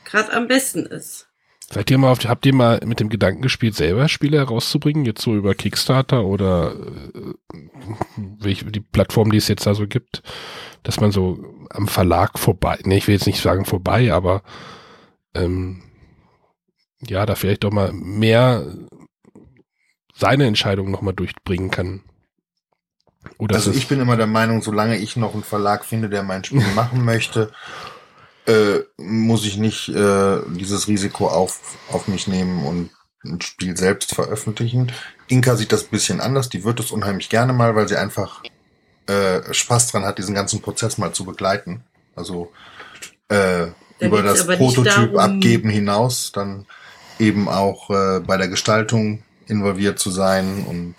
[0.04, 1.25] gerade am besten ist.
[1.68, 5.04] Seid ihr mal auf, habt ihr mal mit dem Gedanken gespielt, selber Spiele herauszubringen?
[5.04, 7.34] Jetzt so über Kickstarter oder äh,
[8.38, 10.22] welche, die Plattform, die es jetzt da so gibt,
[10.84, 14.42] dass man so am Verlag vorbei, ne, ich will jetzt nicht sagen vorbei, aber
[15.34, 15.82] ähm,
[17.00, 18.64] ja, da vielleicht doch mal mehr
[20.14, 22.02] seine Entscheidung nochmal durchbringen kann.
[23.38, 26.44] Oder also ich bin immer der Meinung, solange ich noch einen Verlag finde, der mein
[26.44, 27.52] Spiel machen möchte,
[28.46, 31.60] äh, muss ich nicht äh, dieses Risiko auf,
[31.90, 32.90] auf mich nehmen und
[33.24, 34.92] ein Spiel selbst veröffentlichen.
[35.28, 36.48] Inka sieht das ein bisschen anders.
[36.48, 38.42] Die wird es unheimlich gerne mal, weil sie einfach
[39.08, 41.82] äh, Spaß dran hat, diesen ganzen Prozess mal zu begleiten.
[42.14, 42.52] Also
[43.28, 43.66] äh,
[43.98, 46.66] Da über das Prototyp darum- abgeben hinaus, dann
[47.18, 50.94] eben auch äh, bei der Gestaltung involviert zu sein und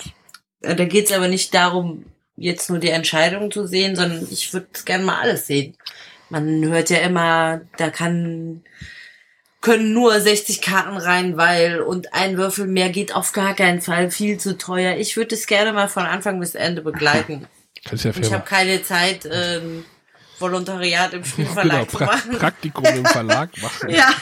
[0.62, 2.06] Äh, Da geht's aber nicht darum,
[2.36, 5.76] jetzt nur die Entscheidung zu sehen, sondern ich würde gerne mal alles sehen.
[6.30, 8.64] Man hört ja immer, da kann
[9.62, 14.12] können nur 60 Karten rein, weil und ein Würfel mehr geht auf gar keinen Fall,
[14.12, 14.98] viel zu teuer.
[14.98, 17.48] Ich würde es gerne mal von Anfang bis Ende begleiten.
[17.84, 19.84] kannst ja Und ich habe keine Zeit, ähm,
[20.40, 22.38] Volontariat im genau, Spielverlag zu pra machen.
[22.38, 23.90] Praktikum im Verlag machen.
[23.90, 24.14] Ja.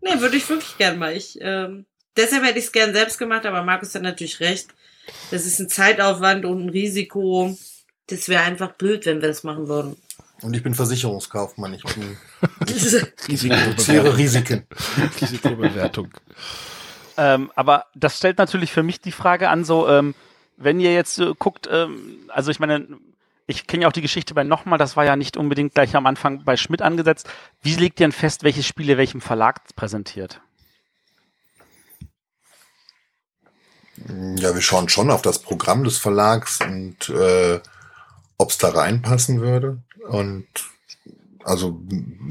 [0.00, 1.16] Nee, würde ich wirklich gern mal.
[1.16, 1.86] Ich, ähm,
[2.16, 4.68] deshalb hätte ich es gern selbst gemacht, aber Markus hat natürlich recht.
[5.30, 7.56] Das ist ein Zeitaufwand und ein Risiko.
[8.06, 9.96] Das wäre einfach blöd, wenn wir das machen würden.
[10.44, 11.72] Und ich bin Versicherungskaufmann.
[11.72, 12.18] Ich bin
[13.28, 14.14] Risikobewertung.
[14.14, 14.66] Risiken.
[15.20, 16.08] Risikobewertung.
[17.16, 20.14] Ähm, aber das stellt natürlich für mich die Frage an, so, ähm,
[20.58, 22.86] wenn ihr jetzt äh, guckt, ähm, also ich meine,
[23.46, 26.04] ich kenne ja auch die Geschichte bei nochmal, das war ja nicht unbedingt gleich am
[26.04, 27.26] Anfang bei Schmidt angesetzt.
[27.62, 30.42] Wie legt ihr denn fest, welches Spiel ihr welchem Verlag präsentiert?
[34.36, 37.60] Ja, wir schauen schon auf das Programm des Verlags und äh,
[38.36, 39.78] ob es da reinpassen würde.
[40.08, 40.46] Und
[41.44, 41.80] also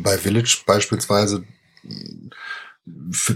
[0.04, 1.44] bei Village beispielsweise,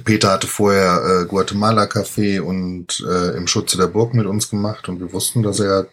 [0.03, 4.89] Peter hatte vorher äh, Guatemala Café und äh, im Schutze der Burg mit uns gemacht
[4.89, 5.87] und wir wussten, dass er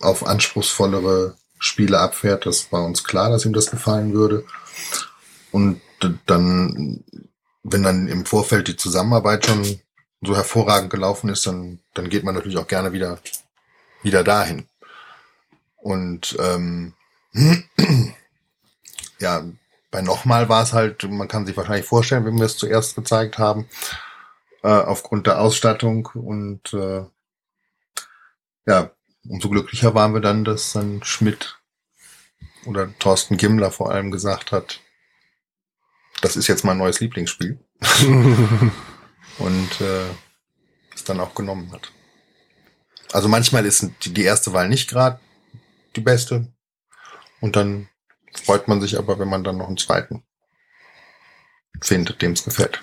[0.00, 2.46] auf anspruchsvollere Spiele abfährt.
[2.46, 4.44] Das war uns klar, dass ihm das gefallen würde.
[5.50, 5.80] Und
[6.26, 7.04] dann,
[7.64, 9.80] wenn dann im Vorfeld die Zusammenarbeit schon
[10.22, 13.18] so hervorragend gelaufen ist, dann, dann geht man natürlich auch gerne wieder,
[14.02, 14.66] wieder dahin.
[15.76, 16.94] Und ähm,
[19.20, 19.44] ja,
[19.90, 23.38] bei nochmal war es halt, man kann sich wahrscheinlich vorstellen, wenn wir es zuerst gezeigt
[23.38, 23.68] haben,
[24.62, 27.04] äh, aufgrund der Ausstattung und äh,
[28.66, 28.90] ja,
[29.28, 31.58] umso glücklicher waren wir dann, dass dann Schmidt
[32.66, 34.80] oder Thorsten Gimmler vor allem gesagt hat,
[36.20, 37.58] das ist jetzt mein neues Lieblingsspiel.
[39.38, 40.06] und äh,
[40.94, 41.90] es dann auch genommen hat.
[43.12, 45.18] Also manchmal ist die, die erste Wahl nicht gerade
[45.96, 46.52] die beste.
[47.40, 47.88] Und dann
[48.34, 50.22] freut man sich aber, wenn man dann noch einen zweiten
[51.80, 52.82] findet, dem es gefällt.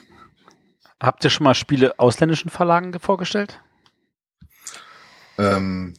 [1.00, 3.60] Habt ihr schon mal Spiele ausländischen Verlagen vorgestellt?
[5.38, 5.94] Ähm,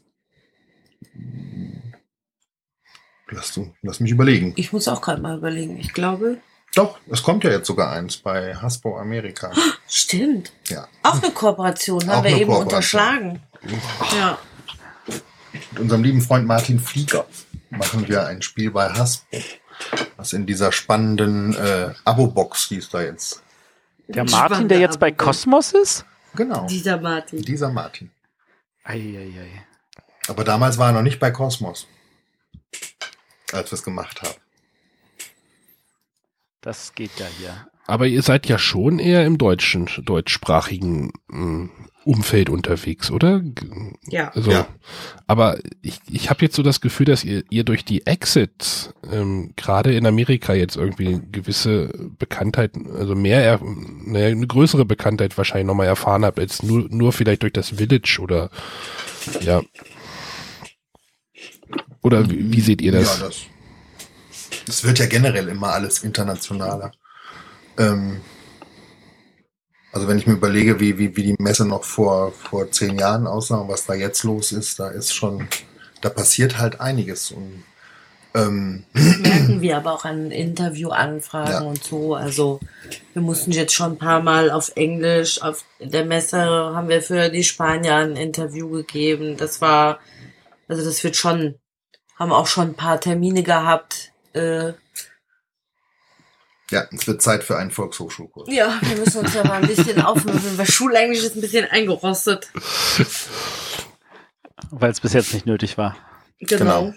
[3.31, 4.53] lass, du, lass mich überlegen.
[4.57, 5.79] Ich muss auch gerade mal überlegen.
[5.79, 6.39] Ich glaube.
[6.75, 9.53] Doch, es kommt ja jetzt sogar eins bei Hasbro Amerika.
[9.87, 10.53] Stimmt.
[10.67, 10.89] Ja.
[11.05, 13.41] Auch eine Kooperation haben Auch wir eben unterschlagen.
[14.19, 14.39] Ja.
[15.53, 17.27] Mit unserem lieben Freund Martin Flieger
[17.71, 19.39] machen wir ein Spiel bei Hasbro,
[20.17, 23.43] was in dieser spannenden äh, Abo-Box, die ist da jetzt.
[24.09, 26.05] Der Martin, der jetzt bei Cosmos ist?
[26.35, 27.43] Genau, Dieser Martin.
[27.43, 28.11] dieser Martin.
[28.85, 29.67] Eieiei.
[30.29, 31.87] Aber damals war er noch nicht bei Cosmos,
[33.53, 34.35] als wir es gemacht haben.
[36.61, 37.69] Das geht ja hier.
[37.87, 41.67] Aber ihr seid ja schon eher im deutschen, deutschsprachigen mm,
[42.09, 43.43] Umfeld unterwegs, oder?
[44.07, 44.31] Ja.
[44.31, 44.67] Also, Ja.
[45.27, 49.53] aber ich, ich habe jetzt so das Gefühl, dass ihr, ihr durch die Exits ähm,
[49.57, 53.61] gerade in Amerika jetzt irgendwie gewisse Bekanntheit, also mehr,
[54.07, 58.21] naja, eine größere Bekanntheit wahrscheinlich nochmal erfahren habt, als nur, nur vielleicht durch das Village
[58.23, 58.49] oder
[59.43, 59.61] ja.
[62.03, 63.19] Oder wie, wie seht ihr das?
[63.21, 63.43] Ja, das.
[64.67, 66.93] Es wird ja generell immer alles internationaler.
[67.77, 68.23] Ähm,
[69.93, 73.27] also wenn ich mir überlege, wie, wie, wie die Messe noch vor, vor zehn Jahren
[73.27, 75.49] aussah und was da jetzt los ist, da ist schon,
[76.01, 77.31] da passiert halt einiges.
[77.31, 77.65] Und
[78.35, 81.61] ähm, merken wir aber auch an Interviewanfragen Ja.
[81.61, 82.15] und so.
[82.15, 82.61] Also
[83.15, 87.31] wir mussten jetzt schon ein paar Mal auf Englisch, auf der Messe haben wir für
[87.31, 89.37] die Spanier ein Interview gegeben.
[89.37, 90.01] Das war,
[90.69, 91.55] also das wird schon,
[92.19, 94.13] haben auch schon ein paar Termine gehabt.
[94.35, 94.75] Äh,
[96.71, 98.49] ja, es wird Zeit für einen Volkshochschulkurs.
[98.53, 102.51] ja, wir müssen uns da mal ein bisschen aufmüssen, weil Schulenglisch ist ein bisschen eingerostet.
[104.71, 105.97] Weil es bis jetzt nicht nötig war.
[106.41, 106.93] Genau.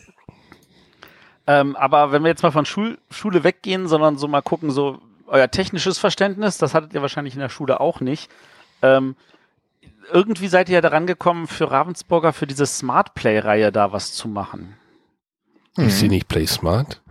[1.48, 5.00] Ähm, aber wenn wir jetzt mal von Schul Schule weggehen, sondern so mal gucken, so
[5.28, 8.30] euer technisches Verständnis, das hattet ihr wahrscheinlich in der Schule auch nicht.
[8.82, 9.16] Ähm,
[10.12, 14.28] irgendwie seid ihr ja daran gekommen, für Ravensburger für diese Smart Play-Reihe da was zu
[14.28, 14.76] machen.
[15.78, 17.02] Ich sehe nicht Play Smart.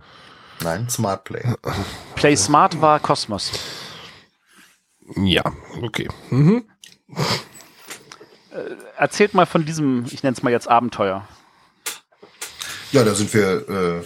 [0.61, 1.43] Nein, Smart Play.
[2.21, 3.51] Play Smart war Kosmos.
[5.15, 5.41] Ja,
[5.81, 6.07] okay.
[6.29, 6.65] Mhm.
[8.95, 11.27] Erzählt mal von diesem, ich nenne es mal jetzt Abenteuer.
[12.91, 14.05] Ja, da sind wir äh,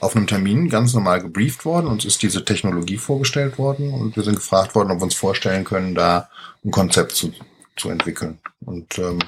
[0.00, 1.88] auf einem Termin ganz normal gebrieft worden.
[1.88, 5.64] Uns ist diese Technologie vorgestellt worden und wir sind gefragt worden, ob wir uns vorstellen
[5.64, 6.30] können, da
[6.64, 7.34] ein Konzept zu,
[7.76, 8.38] zu entwickeln.
[8.64, 9.18] Und ähm,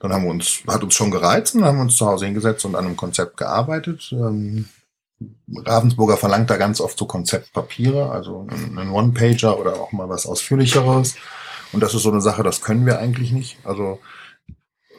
[0.00, 2.74] dann haben wir uns, hat uns schon gereizt und haben uns zu Hause hingesetzt und
[2.74, 4.08] an einem Konzept gearbeitet.
[4.10, 4.68] Ähm,
[5.54, 11.16] Ravensburger verlangt da ganz oft so Konzeptpapiere, also einen One-Pager oder auch mal was Ausführlicheres.
[11.72, 13.58] Und das ist so eine Sache, das können wir eigentlich nicht.
[13.64, 14.00] Also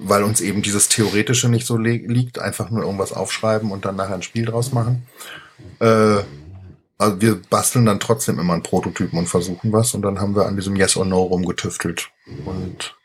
[0.03, 3.95] weil uns eben dieses Theoretische nicht so li liegt, einfach nur irgendwas aufschreiben und dann
[3.95, 5.05] nachher ein Spiel draus machen.
[5.79, 6.23] Äh,
[6.97, 10.45] also wir basteln dann trotzdem immer einen Prototypen und versuchen was und dann haben wir
[10.45, 12.09] an diesem Yes or No rumgetüftelt.
[12.45, 12.95] Und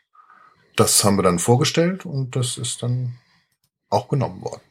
[0.75, 3.15] das haben wir dann vorgestellt und das ist dann
[3.89, 4.61] auch genommen worden.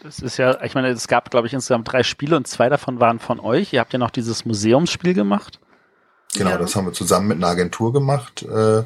[0.00, 3.00] Das ist ja, ich meine, es gab, glaube ich, insgesamt drei Spiele und zwei davon
[3.00, 3.72] waren von euch.
[3.72, 5.58] Ihr habt ja noch dieses Museumsspiel gemacht.
[6.34, 6.58] Genau, Ja.
[6.58, 8.42] das haben wir zusammen mit einer Agentur gemacht.
[8.42, 8.84] Äh,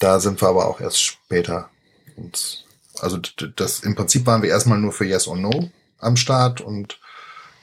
[0.00, 1.68] da sind wir aber auch erst später
[2.16, 2.64] uns
[3.00, 6.98] Also das im Prinzip waren wir erstmal nur für Yes or No am Start und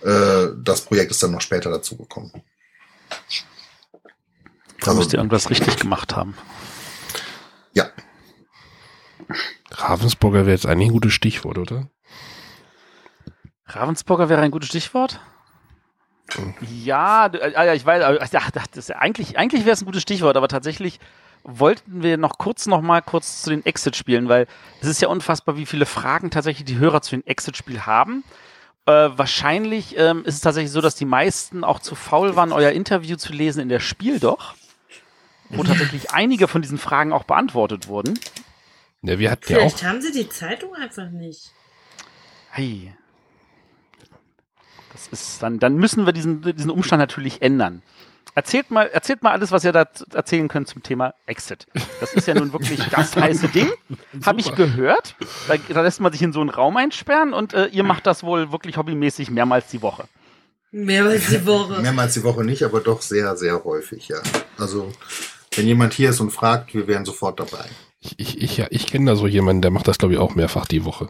[0.03, 2.31] äh, das Projekt ist dann noch später dazu gekommen.
[4.81, 6.35] Da müsst ihr irgendwas richtig gemacht haben.
[7.73, 7.89] ja,
[9.71, 11.89] Ravensburger wäre jetzt eigentlich ein gutes Stichwort, oder?
[13.69, 15.19] Ravensburger wäre ein gutes Stichwort.
[16.83, 20.37] Ja, äh, ja, ich weiß, ja, das ist, eigentlich, eigentlich wäre es ein gutes Stichwort,
[20.37, 20.99] aber tatsächlich
[21.43, 24.47] wollten wir noch kurz noch mal kurz zu den Exit-Spielen, weil
[24.81, 28.23] es ist ja unfassbar, wie viele Fragen tatsächlich die Hörer zu den Exit-Spielen haben.
[28.85, 32.71] Äh, wahrscheinlich ähm, ist es tatsächlich so, dass die meisten auch zu faul waren, euer
[32.71, 34.55] Interview zu lesen in der Spiel doch,
[35.49, 38.19] wo tatsächlich einige von diesen Fragen auch beantwortet wurden.
[39.01, 39.61] Ja, wir hatten ja auch.
[39.61, 41.51] Vielleicht haben sie die Zeitung einfach nicht.
[42.51, 42.93] Hey.
[45.11, 47.81] Das ist dann, dann müssen wir diesen, diesen Umstand natürlich ändern.
[48.35, 51.65] Erzählt mal, erzählt mal alles, was ihr da erzählen könnt zum Thema Exit.
[51.99, 53.69] Das ist ja nun wirklich das heiße Ding.
[54.23, 55.15] Habe ich gehört.
[55.47, 58.23] Da, da lässt man sich in so einen Raum einsperren und äh, ihr macht das
[58.23, 60.05] wohl wirklich hobbymäßig mehrmals die Woche.
[60.71, 61.81] Mehrmals die Woche.
[61.81, 64.21] mehrmals die Woche nicht, aber doch sehr, sehr häufig, ja.
[64.57, 64.91] Also
[65.55, 67.65] wenn jemand hier ist und fragt, wir wären sofort dabei.
[68.01, 70.35] Ich, ich, ich, ja, ich kenne da so jemanden, der macht das, glaube ich, auch
[70.35, 71.09] mehrfach die Woche.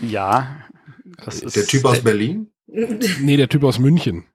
[0.00, 0.58] Ja.
[1.24, 2.50] Das ist Der Typ aus Berlin?
[3.20, 4.26] Nee, der Typ aus München.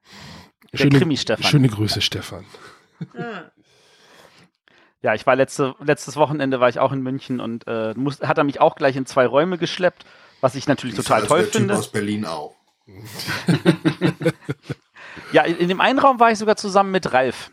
[0.73, 1.43] Der Krimi-Stefan.
[1.45, 2.45] Schöne Grüße, Stefan.
[3.15, 3.43] Ah.
[5.03, 8.39] Ja, ich war letzte, letztes Wochenende war ich auch in München und äh, muss, hat
[8.39, 10.05] er mich auch gleich in zwei Räume geschleppt,
[10.41, 11.67] was ich natürlich total Also toll der finde.
[11.73, 12.55] Typ aus Berlin auch.
[15.31, 17.51] Ja, in, in dem einen Raum war ich sogar zusammen mit Ralf.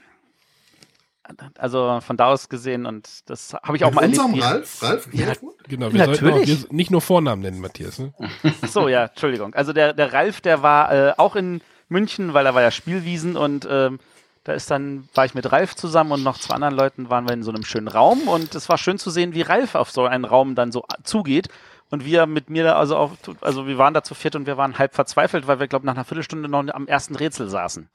[1.59, 4.47] Also von da aus gesehen und das habe ich auch Mit mal unserem erlebt.
[4.47, 4.83] Ralf?
[4.83, 5.09] Ralf?
[5.13, 5.33] Ja.
[5.69, 6.63] Genau, wir sollten auch, Natürlich.
[6.63, 7.99] wir nicht nur Vornamen nennen, Matthias.
[7.99, 8.13] Ne?
[8.19, 9.55] Ach So, ja, Entschuldigung.
[9.55, 13.37] Also der, der Ralf, der war äh, auch in München, weil er war ja Spielwiesen
[13.37, 13.99] und ähm,
[14.45, 17.35] da ist dann, war ich mit Ralf zusammen und noch zwei anderen Leuten waren wir
[17.35, 20.05] in so einem schönen Raum und es war schön zu sehen, wie Ralf auf so
[20.05, 21.49] einen Raum dann so zugeht
[21.91, 24.57] und wir mit mir da also auch, also wir waren da zu viert und wir
[24.57, 27.89] waren halb verzweifelt, weil wir, glaube nach einer Viertelstunde noch am ersten Rätsel saßen.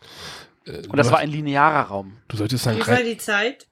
[0.66, 2.18] Äh, Und das war ein linearer Raum.
[2.28, 3.68] du solltest sagen, Wie war die Zeit?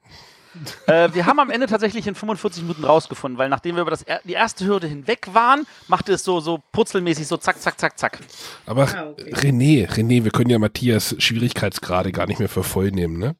[0.86, 4.02] Äh, wir haben am Ende tatsächlich in 45 Minuten rausgefunden, weil nachdem wir über das,
[4.02, 7.98] er- die erste Hürde hinweg waren, machte es so, so purzelmäßig so zack, zack, zack,
[7.98, 8.20] zack.
[8.64, 9.32] aber Ah, okay.
[9.34, 13.34] René, René, wir können ja Matthias Schwierigkeitsgrade gar nicht mehr für voll nehmen, ne?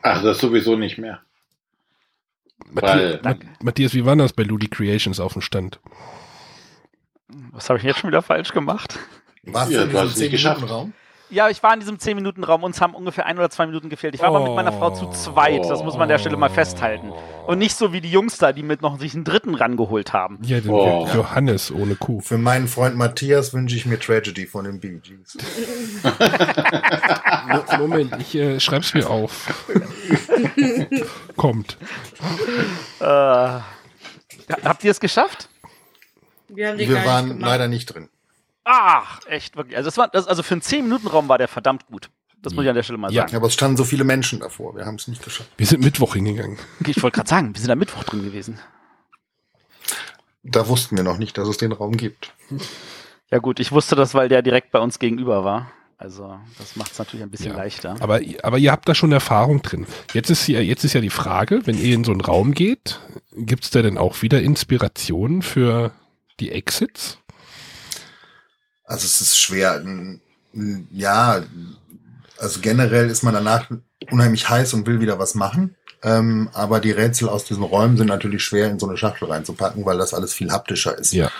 [0.00, 1.20] Ach, das sowieso nicht mehr.
[2.70, 5.80] Matthias, Weil- Ma Matthias, wie war das bei Ludi Creations auf dem Stand?
[7.52, 8.98] Was habe ich jetzt schon wieder falsch gemacht?
[9.42, 10.60] Warst Ja, du hast diesem es nicht geschafft.
[10.62, 10.92] 10-Minuten-Raum?
[11.30, 14.14] Ja, ich war in diesem 10-Minuten-Raum, uns haben ungefähr ein oder zwei Minuten gefehlt.
[14.14, 16.48] Ich war aber mit meiner Frau zu zweit, das muss man an der Stelle mal
[16.48, 17.12] festhalten.
[17.46, 20.38] Und nicht so wie die Jungs da, die mit noch sich einen dritten rangeholt haben.
[20.42, 21.06] Ja, den Oh.
[21.14, 22.20] Johannes ohne Kuh.
[22.20, 25.36] Für meinen Freund Matthias wünsche ich mir Tragedy von den Bee Gees.
[27.48, 29.52] Mo- Moment, ich äh, schreib's mir auf.
[31.36, 31.76] Kommt.
[33.00, 35.48] Äh, habt ihr es geschafft?
[36.48, 37.50] Wir haben die Wir gar waren nicht gemacht.
[37.50, 38.08] leider nicht drin.
[38.70, 39.76] Ach, echt, wirklich.
[39.78, 42.10] Also, das war, das, also für einen 10-Minuten-Raum war der verdammt gut.
[42.42, 43.22] Das muss ich an der Stelle mal Ja.
[43.22, 43.36] sagen.
[43.36, 44.76] Aber es standen so viele Menschen davor.
[44.76, 45.50] Wir haben es nicht geschafft.
[45.56, 46.58] Wir sind Mittwoch hingegangen.
[46.86, 48.58] Ich wollte gerade sagen, wir sind am Mittwoch drin gewesen.
[50.44, 52.32] Da wussten wir noch nicht, dass es den Raum gibt.
[53.30, 55.70] Ja gut, ich wusste das, weil der direkt bei uns gegenüber war.
[55.96, 57.56] Also das macht es natürlich ein bisschen Ja.
[57.56, 57.96] leichter.
[58.00, 59.86] Aber, aber ihr habt da schon Erfahrung drin.
[60.12, 63.00] Jetzt ist, ja, jetzt ist ja die Frage, wenn ihr in so einen Raum geht,
[63.32, 65.90] gibt's da denn auch wieder Inspirationen für
[66.38, 67.18] die Exits?
[68.88, 69.84] Also es ist schwer.
[70.90, 71.42] Ja,
[72.38, 73.70] also generell ist man danach
[74.10, 75.76] unheimlich heiß und will wieder was machen.
[76.02, 79.84] Ähm, aber die Rätsel aus diesen Räumen sind natürlich schwer in so eine Schachtel reinzupacken,
[79.84, 81.12] weil das alles viel haptischer ist.
[81.12, 81.30] Ja.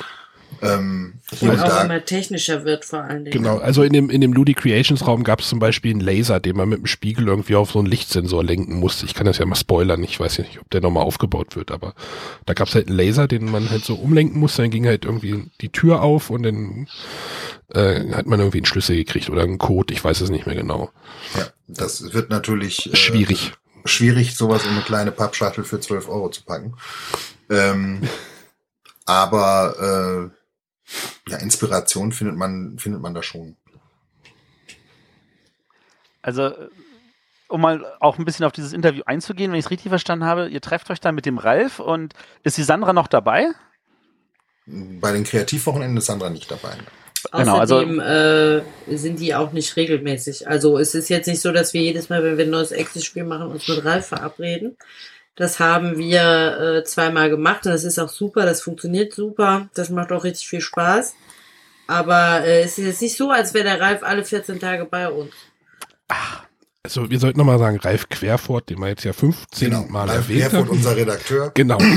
[0.60, 1.84] Ähm, hier Und und auch da.
[1.84, 3.32] immer technischer wird vor allen Dingen.
[3.36, 6.40] Genau, also in dem, in dem Ludi Creations Raum gab es zum Beispiel einen Laser,
[6.40, 9.06] den man mit dem Spiegel irgendwie auf so einen Lichtsensor lenken musste.
[9.06, 11.70] Ich kann das ja mal spoilern, ich weiß ja nicht, ob der nochmal aufgebaut wird,
[11.70, 11.94] aber
[12.46, 15.04] da gab es halt einen Laser, den man halt so umlenken musste, dann ging halt
[15.04, 16.88] irgendwie die Tür auf und dann
[17.72, 20.56] äh, hat man irgendwie einen Schlüssel gekriegt oder einen Code, ich weiß es nicht mehr
[20.56, 20.90] genau.
[21.36, 23.52] Ja, das wird natürlich äh, Schwierig.
[23.84, 26.74] schwierig, sowas in eine kleine Pappschachtel für 12 Euro zu packen.
[27.50, 28.00] Ähm,
[29.06, 30.37] aber äh,
[31.28, 33.56] ja, Inspiration findet man, findet man da schon.
[36.22, 36.68] Also, äh,
[37.48, 40.48] um mal auch ein bisschen auf dieses Interview einzugehen, wenn ich es richtig verstanden habe,
[40.48, 43.48] ihr trefft euch dann mit dem Ralf und ist die Sandra noch dabei?
[44.66, 46.76] Bei den Kreativwochenenden ist Sandra nicht dabei.
[47.32, 50.46] Genau, also- Außerdem äh, sind die auch nicht regelmäßig.
[50.46, 53.24] Also es ist jetzt nicht so, dass wir jedes Mal, wenn wir ein neues Exit-Spiel
[53.24, 54.76] machen, uns mit Ralf verabreden.
[55.38, 59.88] Das haben wir äh, zweimal gemacht und das ist auch super, das funktioniert super, das
[59.88, 61.14] macht auch richtig viel Spaß.
[61.86, 65.08] Aber äh, es ist jetzt nicht so, als wäre der Ralf alle 14 Tage bei
[65.08, 65.32] uns.
[66.82, 70.42] Also wir sollten nochmal sagen, Ralf Querfort, den wir jetzt ja 15 Mal Ralf erwähnt
[70.42, 70.70] Herford, haben.
[70.70, 71.52] unser Redakteur.
[71.54, 71.78] Genau.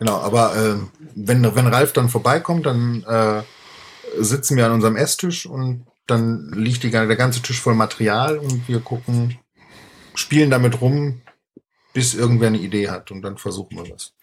[0.00, 0.76] Genau, aber äh,
[1.14, 3.42] wenn, wenn Ralf dann vorbeikommt, dann äh,
[4.18, 8.66] sitzen wir an unserem Esstisch und dann liegt die, der ganze Tisch voll Material und
[8.66, 9.38] wir gucken,
[10.20, 11.22] spielen damit rum,
[11.92, 14.14] bis irgendwer eine Idee hat und dann versuchen wir was.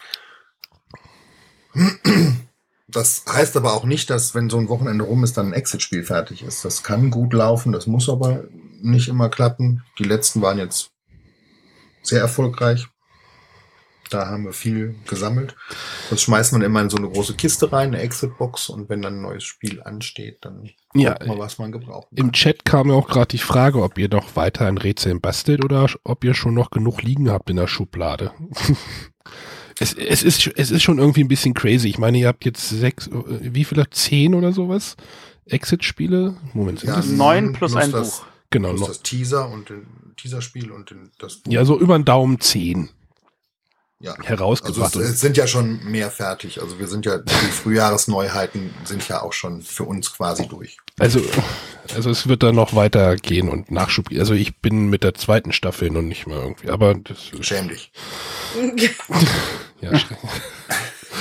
[2.88, 6.03] Das heißt aber auch nicht, dass wenn so ein Wochenende rum ist, dann ein Exit-Spiel
[6.03, 6.64] fertig ist.
[6.64, 8.45] Das kann gut laufen, das muss aber
[8.82, 9.84] nicht immer klappen.
[9.99, 10.91] Die letzten waren jetzt
[12.02, 12.88] sehr erfolgreich.
[14.10, 15.57] Da haben wir viel gesammelt.
[16.10, 19.15] Das schmeißt man immer in so eine große Kiste rein, eine Exit-Box, und wenn dann
[19.15, 22.07] ein neues Spiel ansteht, dann Ja, man, was man gebraucht.
[22.15, 25.64] Im Chat kam ja auch gerade die Frage, ob ihr noch weiter ein Rätsel bastelt
[25.64, 28.31] oder ob ihr schon noch genug liegen habt in der Schublade.
[29.80, 31.89] es, es, ist, es ist schon irgendwie ein bisschen crazy.
[31.89, 33.11] Ich meine, ihr habt jetzt sechs, äh,
[33.53, 33.89] wie viele?
[33.89, 34.95] Zehn oder sowas?
[35.45, 36.35] Exit-Spiele?
[36.53, 37.07] Moment, sind Ja, das?
[37.07, 38.26] Neun plus ein das, Buch.
[38.49, 38.88] Genau, Plus noch.
[38.88, 39.85] das Teaser und den
[40.15, 41.51] Teaserspiel und den, das Buch.
[41.51, 42.89] Ja, so über den Daumen zehn
[43.99, 44.11] Ja.
[44.14, 44.95] Also herausgebracht.
[44.95, 46.61] es, es sind ja schon mehr fertig.
[46.61, 50.78] Also wir sind ja, die Frühjahresneuheiten sind ja auch schon für uns quasi durch.
[50.99, 51.19] Also,
[51.95, 54.10] also es wird da noch weitergehen und Nachschub.
[54.15, 57.91] Also ich bin mit der zweiten Staffel noch nicht mehr irgendwie, aber das Schäm dich.
[59.82, 59.91] ja,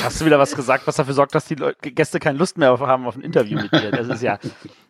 [0.02, 2.78] Hast du wieder was gesagt, was dafür sorgt, dass die Leute, Gäste keine Lust mehr
[2.78, 3.90] haben auf ein Interview mit dir?
[3.90, 4.38] Das ist ja.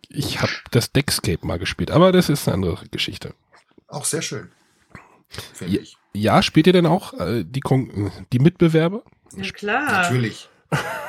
[0.09, 3.33] ich habe das Deckscape mal gespielt, aber das ist eine andere Geschichte.
[3.87, 4.51] Auch sehr schön.
[5.53, 5.81] Finde Ja.
[5.81, 5.96] ich.
[6.13, 9.03] Ja, spielt ihr denn auch äh, die, Kon die Mitbewerber?
[9.35, 9.85] Na klar.
[10.03, 10.49] Natürlich.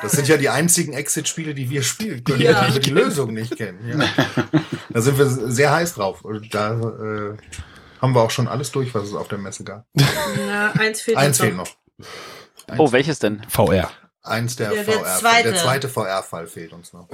[0.01, 2.61] Das sind ja die einzigen Exit-Spiele, die wir spielen können, Ja.
[2.61, 3.79] weil wir die Lösung nicht kennen.
[3.99, 4.05] Ja.
[4.91, 6.23] Da sind wir sehr heiß drauf.
[6.25, 7.37] Und da äh,
[8.01, 9.85] haben wir auch schon alles durch, was es auf der Messe gab.
[10.47, 11.67] Ja, eins fehlt Eins fehlt noch.
[12.77, 13.43] Oh, welches denn?
[13.49, 13.91] VR.
[14.23, 15.17] Eins der, Ja, der VR.
[15.19, 15.51] zweite.
[15.51, 17.07] Der zweite VR-Fall fehlt uns noch.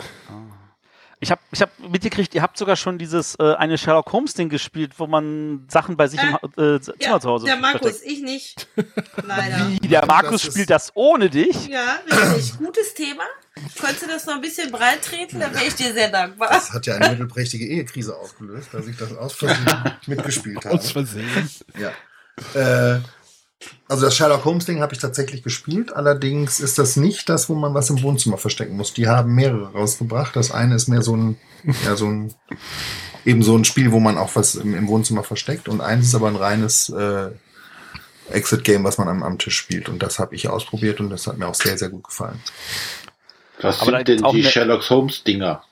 [1.22, 4.50] Ich habe ich hab mitgekriegt, ihr habt sogar schon dieses äh, eine Sherlock Holmes Ding
[4.50, 7.92] gespielt, wo man Sachen bei sich im Ha- äh, Zimmer Ja, zu Hause der Markus,
[8.00, 8.12] versteckt.
[8.12, 8.68] ich nicht.
[9.26, 9.68] Leider.
[9.82, 11.68] Wie, der Markus Das spielt das ohne dich?
[11.68, 12.58] Ja, richtig.
[12.58, 13.24] Gutes Thema.
[13.80, 16.50] Könntest du das noch ein bisschen breit treten, dann wäre ich dir sehr dankbar.
[16.52, 19.66] Das hat ja eine mittelprächtige Ehekrise ausgelöst, dass ich das aus Versehen
[20.08, 20.76] mitgespielt habe.
[20.76, 21.50] Aus Versehen.
[21.80, 21.92] Ja.
[22.96, 23.00] Äh,
[23.88, 25.96] also das Sherlock Holmes Ding habe ich tatsächlich gespielt.
[25.96, 28.94] Allerdings ist das nicht das, wo man was im Wohnzimmer verstecken muss.
[28.94, 30.36] Die haben mehrere rausgebracht.
[30.36, 31.38] Das eine ist mehr so ein,
[31.86, 32.34] ja, so ein,
[33.26, 35.70] eben so ein Spiel, wo man auch was im, im Wohnzimmer versteckt.
[35.70, 37.30] Und eins ist aber ein reines äh,
[38.30, 39.88] Exit-Game, was man am, am Tisch spielt.
[39.88, 42.42] Und das habe ich ausprobiert und das hat mir auch sehr, sehr gut gefallen.
[43.62, 45.64] Was Aber sind denn die Sherlock Holmes Dinger?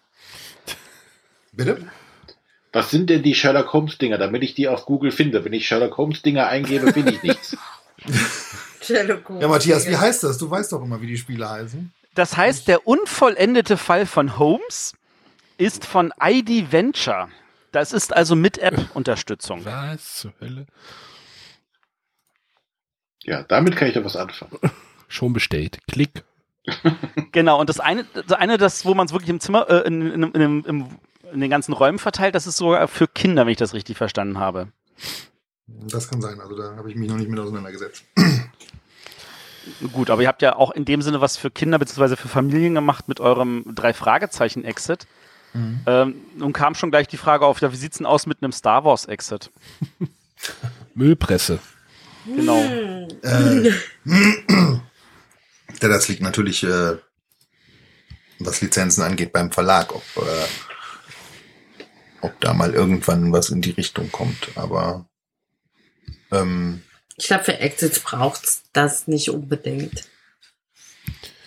[1.52, 1.86] Bitte?
[2.74, 5.46] Was sind denn die Sherlock Holmes Dinger, damit ich die auf Google finde?
[5.46, 7.56] Wenn ich Sherlock Holmes Dinger eingebe, finde ich nichts.
[8.82, 9.42] Sherlock Holmes.
[9.44, 10.40] Ja, Matthias, wie heißt das?
[10.40, 11.94] Du weißt doch immer, wie die Spiele heißen.
[12.16, 14.96] Das heißt, der unvollendete Fall von Holmes
[15.58, 17.30] ist von ID Venture.
[17.72, 19.64] Das ist also mit App-Unterstützung.
[19.66, 20.66] Was zur Hölle?
[23.24, 24.58] Ja, damit kann ich doch was anfangen.
[25.08, 25.80] Schon bestellt.
[25.88, 26.24] Klick.
[27.32, 30.02] Genau, und das eine, das eine, das, wo man es wirklich im Zimmer, äh, in,
[30.04, 30.88] in, in, in, im,
[31.34, 34.40] in den ganzen Räumen verteilt, das ist sogar für Kinder, wenn ich das richtig verstanden
[34.40, 34.68] habe.
[35.68, 36.40] Das kann sein.
[36.40, 38.04] Also da habe ich mich noch nicht mit auseinandergesetzt.
[39.94, 42.16] Gut, aber ihr habt ja auch in dem Sinne was für Kinder bzw.
[42.16, 45.08] für Familien gemacht mit eurem drei Fragezeichen Exit.
[45.56, 48.52] Ähm, nun kam schon gleich die Frage auf, ja, wie sieht's denn aus mit einem
[48.52, 49.52] Star Wars Exit?
[50.96, 51.60] Müllpresse.
[52.26, 52.58] Genau.
[53.22, 53.72] Äh,
[55.80, 56.98] das liegt natürlich, äh,
[58.40, 60.46] was Lizenzen angeht, beim Verlag, ob, äh,
[62.24, 64.50] ob da mal irgendwann was in die Richtung kommt.
[64.56, 65.06] Aber
[66.32, 66.82] ähm,
[67.18, 70.10] Ich glaube, für Exits braucht's das nicht unbedingt.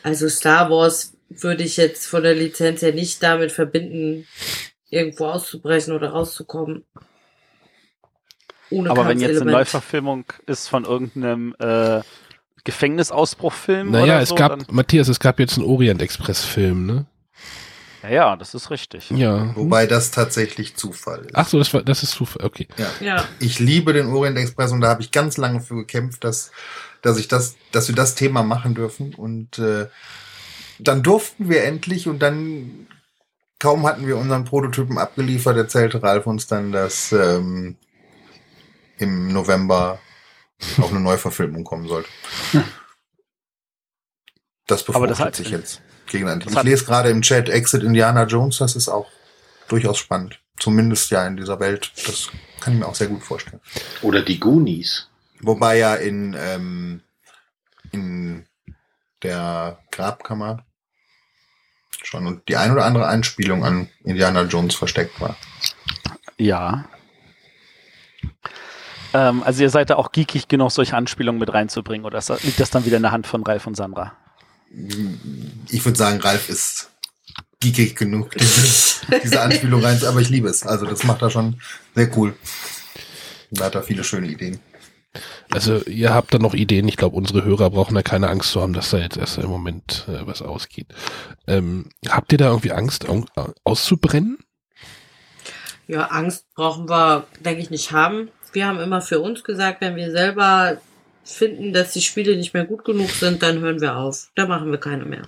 [0.03, 4.27] Also Star Wars würde ich jetzt von der Lizenz her nicht damit verbinden,
[4.91, 6.85] irgendwo auszubrechen oder rauszukommen.
[8.71, 9.53] Ohne Aber wenn jetzt eine.
[9.53, 12.03] Neuverfilmung ist von irgendeinem äh,
[12.65, 16.87] Gefängnisausbruchfilm Naja, oder es so, gab, dann, Matthias, es gab jetzt einen Orient Express Film,
[16.87, 17.07] ne?
[18.09, 19.11] Ja, ja, das ist richtig.
[19.11, 19.55] Ja.
[19.57, 21.35] wobei das tatsächlich Zufall ist.
[21.35, 22.45] Ach so, das war, das ist Zufall.
[22.45, 22.69] Okay.
[22.77, 22.89] Ja.
[23.01, 26.51] Ja, Ich liebe den Orient Express und da habe ich ganz lange für gekämpft, dass,
[27.03, 29.15] dass ich das, dass wir das Thema machen dürfen.
[29.15, 29.89] Und äh,
[30.79, 32.87] dann durften wir endlich und dann
[33.59, 37.77] kaum hatten wir unseren Prototypen abgeliefert, erzählte Ralf uns dann, dass ähm,
[38.99, 39.99] im November
[40.79, 42.09] auch eine Neuverfilmung kommen sollte.
[44.67, 45.81] Das befruchtet das hat- sich jetzt
[46.17, 46.47] gegeneinander.
[46.47, 49.07] das Ich lese gerade im Chat Exit Indiana Jones, das ist auch
[49.69, 50.41] durchaus spannend.
[50.59, 51.93] Zumindest ja in dieser Welt.
[52.07, 52.29] Das
[52.61, 53.61] kann ich mir auch sehr gut vorstellen.
[54.03, 55.09] Oder die Goonies.
[55.41, 57.03] Wobei ja in, ähm,
[57.93, 58.47] in
[59.23, 60.65] der Grabkammer
[62.03, 65.37] schon und die ein oder andere Anspielung an Indiana Jones versteckt war.
[66.39, 66.85] Ja.
[69.13, 72.71] Ähm, also ihr seid da auch geekig genug, solche Anspielungen mit reinzubringen oder liegt das
[72.71, 74.13] dann wieder in der Hand von Ralf und Sandra?
[75.71, 76.91] Ich würde sagen, Ralf ist
[77.61, 78.31] geekig genug,
[79.25, 80.65] diese Anspielung rein, aber ich liebe es.
[80.65, 81.61] Also das macht er schon
[81.95, 82.37] sehr cool.
[83.51, 84.59] Da hat er viele schöne Ideen.
[85.51, 86.89] Also ihr habt da noch Ideen.
[86.89, 89.49] Ich glaube, unsere Hörer brauchen da keine Angst zu haben, dass da jetzt erst im
[89.49, 90.89] Moment äh, was ausgeht.
[91.47, 93.25] Ähm, habt ihr da irgendwie Angst au-
[93.65, 94.39] auszubrennen?
[95.87, 98.29] Ja, Angst brauchen wir, denke ich, nicht haben.
[98.53, 100.79] Wir haben immer für uns gesagt, wenn wir selber
[101.27, 104.31] finden, dass die Spiele nicht mehr gut genug sind, dann hören wir auf.
[104.35, 105.23] Da machen wir keine mehr.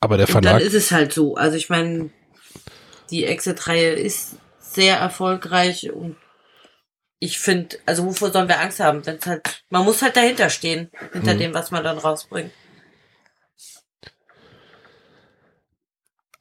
[0.00, 1.36] Aber der Und dann Verlag, ist es halt so.
[1.36, 2.10] Also ich meine,
[3.10, 6.16] die Exit-Reihe ist sehr erfolgreich und
[7.18, 9.06] ich finde, also wovor sollen wir Angst haben?
[9.06, 11.38] Wenn's halt, man muss halt dahinter stehen, hinter Hm.
[11.38, 12.52] dem, was man dann rausbringt.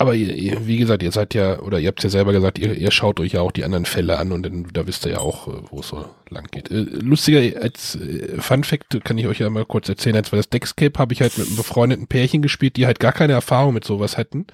[0.04, 2.74] Aber ihr, ihr, wie gesagt, ihr seid ja, oder ihr habt ja selber gesagt, ihr,
[2.74, 5.20] ihr schaut euch ja auch die anderen Fälle an und dann, da wisst ihr ja
[5.20, 6.70] auch, äh, wo es so lang geht.
[6.70, 10.38] Äh, lustiger als äh, Fun Fact kann ich euch ja mal kurz erzählen, als war
[10.38, 13.74] das Deckscape, habe ich halt mit einem befreundeten Pärchen gespielt, die halt gar keine Erfahrung
[13.74, 14.46] mit sowas hätten.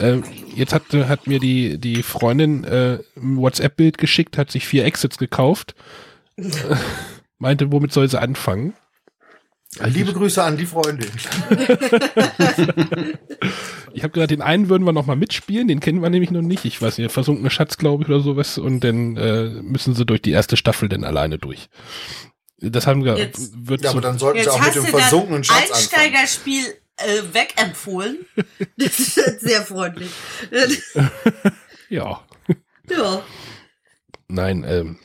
[0.00, 0.24] Ähm,
[0.56, 5.18] jetzt hat, hat mir die, die Freundin äh, ein WhatsApp-Bild geschickt, hat sich vier Exits
[5.18, 5.74] gekauft,
[7.38, 8.72] meinte, womit soll sie anfangen?
[9.78, 11.10] Liebe Grüße an die Freundin.
[13.92, 16.42] Ich habe gesagt, den einen würden wir noch mal mitspielen, den kennen wir nämlich noch
[16.42, 16.64] nicht.
[16.64, 18.56] Ich weiß nicht, versunkene Schatz, glaube ich, oder sowas.
[18.56, 21.68] Und dann äh, müssen sie durch die erste Staffel dann alleine durch.
[22.58, 25.42] Das haben wir, Jetzt- wird Ja, so, aber dann sollten sie auch mit dem versunkenen
[25.42, 25.74] Schatz anfangen.
[25.74, 26.64] Einsteigerspiel
[26.98, 28.18] äh, wegempfohlen.
[28.76, 30.10] Das ist sehr freundlich.
[31.88, 32.20] ja.
[32.88, 33.22] ja.
[34.28, 34.98] Nein, ähm,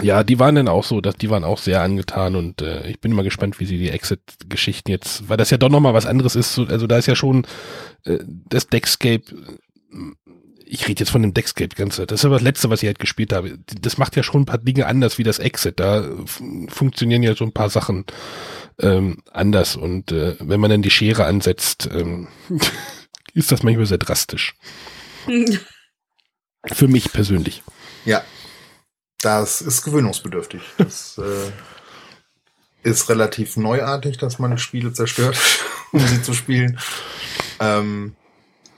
[0.00, 3.00] ja, die waren dann auch so, dass die waren auch sehr angetan und äh, ich
[3.00, 6.06] bin mal gespannt, wie sie die Exit-Geschichten jetzt, weil das ja doch noch mal was
[6.06, 6.54] anderes ist.
[6.54, 7.46] So, also da ist ja schon
[8.04, 9.24] äh, das Deckscape.
[9.30, 9.96] äh,
[10.64, 12.06] Ich rede jetzt von dem Deckscape ganze.
[12.06, 13.58] Das ist aber das Letzte, was ich halt gespielt habe.
[13.80, 15.78] Das macht ja schon ein paar Dinge anders wie das Exit.
[15.78, 16.08] Da
[16.68, 18.06] funktionieren ja so ein paar Sachen
[18.80, 22.28] ähm, anders und äh, wenn man dann die Schere ansetzt, ähm,
[23.34, 24.54] ist das manchmal sehr drastisch.
[26.72, 27.62] Für mich persönlich.
[28.06, 28.22] Ja.
[29.22, 30.60] Das ist gewöhnungsbedürftig.
[30.78, 31.52] Das äh,
[32.82, 35.38] ist relativ neuartig, dass man Spiele zerstört,
[35.92, 36.78] um sie zu spielen.
[37.60, 38.16] Ähm,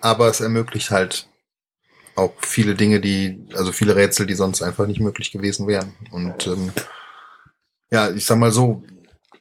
[0.01, 1.29] aber es ermöglicht halt
[2.15, 5.95] auch viele Dinge, die, also viele Rätsel, die sonst einfach nicht möglich gewesen wären.
[6.11, 6.73] Und ähm,
[7.91, 8.85] ja, ich sag mal so,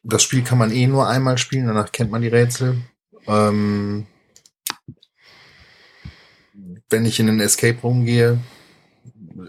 [0.04, 2.78] das Spiel kann man eh nur einmal spielen, danach kennt man die Rätsel.
[3.28, 4.08] Ähm,
[6.90, 8.40] wenn ich in einen Escape Room gehe,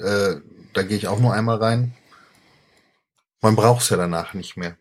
[0.01, 0.35] äh,
[0.77, 1.95] da gehe ich auch nur einmal rein.
[3.41, 4.77] Man braucht es ja danach nicht mehr.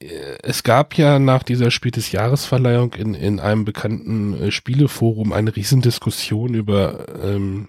[0.00, 5.32] Äh, Es gab ja nach dieser Spiel des Jahresverleihung in, in einem bekannten äh, Spieleforum
[5.32, 7.68] eine Riesendiskussion über ähm,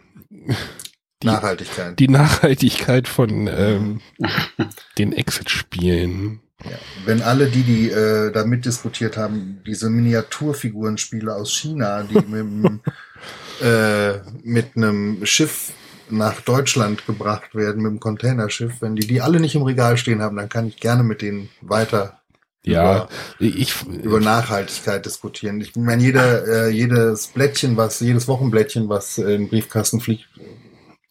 [1.24, 2.00] die, Nachhaltigkeit.
[2.00, 4.02] die Nachhaltigkeit von ähm,
[4.98, 6.42] den Exit-Spielen.
[6.64, 6.72] Ja.
[7.06, 12.82] Wenn alle, die, die äh, da mitdiskutiert haben, diese Miniaturfigurenspiele aus China, die mit,
[13.62, 15.74] äh, mit einem Schiff
[16.10, 20.22] nach Deutschland gebracht werden, mit einem Containerschiff, wenn die die alle nicht im Regal stehen
[20.22, 22.20] haben, dann kann ich gerne mit denen weiter
[22.64, 23.08] Ja,
[23.40, 25.62] ich über Nachhaltigkeit diskutieren.
[25.62, 30.28] Ich meine, jeder, äh, jedes Blättchen, was, jedes Wochenblättchen, was äh, in den Briefkasten fliegt,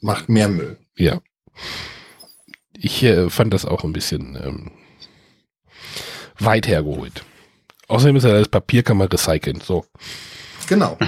[0.01, 0.79] macht mehr Müll.
[0.97, 1.21] ja.
[2.79, 4.71] Ich äh, fand das auch ein bisschen ähm,
[6.39, 7.25] weit hergeholt.
[7.89, 9.61] Außerdem ist ja das Papier kann man recyceln.
[9.61, 9.87] So.
[10.67, 10.99] Genau.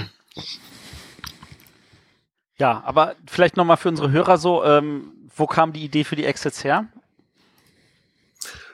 [2.59, 6.25] Ja, aber vielleicht nochmal für unsere Hörer so, ähm, wo kam die Idee für die
[6.25, 6.87] Exits her?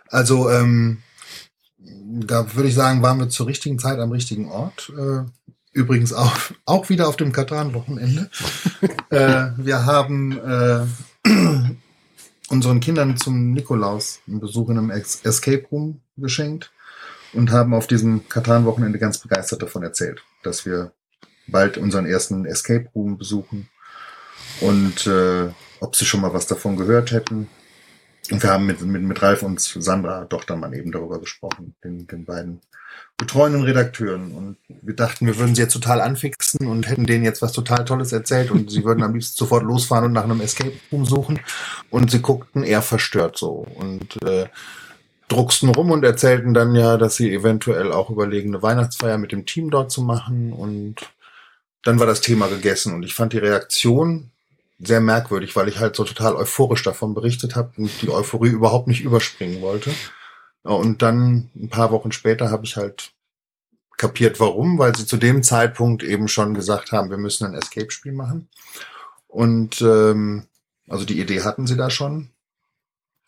[0.09, 1.03] Also, ähm,
[1.77, 4.91] da würde ich sagen, waren wir zur richtigen Zeit am richtigen Ort.
[4.97, 5.25] Äh,
[5.71, 6.35] übrigens auch,
[6.65, 8.31] auch wieder auf dem Katan-Wochenende.
[9.11, 10.85] äh, wir haben äh,
[12.49, 16.71] unseren Kindern zum Nikolaus einen Besuch in einem Escape Room geschenkt
[17.33, 20.91] und haben auf diesem Katan-Wochenende ganz begeistert davon erzählt, dass wir
[21.47, 23.69] bald unseren ersten Escape Room besuchen
[24.61, 25.49] und äh,
[25.79, 27.47] ob sie schon mal was davon gehört hätten.
[28.31, 32.25] Und wir haben mit, mit, mit Ralf und Sandra Dochtermann eben darüber gesprochen, den, den
[32.25, 32.61] beiden
[33.17, 34.31] betreuenden Redakteuren.
[34.31, 37.85] Und wir dachten, wir würden sie jetzt total anfixen und hätten denen jetzt was total
[37.85, 41.39] Tolles erzählt und sie würden am liebsten sofort losfahren und nach einem Escape Room suchen.
[41.89, 44.47] Und sie guckten eher verstört so und äh,
[45.27, 49.45] drucksten rum und erzählten dann ja, dass sie eventuell auch überlegen, eine Weihnachtsfeier mit dem
[49.45, 50.51] Team dort zu machen.
[50.51, 50.95] Und
[51.83, 52.93] dann war das Thema gegessen.
[52.93, 54.31] Und ich fand die Reaktion
[54.85, 58.87] sehr merkwürdig, weil ich halt so total euphorisch davon berichtet habe und die Euphorie überhaupt
[58.87, 59.93] nicht überspringen wollte.
[60.63, 63.11] Und dann ein paar Wochen später habe ich halt
[63.97, 68.13] kapiert, warum, weil sie zu dem Zeitpunkt eben schon gesagt haben, wir müssen ein Escape-Spiel
[68.13, 68.49] machen.
[69.27, 70.47] Und ähm,
[70.87, 72.29] Also die Idee hatten sie da schon.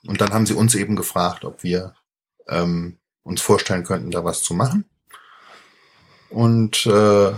[0.05, 1.95] Und dann haben sie uns eben gefragt, ob wir
[2.47, 4.85] ähm, uns vorstellen könnten, da was zu machen.
[6.29, 7.31] Und äh,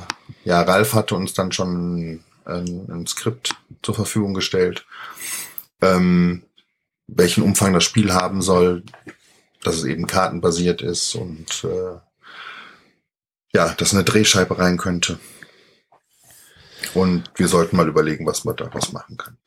[0.43, 4.85] ja, Ralf hatte uns dann schon ein, ein Skript zur Verfügung gestellt,
[5.81, 6.43] ähm,
[7.07, 8.83] welchen Umfang das Spiel haben soll,
[9.63, 11.99] dass es eben kartenbasiert ist und äh,
[13.53, 15.19] ja, dass eine Drehscheibe rein könnte.
[16.93, 19.37] Und wir sollten mal überlegen, was man daraus machen kann.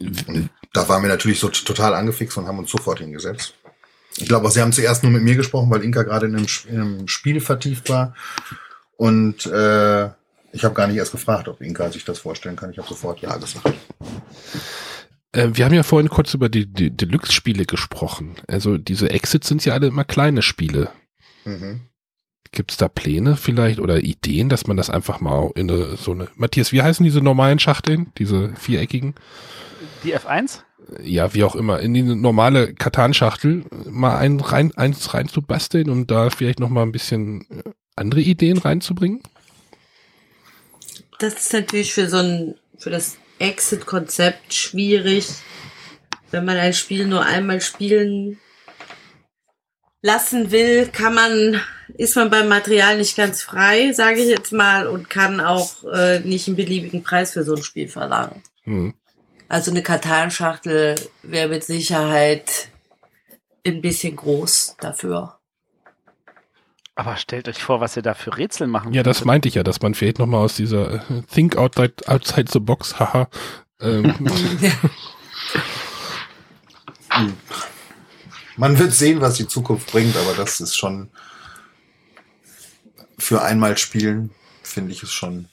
[0.00, 3.54] Und da waren wir natürlich so total angefixt und haben uns sofort hingesetzt.
[4.16, 6.80] Ich glaube, sie haben zuerst nur mit mir gesprochen, weil Inka gerade in einem, in
[6.80, 8.14] einem Spiel vertieft war.
[8.96, 10.10] Und äh,
[10.52, 12.70] ich habe gar nicht erst gefragt, ob Inka sich das vorstellen kann.
[12.70, 13.72] Ich habe sofort Ja gesagt.
[15.32, 18.36] Äh, wir haben ja vorhin kurz über die, die Deluxe-Spiele gesprochen.
[18.46, 20.90] Also diese Exits sind ja alle immer kleine Spiele.
[21.44, 21.82] Mhm.
[22.50, 26.12] Gibt es da Pläne vielleicht oder Ideen, dass man das einfach mal in eine, so
[26.12, 26.28] eine.
[26.34, 28.10] Matthias, wie heißen diese normalen Schachteln?
[28.16, 29.14] Diese viereckigen?
[30.02, 30.60] Die F1?
[31.02, 36.30] Ja, wie auch immer, in die normale Katan-Schachtel mal ein, rein, eins reinzubasteln und da
[36.30, 39.20] vielleicht noch mal ein bisschen äh, andere Ideen reinzubringen?
[41.18, 45.26] Das ist natürlich für so ein, für das Exit-Konzept schwierig,
[46.30, 48.38] wenn man ein Spiel nur einmal spielen
[50.02, 51.60] lassen will, kann man,
[51.96, 56.20] ist man beim Material nicht ganz frei, sage ich jetzt mal, und kann auch äh,
[56.20, 58.42] nicht einen beliebigen Preis für so ein Spiel verlangen.
[58.62, 58.94] Hm.
[59.48, 62.68] Also eine Katan-Schachtel wäre mit Sicherheit
[63.66, 65.37] ein bisschen groß dafür.
[66.98, 69.62] Aber stellt euch vor, was ihr da für Rätsel machen Ja, das meinte ich ja,
[69.62, 73.28] dass man vielleicht noch mal aus dieser äh, Think outside, outside the box, haha,
[73.80, 74.12] ähm,
[78.56, 81.10] Man wird sehen, was die Zukunft bringt, aber das ist schon
[83.16, 84.32] für einmal spielen,
[84.64, 85.48] finde ich es schon.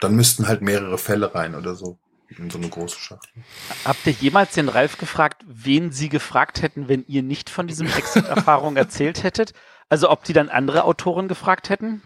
[0.00, 1.98] Dann müssten halt mehrere Fälle rein oder so.
[2.38, 3.42] In so eine große Schachtel.
[3.84, 7.86] Habt ihr jemals den Ralf gefragt, wen sie gefragt hätten, wenn ihr nicht von diesem
[7.86, 9.52] Exit-Erfahrung erzählt hättet?
[9.88, 12.02] Also ob die dann andere Autoren gefragt hätten?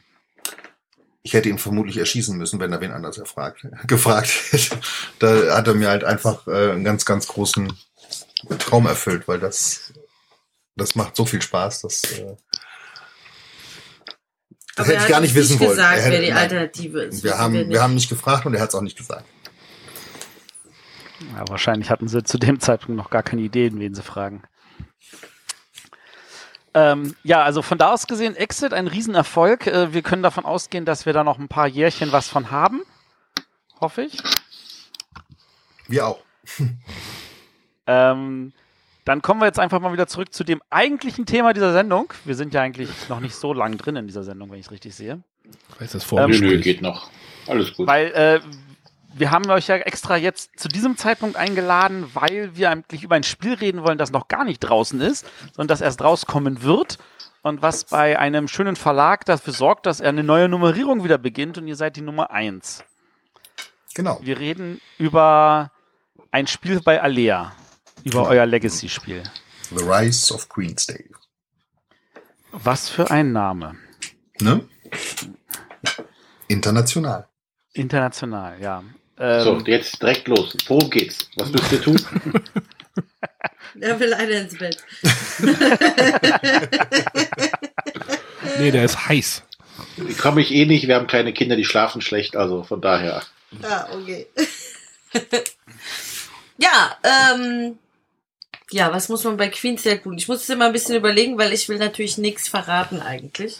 [1.24, 4.78] Ich hätte ihn vermutlich erschießen müssen, wenn er wen anders erfragt, gefragt hätte.
[5.18, 7.72] Da hat er mir halt einfach äh, einen ganz, ganz großen
[8.58, 9.92] Traum erfüllt, weil das,
[10.76, 12.36] das macht so viel Spaß, dass äh,
[14.74, 15.70] das Aber hätte ich gar hat nicht wissen wollen.
[15.70, 16.38] gesagt, Er hätte- wer die nein.
[16.38, 17.22] Alternative ist.
[17.22, 17.68] Wir haben, nicht.
[17.70, 19.24] wir haben nicht gefragt und er hat es auch nicht gesagt.
[21.36, 24.42] Ja, wahrscheinlich hatten sie zu dem Zeitpunkt noch gar keine Ideen, wen sie fragen.
[26.74, 29.66] Ähm, ja, also von da aus gesehen, Exit ein Riesenerfolg.
[29.66, 32.82] Äh, wir können davon ausgehen, dass wir da noch ein paar Jährchen was von haben.
[33.80, 34.18] Hoffe ich.
[35.88, 36.20] Wir auch.
[37.84, 38.52] Ähm,
[39.04, 42.12] dann kommen wir jetzt einfach mal wieder zurück zu dem eigentlichen Thema dieser Sendung.
[42.24, 44.70] Wir sind ja eigentlich noch nicht so lang drin in dieser Sendung, wenn ich es
[44.70, 45.20] richtig sehe.
[45.80, 47.10] weiß das Ähm, Nö, nö, geht noch.
[47.48, 47.88] Alles gut.
[47.88, 48.40] Weil äh,
[49.14, 53.22] wir haben euch ja extra jetzt zu diesem Zeitpunkt eingeladen, weil wir eigentlich über ein
[53.22, 56.98] Spiel reden wollen, das noch gar nicht draußen ist, sondern das erst rauskommen wird.
[57.42, 61.58] Und was bei einem schönen Verlag dafür sorgt, dass er eine neue Nummerierung wieder beginnt
[61.58, 62.84] und ihr seid die Nummer eins.
[63.94, 64.20] Genau.
[64.22, 65.72] Wir reden über
[66.30, 67.52] ein Spiel bei Alea,
[68.04, 69.24] über euer Legacy-Spiel.
[69.70, 71.10] The Rise of Queensdale.
[72.52, 73.76] Was für ein Name.
[74.40, 74.68] Ne?
[76.48, 77.26] International.
[77.72, 78.84] International, ja.
[79.22, 80.56] So, Ähm, jetzt direkt los.
[80.66, 81.28] Worum geht's?
[81.36, 82.00] Was müsst ihr tun?
[83.80, 84.76] Er will einer ins Bett.
[88.58, 89.42] Nee, der ist heiß.
[90.20, 90.86] Komme ich eh nicht.
[90.86, 92.36] Wir haben kleine Kinder, die schlafen schlecht.
[92.36, 93.22] Also von daher.
[93.62, 94.26] Ah, okay.
[96.58, 97.78] ja, ähm,
[98.70, 100.18] ja, was muss man bei Queensdale tun?
[100.18, 103.56] Ich muss es immer ein bisschen überlegen, weil ich will natürlich nichts verraten eigentlich.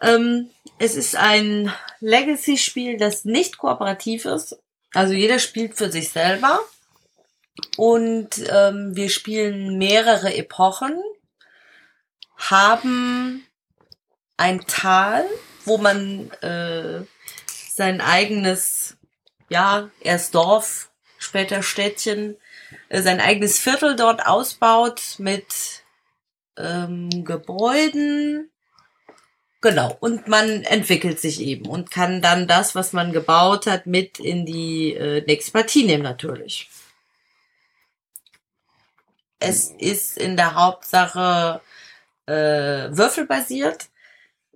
[0.00, 0.48] Ähm,
[0.78, 4.58] es ist ein Legacy-Spiel, das nicht kooperativ ist.
[4.92, 6.60] Also jeder spielt für sich selber.
[7.76, 10.94] Und ähm, wir spielen mehrere Epochen,
[12.36, 13.46] haben
[14.36, 15.24] ein Tal,
[15.64, 17.02] wo man äh,
[17.46, 18.96] sein eigenes,
[19.48, 22.36] ja, erst Dorf, später Städtchen,
[22.88, 25.82] äh, sein eigenes Viertel dort ausbaut mit
[26.58, 28.50] ähm, Gebäuden.
[29.66, 34.20] Genau, und man entwickelt sich eben und kann dann das, was man gebaut hat, mit
[34.20, 36.70] in die äh, nächste Partie nehmen natürlich.
[39.40, 41.60] Es ist in der Hauptsache
[42.26, 43.88] äh, würfelbasiert.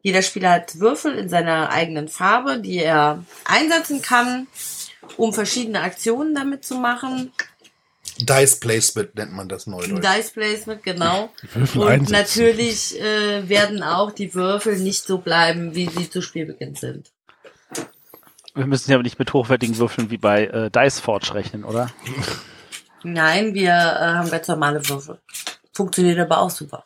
[0.01, 4.47] Jeder Spieler hat Würfel in seiner eigenen Farbe, die er einsetzen kann,
[5.16, 7.32] um verschiedene Aktionen damit zu machen.
[8.19, 10.03] Dice Placement nennt man das neudeutsch.
[10.05, 11.31] Dice Placement, genau.
[11.55, 12.12] Würfel Und einsetzen.
[12.12, 17.11] natürlich äh, werden auch die Würfel nicht so bleiben, wie sie zu Spielbeginn sind.
[18.55, 21.91] wir müssen ja nicht mit hochwertigen Würfeln wie bei äh, Dice Forge rechnen, oder?
[23.03, 25.19] Nein, wir äh, haben ganz normale Würfel.
[25.73, 26.85] Funktioniert aber auch super.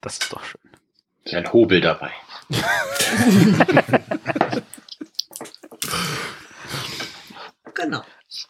[0.00, 0.60] Das ist doch schön.
[1.24, 2.10] Ist ein Hobel dabei.
[7.74, 8.02] Genau.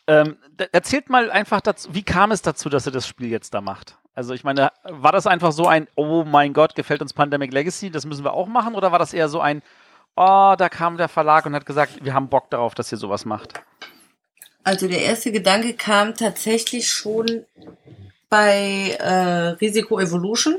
[0.07, 0.37] Ähm,
[0.73, 3.97] erzählt mal einfach dazu, wie kam es dazu, dass ihr das Spiel jetzt da macht?
[4.15, 7.91] Also ich meine, war das einfach so ein, oh mein Gott, gefällt uns Pandemic Legacy,
[7.91, 8.75] das müssen wir auch machen?
[8.75, 9.63] Oder war das eher so ein,
[10.17, 13.25] oh, da kam der Verlag und hat gesagt, wir haben Bock darauf, dass ihr sowas
[13.25, 13.55] macht?
[14.65, 17.45] Also der erste Gedanke kam tatsächlich schon
[18.29, 20.57] bei äh, Risiko Evolution.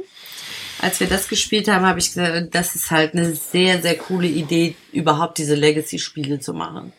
[0.81, 4.27] Als wir das gespielt haben, habe ich gesagt, das ist halt eine sehr, sehr coole
[4.27, 6.91] Idee, überhaupt diese Legacy-Spiele zu machen.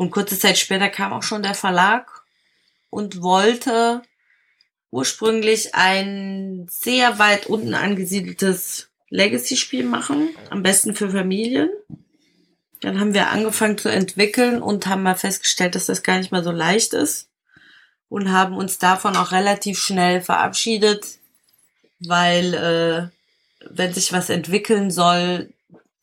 [0.00, 2.22] Und kurze Zeit später kam auch schon der Verlag
[2.88, 4.00] und wollte
[4.90, 11.68] ursprünglich ein sehr weit unten angesiedeltes Legacy-Spiel machen, am besten für Familien.
[12.80, 16.42] Dann haben wir angefangen zu entwickeln und haben mal festgestellt, dass das gar nicht mal
[16.42, 17.28] so leicht ist
[18.08, 21.18] und haben uns davon auch relativ schnell verabschiedet,
[21.98, 25.52] weil äh, wenn sich was entwickeln soll,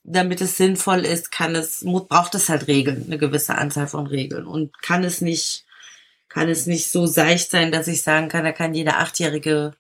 [0.08, 4.48] damit es sinnvoll ist, kann es braucht es halt Regeln, eine gewisse Anzahl von Regeln
[4.48, 5.66] und kann es nicht
[6.30, 9.74] kann es nicht so seicht sein, dass ich sagen kann, da kann jeder achtjährige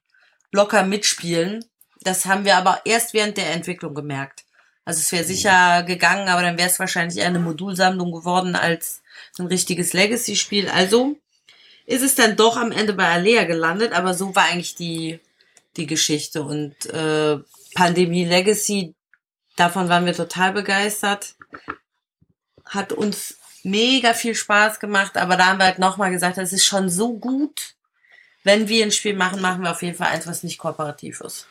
[0.51, 1.63] locker mitspielen.
[2.01, 4.43] Das haben wir aber erst während der Entwicklung gemerkt.
[4.85, 9.01] Also es wäre sicher gegangen, aber dann wäre es wahrscheinlich eher eine Modulsammlung geworden als
[9.37, 10.69] ein richtiges Legacy-Spiel.
[10.69, 11.17] Also
[11.85, 15.19] ist es dann doch am Ende bei Alea gelandet, aber so war eigentlich die,
[15.75, 16.43] die Geschichte.
[16.43, 17.37] Und äh,
[17.75, 18.95] Pandemie Legacy,
[19.59, 21.35] davon waren wir total begeistert.
[22.65, 26.65] Hat uns mega viel Spaß gemacht, aber da haben wir halt nochmal gesagt, es ist
[26.65, 27.75] schon so gut.
[28.43, 31.47] Wenn wir ein Spiel machen, machen wir auf jeden Fall eins, was nicht kooperativ ist.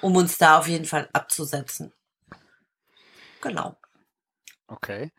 [0.00, 1.92] Um uns da auf jeden Fall abzusetzen.
[3.40, 3.76] Genau.
[4.66, 5.10] Okay.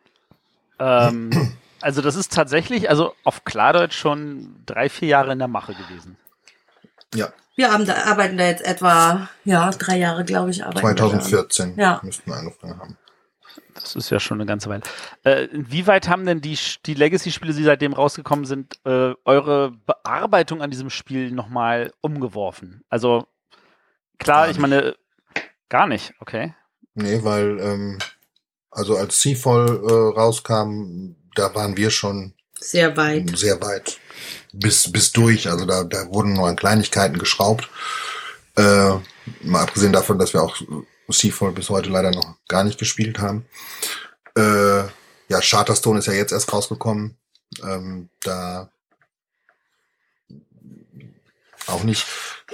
[0.77, 5.73] Ähm, also das ist tatsächlich, also auf Klardeutsch schon drei, vier Jahre in der Mache
[5.73, 6.17] gewesen.
[7.15, 10.94] Ja, Wir haben da, arbeiten da jetzt etwa, ja, drei Jahre, glaube ich, arbeiten wir
[10.95, 11.22] daran.
[11.22, 12.02] 2014 Ja.
[12.03, 12.98] müssten wir angefangen haben.
[13.73, 14.84] Das ist ja schon eine ganze Weile.
[15.23, 20.72] Äh, inwieweit haben denn die, die Legacy-Spiele, die seitdem rausgekommen sind, äh, eure Bearbeitung an
[20.72, 22.84] diesem Spiel nochmal umgeworfen?
[22.90, 23.27] Also
[24.18, 24.95] klar, Gar ich meine,
[25.69, 26.53] gar nicht, okay.
[26.94, 27.99] Nee, weil, ähm,
[28.72, 33.38] also als Seafall äh, rauskam, da waren wir schon Sehr weit.
[33.38, 33.99] sehr weit.
[34.53, 35.49] Bis, bis durch.
[35.49, 37.69] Also da, da wurden nur an Kleinigkeiten geschraubt.
[38.56, 38.91] Äh,
[39.41, 40.57] mal abgesehen davon, dass wir auch
[41.10, 43.45] Seafall bis heute leider noch gar nicht gespielt haben.
[44.36, 44.84] Äh,
[45.27, 47.18] ja, Charterstone ist ja jetzt erst rausgekommen.
[47.64, 48.69] Ähm, da
[51.68, 52.06] auch nicht.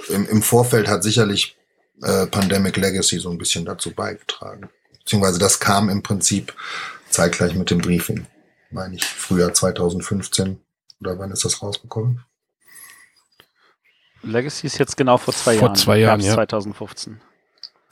[0.08, 1.56] Im, Im Vorfeld hat sicherlich
[2.02, 4.68] äh, Pandemic Legacy so ein bisschen dazu beigetragen.
[4.98, 6.54] Beziehungsweise das kam im Prinzip
[7.10, 8.26] zeitgleich mit dem Briefing.
[8.72, 10.58] Meine ich, Frühjahr 2015.
[11.00, 12.24] Oder wann ist das rausgekommen?
[14.22, 15.76] Legacy ist jetzt genau vor zwei Vor Jahren.
[15.76, 16.34] zwei Jahren, Herbst ja.
[16.34, 17.20] 2015.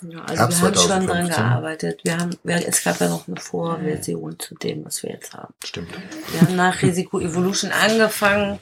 [0.02, 1.36] Ja, also Herbst wir haben schon dran 2015.
[1.36, 2.00] gearbeitet.
[2.04, 5.52] Wir haben, wir, es gab ja noch eine Vorversion zu dem, was wir jetzt haben.
[5.64, 5.90] Stimmt.
[6.32, 8.60] Wir haben nach Risiko Evolution angefangen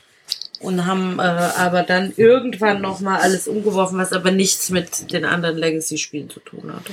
[0.61, 5.25] und haben äh, aber dann irgendwann noch mal alles umgeworfen, was aber nichts mit den
[5.25, 6.93] anderen Legacy-Spielen zu tun hatte.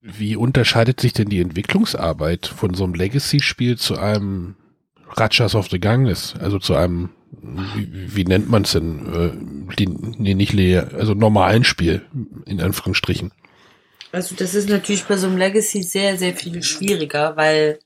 [0.00, 4.54] Wie unterscheidet sich denn die Entwicklungsarbeit von so einem Legacy-Spiel zu einem
[5.08, 6.34] Ratchas of the Ganges?
[6.38, 7.10] Also zu einem,
[7.74, 9.68] wie, wie nennt man es denn?
[9.70, 12.02] Äh, die, nee, nicht leer, also normalen Spiel,
[12.46, 13.32] in Anführungsstrichen.
[14.12, 17.78] Also das ist natürlich bei so einem Legacy sehr, sehr viel schwieriger, weil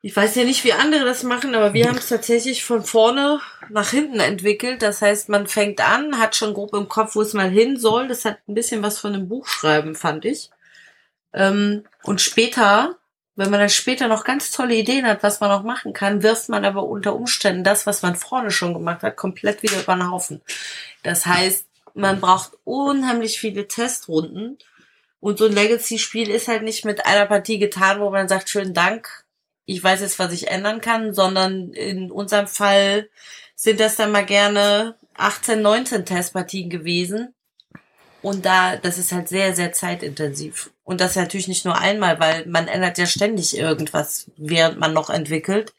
[0.00, 3.40] ich weiß ja nicht, wie andere das machen, aber wir haben es tatsächlich von vorne
[3.70, 4.82] nach hinten entwickelt.
[4.82, 8.06] Das heißt, man fängt an, hat schon grob im Kopf, wo es mal hin soll.
[8.06, 10.50] Das hat ein bisschen was von einem Buchschreiben, fand ich.
[11.34, 12.96] Ähm, und später,
[13.36, 16.48] wenn man dann später noch ganz tolle Ideen hat, was man noch machen kann, wirft
[16.48, 20.10] man aber unter Umständen das, was man vorne schon gemacht hat, komplett wieder über den
[20.10, 20.40] Haufen.
[21.02, 24.58] Das heißt, man braucht unheimlich viele Testrunden.
[25.20, 28.74] Und so ein Legacy-Spiel ist halt nicht mit einer Partie getan, wo man sagt, schönen
[28.74, 29.24] Dank,
[29.64, 33.08] ich weiß jetzt, was ich ändern kann, sondern in unserem Fall
[33.54, 37.34] sind das dann mal gerne 18, 19 Testpartien gewesen.
[38.20, 40.70] Und da, das ist halt sehr, sehr zeitintensiv.
[40.84, 45.08] Und das natürlich nicht nur einmal, weil man ändert ja ständig irgendwas, während man noch
[45.08, 45.72] entwickelt.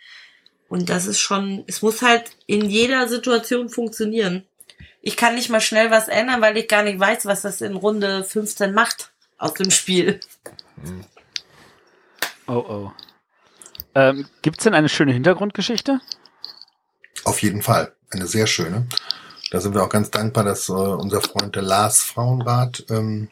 [0.67, 4.45] Und das ist schon, es muss halt in jeder Situation funktionieren.
[5.01, 7.75] Ich kann nicht mal schnell was ändern, weil ich gar nicht weiß, was das in
[7.75, 10.19] Runde 15 macht aus dem Spiel.
[12.47, 12.91] Oh oh.
[13.93, 16.01] Ähm, Gibt es denn eine schöne Hintergrundgeschichte?
[17.23, 17.93] Auf jeden Fall.
[18.09, 18.87] Eine sehr schöne.
[19.51, 23.29] Da sind wir auch ganz dankbar, dass äh, unser Freund der Lars Frauenrat ähm,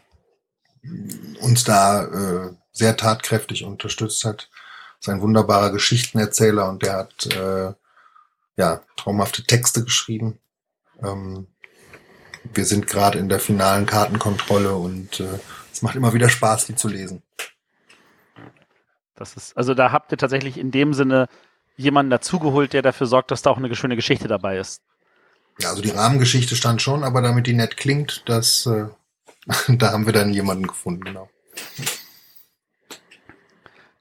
[1.39, 4.49] uns da äh, sehr tatkräftig unterstützt hat
[5.03, 7.73] ist ein wunderbarer Geschichtenerzähler und der hat äh,
[8.55, 10.39] ja traumhafte Texte geschrieben.
[11.01, 11.47] Ähm,
[12.53, 15.39] wir sind gerade in der finalen Kartenkontrolle und äh,
[15.73, 17.21] es macht immer wieder Spaß, die zu lesen.
[19.15, 21.27] Das ist, also da habt ihr tatsächlich in dem Sinne
[21.75, 24.81] jemanden dazugeholt, der dafür sorgt, dass da auch eine schöne Geschichte dabei ist.
[25.59, 28.85] Ja, also die Rahmengeschichte stand schon, aber damit die nett klingt, das, äh,
[29.67, 31.29] da haben wir dann jemanden gefunden, genau.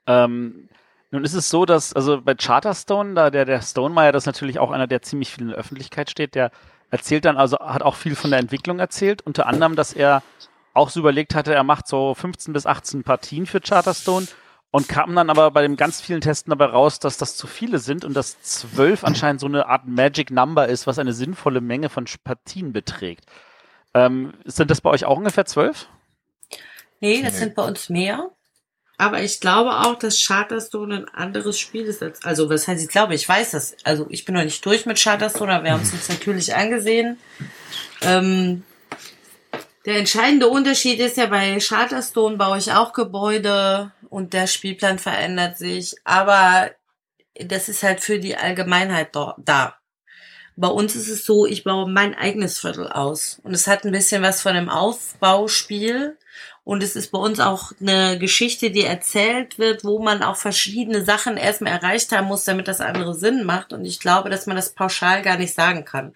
[0.07, 0.69] Ähm,
[1.11, 4.59] nun ist es so, dass, also bei Charterstone, da der, der Stonemeyer, das ist natürlich
[4.59, 6.51] auch einer, der ziemlich viel in der Öffentlichkeit steht, der
[6.91, 10.23] erzählt dann, also hat auch viel von der Entwicklung erzählt, unter anderem, dass er
[10.75, 14.27] auch so überlegt hatte, er macht so 15 bis 18 Partien für Charterstone
[14.71, 17.79] und kam dann aber bei den ganz vielen Testen dabei raus, dass das zu viele
[17.79, 21.91] sind und dass zwölf anscheinend so eine Art Magic Number ist, was eine sinnvolle Menge
[21.91, 23.27] von Partien beträgt.
[23.95, 25.89] Ähm, sind das bei euch auch ungefähr zwölf?
[27.01, 28.31] Nee, das sind bei uns mehr.
[28.99, 32.89] Aber ich glaube auch, dass Charterstone ein anderes Spiel ist als, also was heißt ich
[32.89, 33.77] glaube, ich weiß das.
[33.83, 37.19] Also ich bin noch nicht durch mit Charterstone, aber wir haben es uns natürlich angesehen.
[38.03, 38.63] Ähm,
[39.85, 45.59] der entscheidende Unterschied ist ja, bei Charterstone baue ich auch Gebäude und der Spielplan verändert
[45.59, 46.71] sich, aber
[47.35, 49.75] das ist halt für die Allgemeinheit da.
[50.57, 53.93] Bei uns ist es so, ich baue mein eigenes Viertel aus und es hat ein
[53.93, 56.17] bisschen was von einem Aufbauspiel
[56.65, 61.05] und es ist bei uns auch eine Geschichte, die erzählt wird, wo man auch verschiedene
[61.05, 64.57] Sachen erstmal erreicht haben muss, damit das andere Sinn macht und ich glaube, dass man
[64.57, 66.13] das pauschal gar nicht sagen kann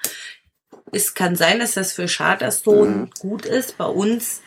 [0.92, 3.10] es kann sein, dass das für Charterstone mhm.
[3.18, 3.76] gut ist.
[3.78, 4.40] Bei uns,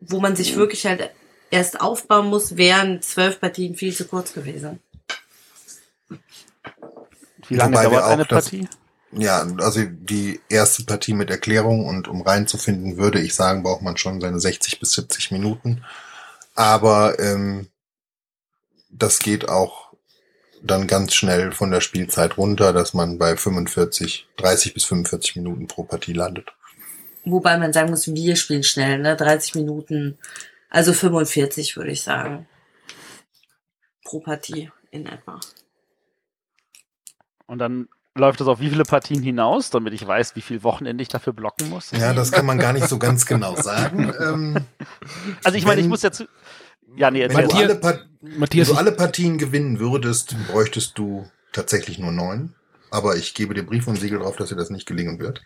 [0.00, 1.10] wo man sich wirklich halt
[1.50, 4.80] erst aufbauen muss, wären zwölf Partien viel zu kurz gewesen.
[7.48, 8.62] Wie lange Wobei dauert eine Partie?
[8.62, 8.78] Das,
[9.12, 13.96] ja, also die erste Partie mit Erklärung und um reinzufinden, würde ich sagen, braucht man
[13.96, 15.84] schon seine 60 bis 70 Minuten.
[16.54, 17.68] Aber ähm,
[18.90, 19.92] das geht auch
[20.62, 25.66] dann ganz schnell von der Spielzeit runter, dass man bei 45, 30 bis 45 Minuten
[25.68, 26.52] pro Partie landet.
[27.24, 29.16] Wobei man sagen muss, wir spielen schnell, ne?
[29.16, 30.18] 30 Minuten,
[30.70, 32.48] also 45 würde ich sagen.
[34.04, 35.40] Pro Partie in etwa.
[37.46, 41.02] Und dann läuft das auf wie viele Partien hinaus, damit ich weiß, wie viel Wochenende
[41.02, 41.90] ich dafür blocken muss?
[41.92, 44.12] Ja, das kann man gar nicht so ganz genau sagen.
[44.20, 44.56] Ähm,
[45.44, 46.26] also ich meine, ich muss ja zu,
[46.96, 51.98] ja, nee, wenn, du alle, Matthias, wenn du alle Partien gewinnen würdest, bräuchtest du tatsächlich
[51.98, 52.54] nur neun.
[52.90, 55.42] Aber ich gebe dir Brief und Siegel drauf, dass dir das nicht gelingen wird.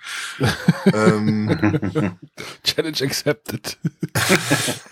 [0.92, 2.18] ähm,
[2.64, 3.78] Challenge accepted.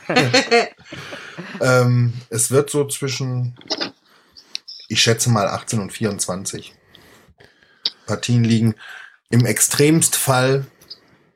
[1.60, 3.54] ähm, es wird so zwischen,
[4.88, 6.74] ich schätze mal 18 und 24
[8.08, 8.74] Partien liegen.
[9.30, 10.66] Im Extremstfall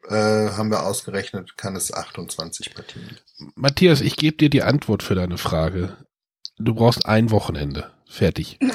[0.09, 3.19] äh, haben wir ausgerechnet, kann es 28 Partien.
[3.55, 5.97] Matthias, ich gebe dir die Antwort für deine Frage.
[6.59, 7.93] Du brauchst ein Wochenende.
[8.09, 8.59] Fertig.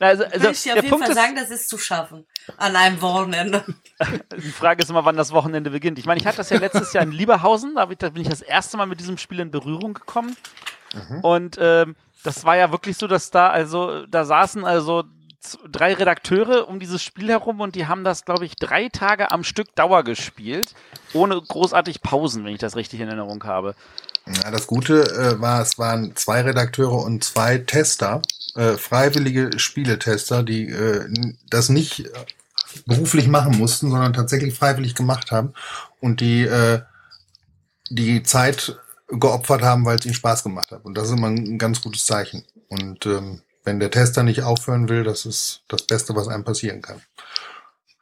[0.00, 2.26] also, also, ich dir auf jeden Punkt Fall sagen, das ist zu schaffen.
[2.58, 3.64] An einem Wochenende.
[4.36, 5.98] Die Frage ist immer, wann das Wochenende beginnt.
[5.98, 8.76] Ich meine, ich hatte das ja letztes Jahr in Lieberhausen, da bin ich das erste
[8.76, 10.36] Mal mit diesem Spiel in Berührung gekommen.
[10.94, 11.20] Mhm.
[11.20, 11.96] Und ähm,
[12.26, 15.04] das war ja wirklich so, dass da also, da saßen also
[15.70, 19.44] drei Redakteure um dieses Spiel herum und die haben das, glaube ich, drei Tage am
[19.44, 20.74] Stück Dauer gespielt,
[21.12, 23.76] ohne großartig Pausen, wenn ich das richtig in Erinnerung habe.
[24.26, 28.22] Ja, das Gute äh, war, es waren zwei Redakteure und zwei Tester,
[28.56, 31.06] äh, freiwillige Spieletester, die äh,
[31.48, 32.10] das nicht
[32.86, 35.54] beruflich machen mussten, sondern tatsächlich freiwillig gemacht haben
[36.00, 36.80] und die äh,
[37.88, 38.76] die Zeit
[39.08, 40.84] geopfert haben, weil es ihnen Spaß gemacht hat.
[40.84, 42.44] Und das ist immer ein ganz gutes Zeichen.
[42.68, 46.82] Und ähm, wenn der Tester nicht aufhören will, das ist das Beste, was einem passieren
[46.82, 47.00] kann.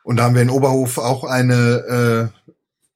[0.03, 2.31] Und da haben wir in Oberhof auch eine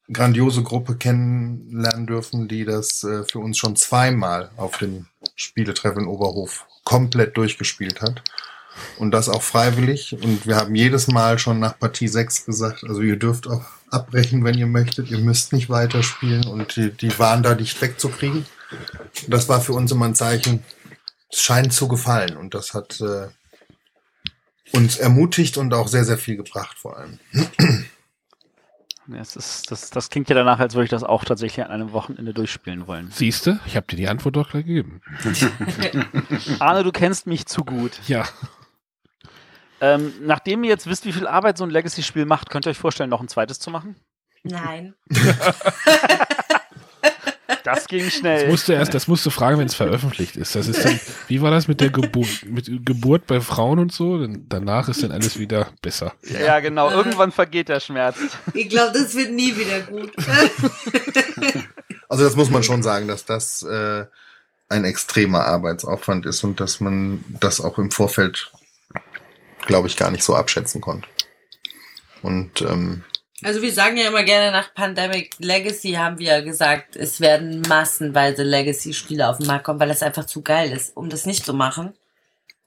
[0.08, 6.02] äh, grandiose Gruppe kennenlernen dürfen, die das äh, für uns schon zweimal auf dem Spieletreffen
[6.02, 8.22] in Oberhof komplett durchgespielt hat.
[8.98, 10.16] Und das auch freiwillig.
[10.20, 14.44] Und wir haben jedes Mal schon nach Partie 6 gesagt, also ihr dürft auch abbrechen,
[14.44, 15.10] wenn ihr möchtet.
[15.10, 16.46] Ihr müsst nicht weiterspielen.
[16.46, 18.46] Und die, die waren da nicht wegzukriegen.
[19.28, 20.62] Das war für uns immer ein Zeichen,
[21.30, 23.28] es scheint zu gefallen und das hat äh,
[24.72, 27.18] uns ermutigt und auch sehr, sehr viel gebracht vor allem.
[29.06, 31.92] Das, ist, das, das klingt ja danach, als würde ich das auch tatsächlich an einem
[31.92, 33.10] Wochenende durchspielen wollen.
[33.10, 33.58] Siehst du?
[33.66, 35.00] Ich habe dir die Antwort doch gleich gegeben.
[36.58, 38.00] Arne, du kennst mich zu gut.
[38.06, 38.24] Ja.
[39.80, 42.78] Ähm, nachdem ihr jetzt wisst, wie viel Arbeit so ein Legacy-Spiel macht, könnt ihr euch
[42.78, 43.96] vorstellen, noch ein zweites zu machen?
[44.42, 44.94] Nein.
[47.64, 48.42] Das ging schnell.
[48.42, 50.54] Das musst du erst, das musst du fragen, wenn es veröffentlicht ist.
[50.54, 54.18] Das ist dann, wie war das mit der Geburt, mit Geburt bei Frauen und so?
[54.18, 56.14] Denn danach ist dann alles wieder besser.
[56.22, 56.90] Ja, genau.
[56.90, 58.16] Irgendwann vergeht der Schmerz.
[58.54, 60.12] Ich glaube, das wird nie wieder gut.
[62.10, 64.06] Also das muss man schon sagen, dass das äh,
[64.70, 68.50] ein extremer Arbeitsaufwand ist und dass man das auch im Vorfeld,
[69.68, 71.08] glaube ich, gar nicht so abschätzen konnte.
[72.22, 73.04] Und ähm,
[73.44, 77.62] Also wir sagen ja immer gerne nach Pandemic Legacy haben wir ja gesagt, es werden
[77.68, 81.46] massenweise Legacy-Spiele auf den Markt kommen, weil das einfach zu geil ist, um das nicht
[81.46, 81.92] zu machen.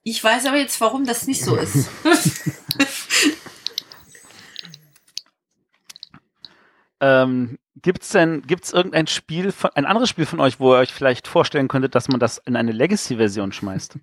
[0.03, 1.89] Ich weiß aber jetzt, warum das nicht so ist.
[7.01, 10.93] Ähm, gibt's denn, gibt's irgendein Spiel, von, ein anderes Spiel von euch, wo ihr euch
[10.93, 13.97] vielleicht vorstellen könntet, dass man das in eine Legacy-Version schmeißt?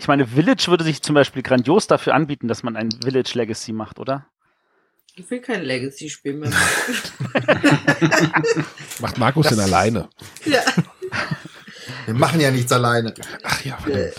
[0.00, 3.72] Ich meine, Village würde sich zum Beispiel grandios dafür anbieten, dass man ein Village Legacy
[3.72, 4.26] macht, oder?
[5.14, 6.50] ich will kein Legacy-Spiel mehr.
[9.00, 10.08] Macht Markus denn alleine?
[10.46, 10.62] ja.
[12.06, 13.12] wir machen ja nichts alleine.
[13.42, 14.14] Ach ja, verdammt.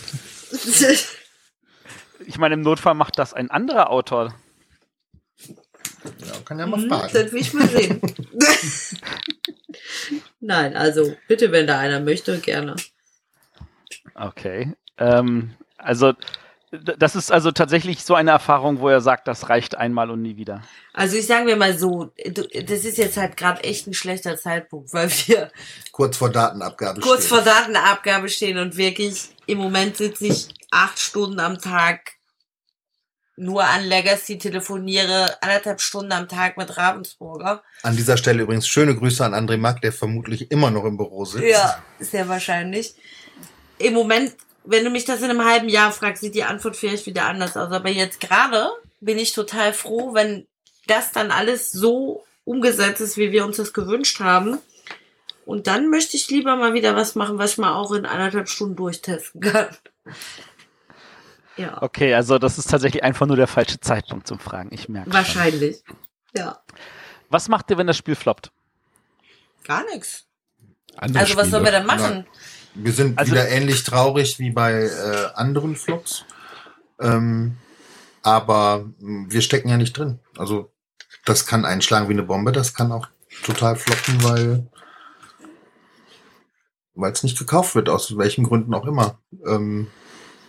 [2.27, 4.35] Ich meine, im Notfall macht das ein anderer Autor.
[6.03, 7.09] Ja, kann ja mal Mhm, fragen.
[7.11, 7.99] Das will ich mal sehen.
[10.39, 12.75] Nein, also bitte, wenn da einer möchte, gerne.
[14.13, 14.75] Okay.
[14.99, 16.13] Ähm, also,
[16.71, 20.37] das ist also tatsächlich so eine Erfahrung, wo er sagt, das reicht einmal und nie
[20.37, 20.61] wieder.
[20.93, 24.37] Also ich sage mir mal so, du- das ist jetzt halt gerade echt ein schlechter
[24.37, 25.51] Zeitpunkt, weil wir
[25.91, 27.37] Kurz vor Datenabgabe kurz stehen.
[27.37, 32.13] vor Datenabgabe stehen und wirklich im Moment sitze ich acht Stunden am Tag
[33.37, 37.63] nur an Legacy, telefoniere anderthalb Stunden am Tag mit Ravensburger.
[37.81, 41.25] An dieser Stelle übrigens schöne Grüße an André Mack, der vermutlich immer noch im Büro
[41.25, 41.45] sitzt.
[41.47, 42.93] Ja, sehr wahrscheinlich.
[43.79, 47.05] Im Moment, wenn du mich das in einem halben Jahr fragst, sieht die Antwort vielleicht
[47.05, 47.71] wieder anders aus.
[47.71, 48.69] Aber jetzt gerade
[48.99, 50.47] bin ich total froh, wenn
[50.87, 54.59] das dann alles so umgesetzt ist, wie wir uns das gewünscht haben.
[55.45, 58.47] Und dann möchte ich lieber mal wieder was machen, was ich mal auch in anderthalb
[58.49, 59.75] Stunden durchtesten kann.
[61.57, 64.69] Ja, Okay, also das ist tatsächlich einfach nur der falsche Zeitpunkt zum Fragen.
[64.71, 65.09] Ich merke.
[65.09, 65.13] schon.
[65.17, 65.83] wahrscheinlich.
[66.35, 66.61] Ja,
[67.29, 68.51] Was macht ihr, wenn das Spiel floppt?
[69.65, 70.25] gar nichts.
[70.97, 71.77] Andere Also was sollen wir Spiele.
[71.79, 72.27] denn machen?
[72.73, 76.25] Wir sind Also- wieder ähnlich traurig wie bei äh, anderen Flops.
[76.99, 77.57] Ähm,
[78.21, 80.19] aber wir stecken ja nicht drin.
[80.37, 80.71] Also
[81.25, 83.07] das kann einschlagen wie eine Bombe, das kann auch
[83.43, 84.67] total floppen, weil
[86.93, 89.17] weil es nicht gekauft wird, aus welchen Gründen auch immer.
[89.45, 89.87] Ähm,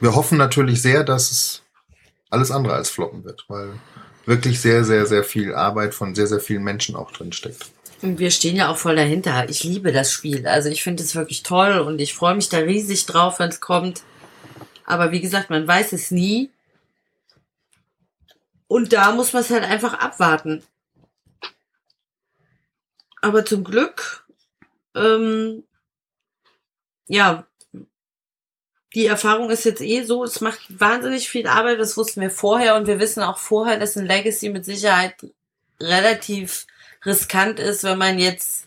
[0.00, 1.62] wir hoffen natürlich sehr, dass es
[2.30, 3.74] alles andere als floppen wird, weil
[4.26, 7.70] wirklich sehr, sehr, sehr viel Arbeit von sehr, sehr vielen Menschen auch drin steckt.
[8.02, 9.48] Und wir stehen ja auch voll dahinter.
[9.48, 10.46] Ich liebe das Spiel.
[10.46, 13.60] Also ich finde es wirklich toll und ich freue mich da riesig drauf, wenn es
[13.60, 14.02] kommt.
[14.84, 16.50] Aber wie gesagt, man weiß es nie.
[18.66, 20.64] Und da muss man es halt einfach abwarten.
[23.20, 24.26] Aber zum Glück,
[24.96, 25.62] ähm,
[27.06, 27.46] ja,
[28.94, 32.74] die Erfahrung ist jetzt eh so, es macht wahnsinnig viel Arbeit, das wussten wir vorher
[32.74, 35.14] und wir wissen auch vorher, dass ein Legacy mit Sicherheit
[35.80, 36.66] relativ
[37.04, 38.66] riskant ist, wenn man jetzt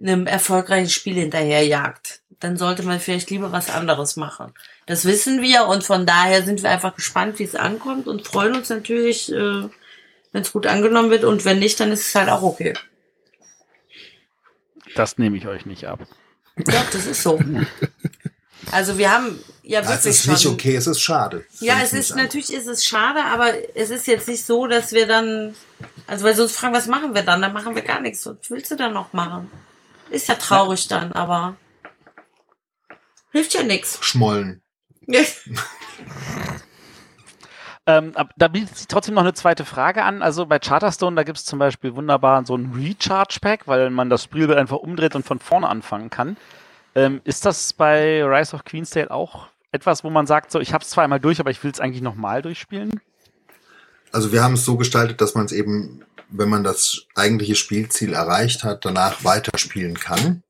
[0.00, 2.20] einem erfolgreichen Spiel hinterherjagt.
[2.40, 4.52] Dann sollte man vielleicht lieber was anderes machen.
[4.86, 8.56] Das wissen wir und von daher sind wir einfach gespannt, wie es ankommt und freuen
[8.56, 9.68] uns natürlich, äh,
[10.32, 12.74] wenn es gut angenommen wird und wenn nicht, dann ist es halt auch okay.
[14.96, 16.00] Das nehme ich euch nicht ab.
[16.66, 17.38] Ja, das ist so.
[18.70, 20.52] Also wir haben ja Das wirklich ist nicht schon.
[20.54, 21.44] okay, es ist schade.
[21.60, 25.06] Ja, es ist natürlich ist es schade, aber es ist jetzt nicht so, dass wir
[25.06, 25.54] dann,
[26.06, 27.42] also weil sie uns fragen, was machen wir dann?
[27.42, 28.24] Dann machen wir gar nichts.
[28.26, 29.50] Was willst du dann noch machen?
[30.10, 31.56] Ist ja traurig dann, aber
[33.32, 33.98] hilft ja nichts.
[34.00, 34.62] Schmollen.
[37.84, 40.22] Ähm, da bietet sich trotzdem noch eine zweite Frage an.
[40.22, 44.22] Also bei Charterstone, da gibt es zum Beispiel wunderbar so ein Recharge-Pack, weil man das
[44.22, 46.36] Spielbild einfach umdreht und von vorne anfangen kann.
[46.94, 50.84] Ähm, ist das bei Rise of Queensdale auch etwas, wo man sagt, so ich habe
[50.84, 53.00] es zwar einmal durch, aber ich will es eigentlich nochmal durchspielen?
[54.12, 58.12] Also wir haben es so gestaltet, dass man es eben, wenn man das eigentliche Spielziel
[58.12, 60.42] erreicht hat, danach weiterspielen kann.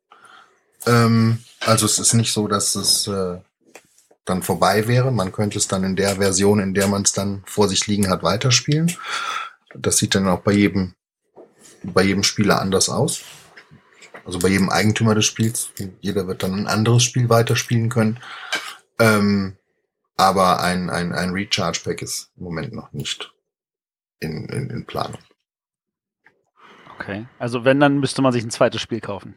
[0.86, 3.38] Ähm, also es ist nicht so, dass es äh,
[4.24, 5.12] dann vorbei wäre.
[5.12, 8.10] Man könnte es dann in der Version, in der man es dann vor sich liegen
[8.10, 8.92] hat, weiterspielen.
[9.74, 10.94] Das sieht dann auch bei jedem,
[11.84, 13.22] bei jedem Spieler anders aus.
[14.24, 15.72] Also bei jedem Eigentümer des Spiels.
[16.00, 18.20] Jeder wird dann ein anderes Spiel weiterspielen können.
[18.98, 19.56] Ähm,
[20.16, 23.32] aber ein, ein, ein Recharge-Pack ist im Moment noch nicht
[24.20, 25.18] in, in, in Planung.
[26.98, 27.26] Okay.
[27.38, 29.34] Also wenn, dann müsste man sich ein zweites Spiel kaufen.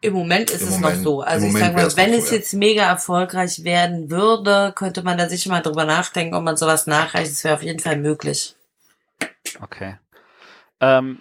[0.00, 1.20] Im Moment ist Im es Moment- noch so.
[1.20, 2.38] Also ich Moment sag mal, wenn es so, ja.
[2.38, 6.86] jetzt mega erfolgreich werden würde, könnte man da sicher mal drüber nachdenken, ob man sowas
[6.86, 7.30] nachreicht.
[7.30, 8.56] Das wäre auf jeden Fall möglich.
[9.60, 9.98] Okay.
[10.80, 11.18] Ähm,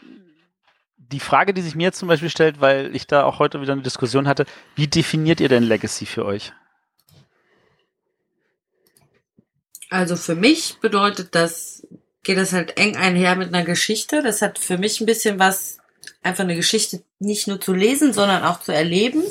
[1.11, 3.73] die Frage, die sich mir jetzt zum Beispiel stellt, weil ich da auch heute wieder
[3.73, 6.53] eine Diskussion hatte, wie definiert ihr denn Legacy für euch?
[9.89, 11.85] Also für mich bedeutet das,
[12.23, 14.23] geht das halt eng einher mit einer Geschichte.
[14.23, 15.79] Das hat für mich ein bisschen was
[16.23, 19.23] einfach eine Geschichte nicht nur zu lesen, sondern auch zu erleben.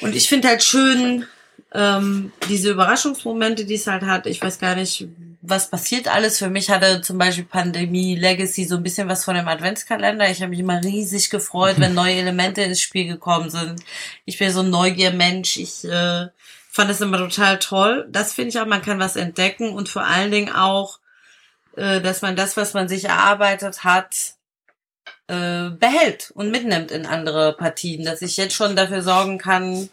[0.00, 1.26] Und ich finde halt schön,
[1.72, 4.26] ähm, diese Überraschungsmomente, die es halt hat.
[4.26, 5.06] Ich weiß gar nicht,
[5.48, 6.38] was passiert alles.
[6.38, 10.28] Für mich hatte zum Beispiel Pandemie Legacy so ein bisschen was von dem Adventskalender.
[10.30, 13.82] Ich habe mich immer riesig gefreut, wenn neue Elemente ins Spiel gekommen sind.
[14.24, 15.56] Ich bin so ein Neugiermensch.
[15.56, 16.28] Ich äh,
[16.70, 18.06] fand es immer total toll.
[18.10, 21.00] Das finde ich auch, man kann was entdecken und vor allen Dingen auch,
[21.76, 24.34] äh, dass man das, was man sich erarbeitet hat,
[25.28, 28.04] äh, behält und mitnimmt in andere Partien.
[28.04, 29.88] Dass ich jetzt schon dafür sorgen kann,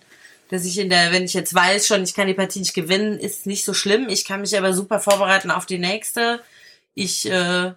[0.50, 3.18] dass ich in der, wenn ich jetzt weiß schon, ich kann die Partie nicht gewinnen,
[3.18, 4.08] ist nicht so schlimm.
[4.10, 6.42] Ich kann mich aber super vorbereiten auf die nächste.
[6.94, 7.74] Ich, äh,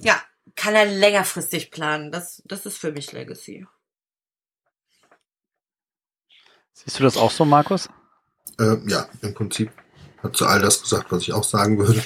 [0.00, 0.22] ja,
[0.56, 2.10] kann er längerfristig planen.
[2.10, 3.66] Das, das ist für mich Legacy.
[6.72, 7.88] Siehst du das auch so, Markus?
[8.58, 9.70] Äh, ja, im Prinzip
[10.22, 12.02] hat sie all das gesagt, was ich auch sagen würde.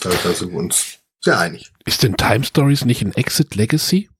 [0.00, 1.72] Da, da sind wir uns sehr einig.
[1.84, 4.10] Ist denn Time Stories nicht ein Exit Legacy?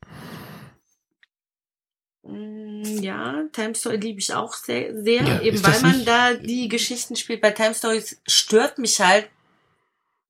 [2.86, 6.68] Mm, Ja, Time Story liebe ich auch sehr, sehr Ja, eben weil man da die
[6.68, 7.40] Geschichten spielt.
[7.40, 9.28] Bei Time Stories stört mich halt,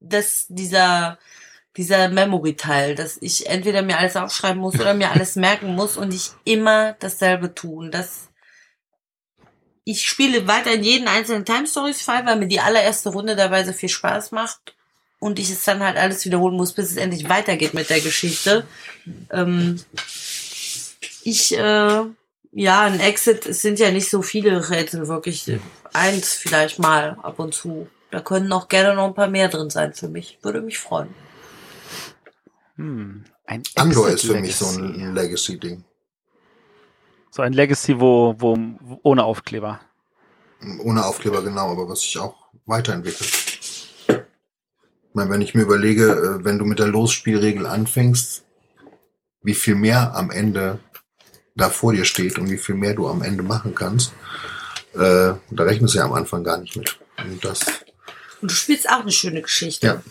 [0.00, 1.18] dass dieser,
[1.76, 6.12] dieser Memory-Teil, dass ich entweder mir alles aufschreiben muss oder mir alles merken muss und
[6.12, 7.90] ich immer dasselbe tun.
[7.90, 8.28] Das,
[9.84, 13.72] ich spiele weiterhin jeden einzelnen Time Stories Fall, weil mir die allererste Runde dabei so
[13.72, 14.74] viel Spaß macht
[15.18, 18.66] und ich es dann halt alles wiederholen muss, bis es endlich weitergeht mit der Geschichte.
[19.30, 19.80] Ähm,
[21.22, 22.02] ich, äh,
[22.58, 25.60] ja, ein Exit, es sind ja nicht so viele Rätsel, wirklich
[25.92, 27.86] eins vielleicht mal ab und zu.
[28.10, 30.38] Da können auch gerne noch ein paar mehr drin sein für mich.
[30.40, 31.14] Würde mich freuen.
[32.76, 33.24] Hm.
[33.44, 35.02] Ein Andor Exit ist für mich so Legacy.
[35.02, 35.84] ein Legacy-Ding.
[37.30, 39.80] So ein Legacy, wo, wo, wo ohne Aufkleber.
[40.82, 43.30] Ohne Aufkleber genau, aber was sich auch weiterentwickelt.
[44.08, 44.14] Ich
[45.12, 48.44] meine, wenn ich mir überlege, äh, wenn du mit der Losspielregel anfängst,
[49.42, 50.80] wie viel mehr am Ende
[51.56, 54.12] da vor dir steht und wie viel mehr du am Ende machen kannst,
[54.94, 56.98] äh, da rechnest du ja am Anfang gar nicht mit.
[57.18, 57.64] Und das,
[58.40, 59.86] Und du spielst auch eine schöne Geschichte.
[59.86, 60.02] Ja.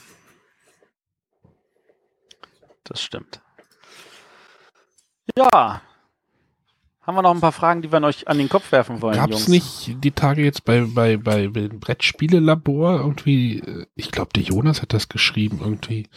[2.84, 3.42] Das stimmt.
[5.36, 5.82] Ja.
[7.02, 9.32] Haben wir noch ein paar Fragen, die wir euch an den Kopf werfen wollen, Gab
[9.32, 14.32] es nicht die Tage jetzt bei, bei, bei, bei dem Brettspielelabor irgendwie, äh, ich glaube,
[14.36, 16.08] der Jonas hat das geschrieben, irgendwie,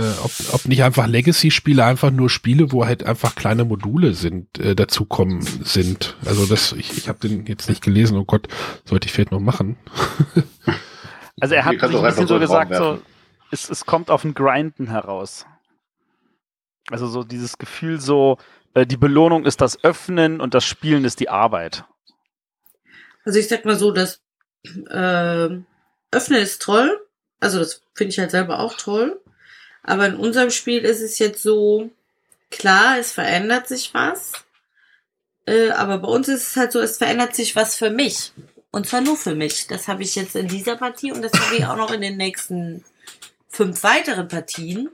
[0.00, 4.58] äh, ob, ob nicht einfach Legacy-Spiele einfach nur Spiele, wo halt einfach kleine Module sind,
[4.58, 6.16] äh, dazukommen sind.
[6.24, 8.48] Also das, ich, ich habe den jetzt nicht gelesen, oh Gott,
[8.84, 9.76] sollte ich vielleicht noch machen.
[11.42, 13.00] Also er hat sich doch ein bisschen so gesagt, so,
[13.50, 15.46] es, es kommt auf ein Grinden heraus.
[16.90, 18.36] Also so dieses Gefühl so,
[18.74, 21.84] äh, die Belohnung ist das Öffnen und das Spielen ist die Arbeit.
[23.24, 24.20] Also ich sag mal so, das
[24.90, 25.66] ähm,
[26.10, 27.00] Öffnen ist toll.
[27.40, 29.20] Also das finde ich halt selber auch toll.
[29.82, 31.90] Aber in unserem Spiel ist es jetzt so,
[32.50, 34.32] klar, es verändert sich was.
[35.46, 38.32] Äh, aber bei uns ist es halt so, es verändert sich was für mich.
[38.70, 39.66] Und zwar nur für mich.
[39.66, 42.16] Das habe ich jetzt in dieser Partie und das habe ich auch noch in den
[42.16, 42.84] nächsten
[43.48, 44.90] fünf weiteren Partien.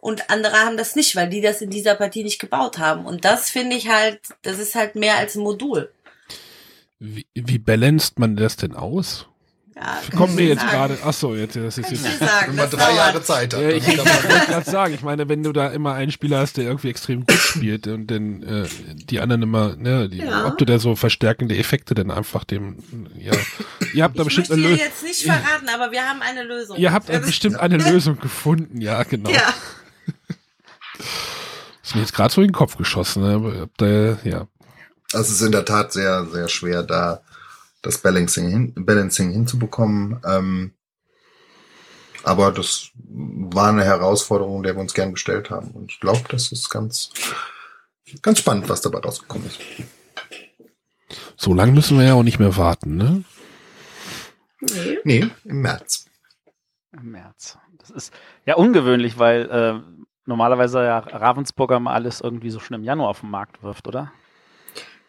[0.00, 3.06] Und andere haben das nicht, weil die das in dieser Partie nicht gebaut haben.
[3.06, 5.92] Und das finde ich halt, das ist halt mehr als ein Modul.
[6.98, 9.26] Wie, wie balanced man das denn aus?
[9.82, 12.94] Ja, Kommen wir jetzt gerade, ach so, jetzt, das ist jetzt, sagen, wenn man drei.
[12.94, 13.60] Jahre Zeit hat.
[13.60, 14.02] Ja, ich wollte
[14.46, 17.36] gerade sagen, ich meine, wenn du da immer einen Spieler hast, der irgendwie extrem gut
[17.38, 20.46] spielt und dann äh, die anderen immer, ne, die, Ja.
[20.46, 22.76] ob du da so verstärkende Effekte dann einfach dem,
[23.18, 23.32] ja,
[23.92, 24.86] ihr habt da Ich bestimmt möchte eine dir Lösung.
[24.86, 26.76] jetzt nicht verraten, aber wir haben eine Lösung.
[26.76, 29.30] Ihr habt bestimmt eine Lösung gefunden, ja, genau.
[29.30, 29.52] Ja,
[31.82, 33.68] Ist mir jetzt gerade so in den Kopf geschossen, ne?
[33.76, 34.46] da, ja.
[35.12, 37.20] Also es ist in der Tat sehr, sehr schwer, da
[37.82, 40.20] das Balancing, hin, Balancing hinzubekommen.
[40.24, 40.72] Ähm,
[42.24, 45.72] aber das war eine Herausforderung, der wir uns gern gestellt haben.
[45.72, 47.10] Und ich glaube, das ist ganz,
[48.22, 49.58] ganz spannend, was dabei rausgekommen ist.
[51.36, 53.24] So lange müssen wir ja auch nicht mehr warten, ne?
[54.60, 54.98] nee.
[55.04, 56.06] Nee, im März.
[56.92, 57.58] Im März.
[57.78, 58.12] Das ist
[58.46, 59.80] ja ungewöhnlich, weil äh,
[60.24, 64.12] normalerweise ja Ravensburger mal alles irgendwie so schon im Januar auf den Markt wirft, oder?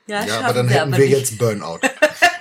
[0.08, 1.18] Ja, Ja, aber dann hätten aber wir nicht.
[1.18, 1.80] jetzt Burnout.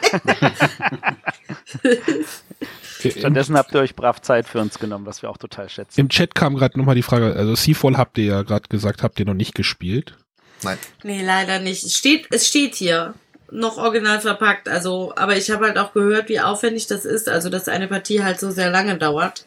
[3.01, 6.01] Stattdessen habt ihr euch brav Zeit für uns genommen, was wir auch total schätzen.
[6.01, 9.19] Im Chat kam gerade nochmal die Frage, also Seafall habt ihr ja gerade gesagt, habt
[9.19, 10.17] ihr noch nicht gespielt.
[10.63, 10.79] Nein.
[11.03, 11.83] Nee, leider nicht.
[11.85, 13.15] Es steht, es steht hier.
[13.51, 14.69] Noch original verpackt.
[14.69, 17.29] Also, aber ich habe halt auch gehört, wie aufwendig das ist.
[17.29, 19.45] Also, dass eine Partie halt so sehr lange dauert.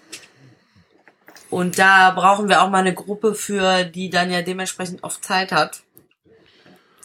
[1.50, 5.52] Und da brauchen wir auch mal eine Gruppe für, die dann ja dementsprechend oft Zeit
[5.52, 5.82] hat.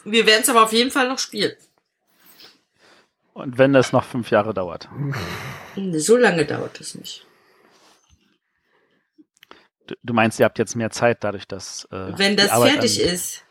[0.04, 1.52] Wir werden es aber auf jeden Fall noch spielen.
[3.32, 4.88] Und wenn das noch fünf Jahre dauert.
[5.94, 7.26] So lange dauert es nicht.
[9.86, 11.86] Du, du meinst, ihr habt jetzt mehr Zeit dadurch, dass.
[11.90, 13.44] Äh, Wenn das fertig ist,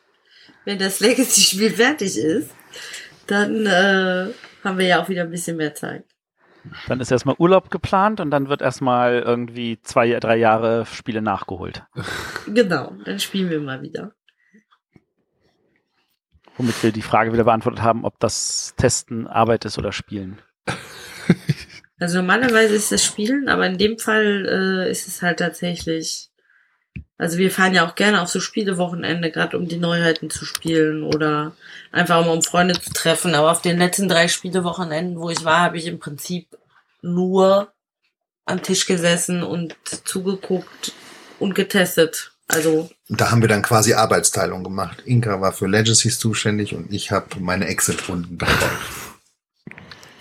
[0.65, 2.51] wenn das Legacy-Spiel fertig ist,
[3.27, 4.27] dann äh,
[4.63, 6.05] haben wir ja auch wieder ein bisschen mehr Zeit.
[6.87, 11.83] Dann ist erstmal Urlaub geplant und dann wird erstmal irgendwie zwei, drei Jahre Spiele nachgeholt.
[12.47, 14.13] Genau, dann spielen wir mal wieder.
[16.59, 20.39] Womit wir die Frage wieder beantwortet haben, ob das Testen Arbeit ist oder Spielen.
[22.01, 26.29] Also normalerweise ist es Spielen, aber in dem Fall äh, ist es halt tatsächlich.
[27.17, 31.03] Also wir fahren ja auch gerne auf so Spielewochenende, gerade um die Neuheiten zu spielen
[31.03, 31.51] oder
[31.91, 33.35] einfach um, um Freunde zu treffen.
[33.35, 36.57] Aber auf den letzten drei Spielewochenenden, wo ich war, habe ich im Prinzip
[37.01, 37.73] nur
[38.45, 39.75] am Tisch gesessen und
[40.05, 40.93] zugeguckt
[41.37, 42.31] und getestet.
[42.49, 45.03] Also Da haben wir dann quasi Arbeitsteilung gemacht.
[45.05, 48.57] Inka war für Legacies zuständig und ich habe meine Exit-Runden betreut.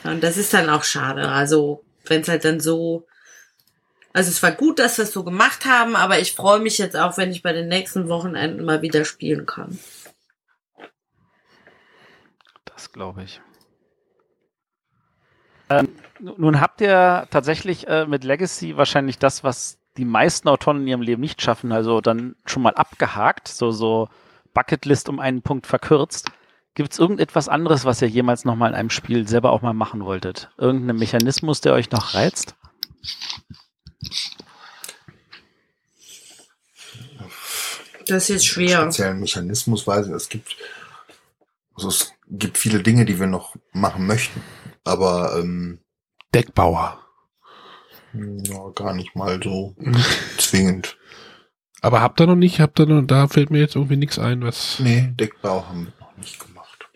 [0.05, 1.29] Ja, Und das ist dann auch schade.
[1.29, 3.07] Also, wenn es halt dann so.
[4.13, 6.97] Also, es war gut, dass wir es so gemacht haben, aber ich freue mich jetzt
[6.97, 9.79] auch, wenn ich bei den nächsten Wochenenden mal wieder spielen kann.
[12.67, 13.41] Das glaube ich.
[15.71, 15.89] Ähm,
[16.19, 21.03] nun habt ihr tatsächlich äh, mit Legacy wahrscheinlich das, was die meisten Autoren in ihrem
[21.03, 24.09] Leben nicht schaffen, also dann schon mal abgehakt, so, so
[24.55, 26.31] Bucketlist um einen Punkt verkürzt.
[26.75, 29.75] Gibt es irgendetwas anderes, was ihr jemals noch mal in einem Spiel selber auch mal
[29.75, 30.51] machen wolltet?
[30.57, 32.55] Irgendein Mechanismus, der euch noch reizt?
[38.07, 38.83] Das ist jetzt schwer.
[38.83, 40.13] Speziellen Mechanismus weiß ich.
[40.13, 40.57] Es gibt,
[41.75, 44.41] also es gibt viele Dinge, die wir noch machen möchten.
[44.85, 45.81] Aber ähm,
[46.33, 47.01] Deckbauer.
[48.45, 49.75] Ja, gar nicht mal so
[50.39, 50.97] zwingend.
[51.81, 54.43] Aber habt ihr noch nicht, habt ihr noch, da fällt mir jetzt irgendwie nichts ein,
[54.43, 54.79] was.
[54.81, 56.89] Nee, Deckbau haben wir noch nicht gemacht.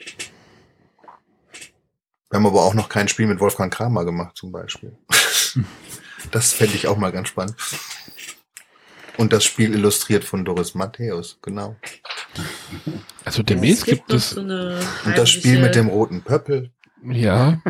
[2.30, 4.96] Wir haben aber auch noch kein Spiel mit Wolfgang Kramer gemacht, zum Beispiel.
[6.30, 7.54] das fände ich auch mal ganz spannend.
[9.18, 11.76] Und das Spiel illustriert von Doris Matthäus, genau.
[13.24, 14.30] Also demnächst gibt es.
[14.30, 16.70] so eine Und das Spiel mit dem roten Pöppel
[17.04, 17.60] Ja.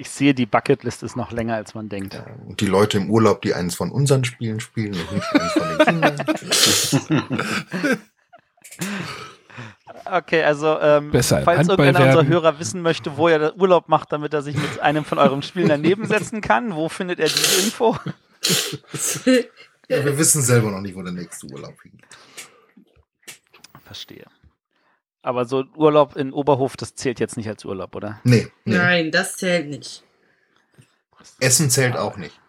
[0.00, 2.18] Ich sehe, die Bucketlist ist noch länger, als man denkt.
[2.46, 5.68] und die Leute im Urlaub, die eines von unseren Spielen spielen und nicht eines von
[5.68, 6.26] den Kindern.
[10.06, 12.26] Okay, also ähm, falls Handball irgendeiner unserer.
[12.26, 15.68] Hörer wissen möchte, wo er Urlaub macht, damit er sich mit einem von euren Spielen
[15.68, 17.96] daneben setzen kann, wo findet er diese Info?
[19.88, 22.06] Ja, wir wissen selber noch nicht, wo der nächste Urlaub hingeht.
[23.84, 24.26] Verstehe.
[25.22, 28.20] Aber so Urlaub in Oberhof, das zählt jetzt nicht als Urlaub, oder?
[28.24, 28.76] Nee, nee.
[28.76, 30.02] Nein, das zählt nicht.
[31.40, 32.40] Essen zählt auch nicht.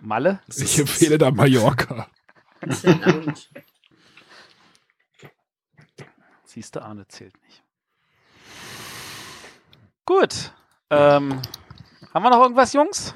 [0.00, 0.40] Malle?
[0.56, 2.08] Ich empfehle da Mallorca.
[2.60, 3.50] Das zählt auch nicht.
[6.44, 7.62] Siehst du, Arne zählt nicht.
[10.06, 10.54] Gut.
[10.90, 11.42] Ähm,
[12.14, 13.14] haben wir noch irgendwas, Jungs?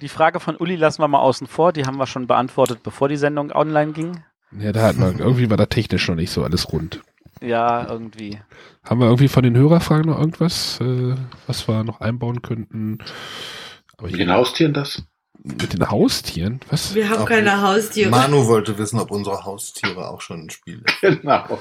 [0.00, 1.72] Die Frage von Uli lassen wir mal außen vor.
[1.72, 4.24] Die haben wir schon beantwortet, bevor die Sendung online ging.
[4.52, 7.02] Ja, da hat man, irgendwie war da technisch noch nicht so alles rund.
[7.42, 8.40] Ja, irgendwie.
[8.84, 11.14] Haben wir irgendwie von den Hörerfragen noch irgendwas, äh,
[11.46, 12.98] was wir noch einbauen könnten?
[13.96, 15.02] Aber Mit den Haustieren das?
[15.44, 16.60] mit den Haustieren?
[16.70, 16.94] Was?
[16.94, 18.10] Wir haben Auch keine Haustiere.
[18.10, 21.58] Manu wollte wissen, ob unsere Haustiere auch schon ein Spiel Genau.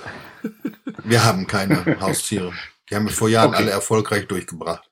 [1.03, 2.53] Wir haben keine Haustiere.
[2.89, 3.57] Die haben wir vor Jahren Okay.
[3.57, 4.83] alle erfolgreich durchgebracht.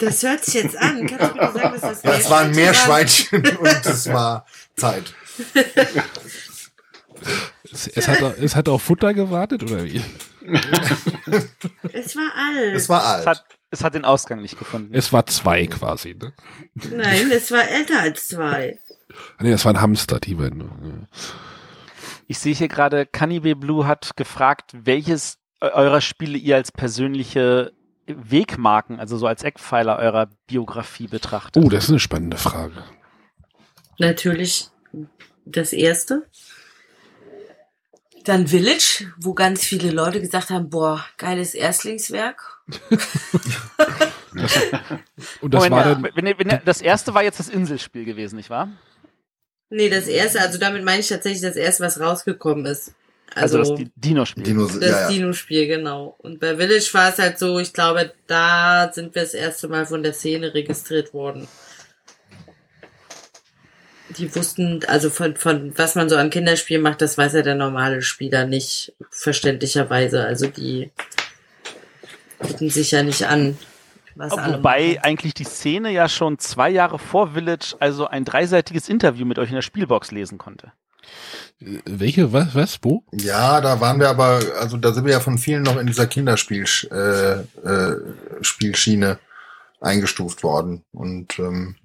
[0.00, 1.06] Das hört sich jetzt an.
[1.06, 4.44] Kannst du mir sagen, was das Ja, es waren Meerschweinchen Meerschweinchen und es war
[4.76, 5.14] Zeit.
[7.70, 10.02] Es, es, hat, es hat auf Futter gewartet, oder wie?
[11.92, 12.74] Es war alt.
[12.74, 13.26] Es war Es alt.
[13.26, 14.94] hat, es hat den Ausgang nicht gefunden.
[14.94, 16.32] Es war zwei quasi, ne?
[16.74, 18.78] Nein, es war älter als zwei.
[19.40, 21.06] Nee, das waren Hamster, die beiden.
[22.26, 27.72] Ich sehe hier gerade, Cannibal Blue hat gefragt, welches eu- eurer Spiele ihr als persönliche
[28.06, 31.62] Wegmarken, also so als Eckpfeiler eurer Biografie betrachtet.
[31.62, 32.82] Oh, das ist eine spannende Frage.
[33.98, 34.68] Natürlich
[35.44, 36.26] das erste.
[38.24, 42.60] Dann Village, wo ganz viele Leute gesagt haben, boah, geiles Erstlingswerk.
[45.40, 48.50] Und das Moment, war dann, wenn, wenn, das erste war jetzt das Inselspiel gewesen, nicht
[48.50, 48.68] wahr?
[49.70, 52.94] Nee, das erste, also damit meine ich tatsächlich das erste, was rausgekommen ist.
[53.34, 54.42] Also, Also, das Di- Dino-Spiel.
[54.44, 55.08] Dinos, das ja, ja.
[55.08, 56.14] Dino-Spiel, genau.
[56.18, 59.86] Und bei Village war es halt so, ich glaube, da sind wir das erste Mal
[59.86, 61.48] von der Szene registriert worden.
[64.18, 67.54] Die wussten, also von, von was man so an Kinderspielen macht, das weiß ja der
[67.54, 70.24] normale Spieler nicht, verständlicherweise.
[70.24, 70.90] Also die
[72.38, 73.56] gucken sich ja nicht an,
[74.14, 79.38] Wobei eigentlich die Szene ja schon zwei Jahre vor Village also ein dreiseitiges Interview mit
[79.38, 80.72] euch in der Spielbox lesen konnte.
[81.60, 83.04] äh, welche, was, was, wo?
[83.12, 86.06] Ja, da waren wir aber, also da sind wir ja von vielen noch in dieser
[86.06, 87.32] Kinderspiel äh,
[87.66, 87.96] äh,
[88.42, 89.18] Spielschiene
[89.80, 90.84] eingestuft worden.
[90.92, 91.76] Und ähm,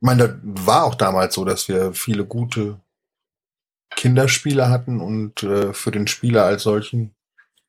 [0.00, 2.80] Ich meine, das war auch damals so, dass wir viele gute
[3.96, 7.14] Kinderspiele hatten und äh, für den Spieler als solchen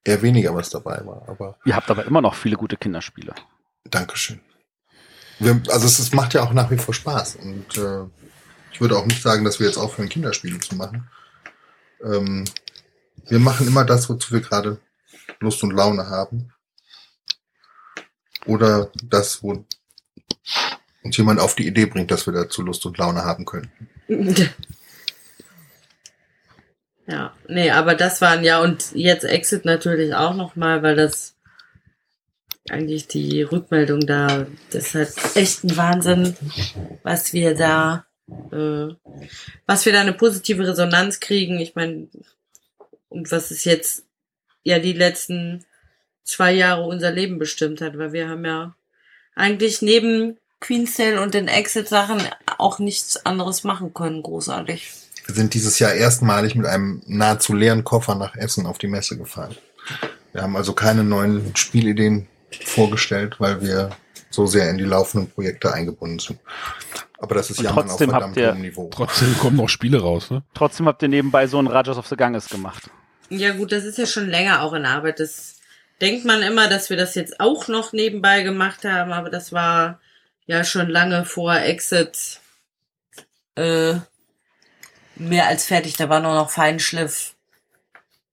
[0.04, 1.28] eher weniger was dabei war.
[1.28, 3.34] Aber Ihr habt aber immer noch viele gute Kinderspiele.
[3.86, 4.40] Dankeschön.
[5.40, 7.38] Wir, also es, es macht ja auch nach wie vor Spaß.
[7.38, 8.06] Und äh,
[8.72, 11.10] ich würde auch nicht sagen, dass wir jetzt aufhören, Kinderspiele zu machen.
[12.04, 12.46] Ähm,
[13.28, 14.80] wir machen immer das, wozu wir gerade
[15.40, 16.54] Lust und Laune haben.
[18.46, 19.66] Oder das, wo
[21.04, 23.72] uns jemand auf die Idee bringt, dass wir dazu Lust und Laune haben können.
[27.12, 31.36] Ja, nee, aber das waren ja und jetzt Exit natürlich auch nochmal, weil das
[32.70, 36.36] eigentlich die Rückmeldung da, das ist halt echt ein Wahnsinn,
[37.02, 38.06] was wir da,
[38.52, 38.94] äh,
[39.66, 41.60] was wir da eine positive Resonanz kriegen.
[41.60, 42.10] Ich meine,
[43.10, 44.06] und was es jetzt
[44.64, 45.66] ja die letzten
[46.24, 48.76] zwei Jahre unser Leben bestimmt hat, weil wir haben ja
[49.34, 52.22] eigentlich neben Queen Cell und den Exit-Sachen
[52.58, 54.92] auch nichts anderes machen können, großartig.
[55.26, 59.18] Wir sind dieses Jahr erstmalig mit einem nahezu leeren Koffer nach Essen auf die Messe
[59.18, 59.56] gefahren.
[60.34, 62.28] Wir haben also keine neuen Spielideen
[62.66, 63.92] vorgestellt, weil wir
[64.32, 66.40] so sehr in die laufenden Projekte eingebunden sind.
[67.20, 68.90] Aber das ist Jammern auf trotzdem habt verdammt ihr- hohem Niveau.
[68.94, 70.44] Trotzdem kommen noch Spiele raus, ne?
[70.54, 72.90] Trotzdem habt ihr nebenbei so ein Rajas of the Ganges gemacht.
[73.30, 75.20] Ja gut, das ist ja schon länger auch in Arbeit.
[75.20, 75.58] Das
[76.02, 80.00] denkt man immer, dass wir das jetzt auch noch nebenbei gemacht haben, aber das war
[80.50, 82.42] ja schon lange vor Exit
[83.56, 83.94] äh,
[85.16, 85.96] mehr als fertig.
[85.96, 87.36] Da war nur noch Feinschliff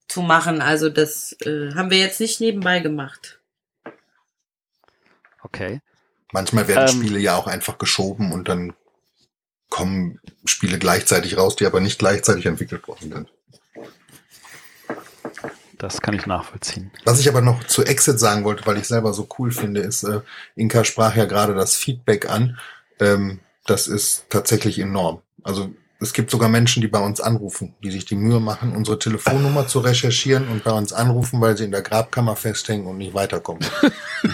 [0.09, 0.62] zu machen.
[0.62, 3.40] Also das äh, haben wir jetzt nicht nebenbei gemacht.
[5.43, 5.82] Okay.
[6.32, 7.02] Manchmal werden Ähm.
[7.02, 8.74] Spiele ja auch einfach geschoben und dann
[9.68, 13.32] kommen Spiele gleichzeitig raus, die aber nicht gleichzeitig entwickelt worden sind.
[15.86, 16.90] Das kann ich nachvollziehen.
[17.04, 20.02] Was ich aber noch zu Exit sagen wollte, weil ich selber so cool finde, ist,
[20.02, 20.20] äh,
[20.56, 22.58] Inka sprach ja gerade das Feedback an.
[22.98, 25.22] Ähm, das ist tatsächlich enorm.
[25.44, 28.98] Also es gibt sogar Menschen, die bei uns anrufen, die sich die Mühe machen, unsere
[28.98, 33.15] Telefonnummer zu recherchieren und bei uns anrufen, weil sie in der Grabkammer festhängen und nicht
[33.15, 33.65] weiterkommen.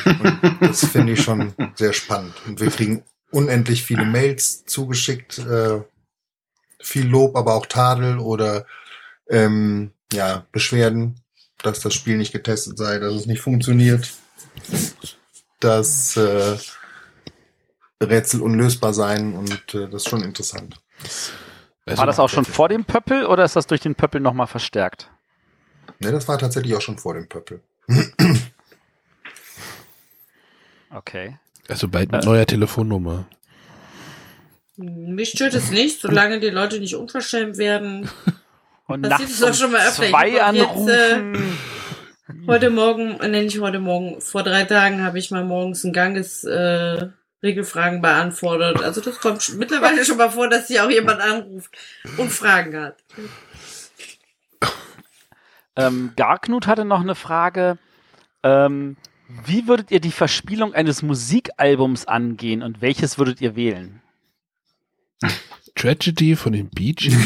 [0.07, 2.33] und das finde ich schon sehr spannend.
[2.47, 5.83] Und wir kriegen unendlich viele Mails zugeschickt, äh,
[6.81, 8.65] viel Lob, aber auch Tadel oder
[9.29, 11.22] ähm, ja, Beschwerden,
[11.63, 14.13] dass das Spiel nicht getestet sei, dass es nicht funktioniert,
[15.61, 16.57] dass äh,
[18.03, 20.77] Rätsel unlösbar seien und äh, das ist schon interessant.
[21.85, 24.47] Also, War das auch schon vor dem Pöppel oder ist das durch den Pöppel nochmal
[24.47, 25.11] verstärkt?
[25.99, 27.61] Ne, das war tatsächlich auch schon vor dem Pöppel.
[30.91, 31.39] Okay.
[31.69, 33.27] Also bald mit neuer Telefonnummer.
[34.77, 38.09] Mich stört es nicht, solange die Leute nicht unverschämt werden.
[38.93, 40.03] Und Passiert nachts das um schon mal öfter.
[40.05, 41.59] Ich zwei hab jetzt, anrufen.
[42.47, 45.93] Heute Morgen, äh, nee, nicht heute Morgen, vor drei Tagen habe ich mal morgens einen
[45.93, 47.09] Ganges äh,
[47.43, 48.83] Regelfragen beantwortet.
[48.83, 51.75] Also das kommt mittlerweile schon mal vor, dass sich auch jemand anruft
[52.17, 52.97] und Fragen hat.
[55.75, 57.79] Ähm, Garknut hatte noch eine Frage.
[58.43, 58.97] Ähm,
[59.47, 64.03] wie würdet ihr die Verspielung eines Musikalbums angehen und welches würdet ihr wählen?
[65.75, 67.17] Tragedy von den Bee Gees.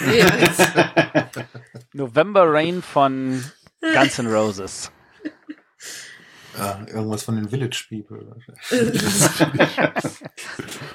[1.92, 3.42] November Rain von
[3.80, 4.90] Guns N' Roses.
[6.56, 8.36] Ja, irgendwas von den Village People.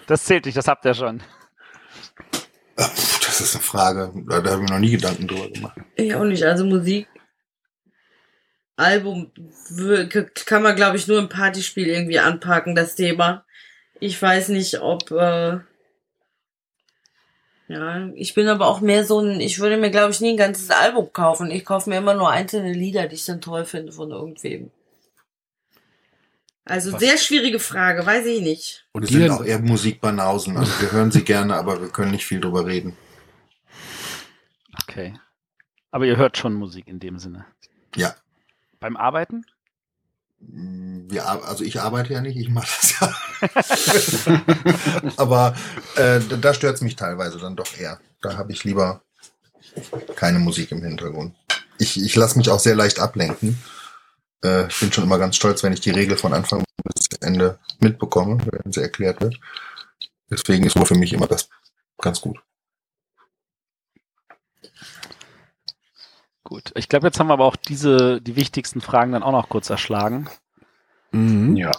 [0.08, 1.22] Das zählt nicht, das habt ihr schon.
[2.78, 2.90] Ah,
[3.26, 5.78] Das ist eine Frage, da, da habe ich mir noch nie Gedanken drüber gemacht.
[5.96, 6.44] ich auch nicht.
[6.44, 7.08] Also Musik,
[8.78, 9.32] Album
[10.46, 13.46] kann man, glaube ich, nur im Partyspiel irgendwie anpacken, das Thema.
[14.00, 15.12] Ich weiß nicht, ob...
[15.12, 15.60] Äh,
[17.70, 19.40] ja, ich bin aber auch mehr so ein...
[19.40, 21.52] Ich würde mir, glaube ich, nie ein ganzes Album kaufen.
[21.52, 24.72] Ich kaufe mir immer nur einzelne Lieder, die ich dann toll finde von irgendwem.
[26.66, 27.00] Also Was?
[27.00, 28.88] sehr schwierige Frage, weiß ich nicht.
[28.92, 30.58] Und die sind auch eher Musikbanausen.
[30.58, 32.98] Also wir hören sie gerne, aber wir können nicht viel drüber reden.
[34.84, 35.14] Okay.
[35.92, 37.46] Aber ihr hört schon Musik in dem Sinne.
[37.96, 38.16] Ja.
[38.80, 39.46] Beim Arbeiten?
[40.42, 44.42] Wir, ar- also ich arbeite ja nicht, ich mache das ja.
[45.18, 45.56] Aber
[45.95, 48.00] äh, da- stört es mich teilweise dann doch eher.
[48.22, 49.01] Da habe ich lieber
[50.16, 51.35] keine Musik im Hintergrund.
[51.77, 53.58] Ich, ich lasse mich auch sehr leicht ablenken.
[54.43, 57.59] Äh, ich bin schon immer ganz stolz, wenn ich die Regel von Anfang bis Ende
[57.80, 59.40] mitbekomme, wenn sie erklärt wird.
[60.30, 61.50] Deswegen ist Ruhe für mich immer das
[61.98, 62.40] ganz gut.
[66.50, 66.72] Gut.
[66.76, 69.69] Ich glaube, jetzt haben wir aber auch diese, die wichtigsten Fragen dann auch noch kurz
[69.69, 70.28] erschlagen.
[71.11, 71.56] Mhm.
[71.56, 71.72] Ja.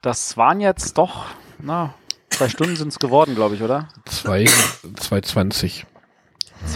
[0.00, 1.26] Das waren jetzt doch,
[1.58, 1.92] na,
[2.30, 3.90] zwei Stunden sind es geworden, glaube ich, oder?
[4.06, 5.84] Zwei, 220.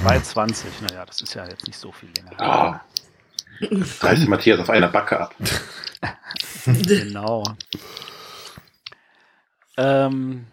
[0.05, 0.65] 2,20.
[0.83, 2.39] Naja, das ist ja jetzt nicht so viel länger.
[2.39, 2.81] Ah.
[4.01, 5.35] Da ist Matthias auf einer Backe ab.
[6.65, 7.45] Genau.
[9.77, 10.47] Ähm,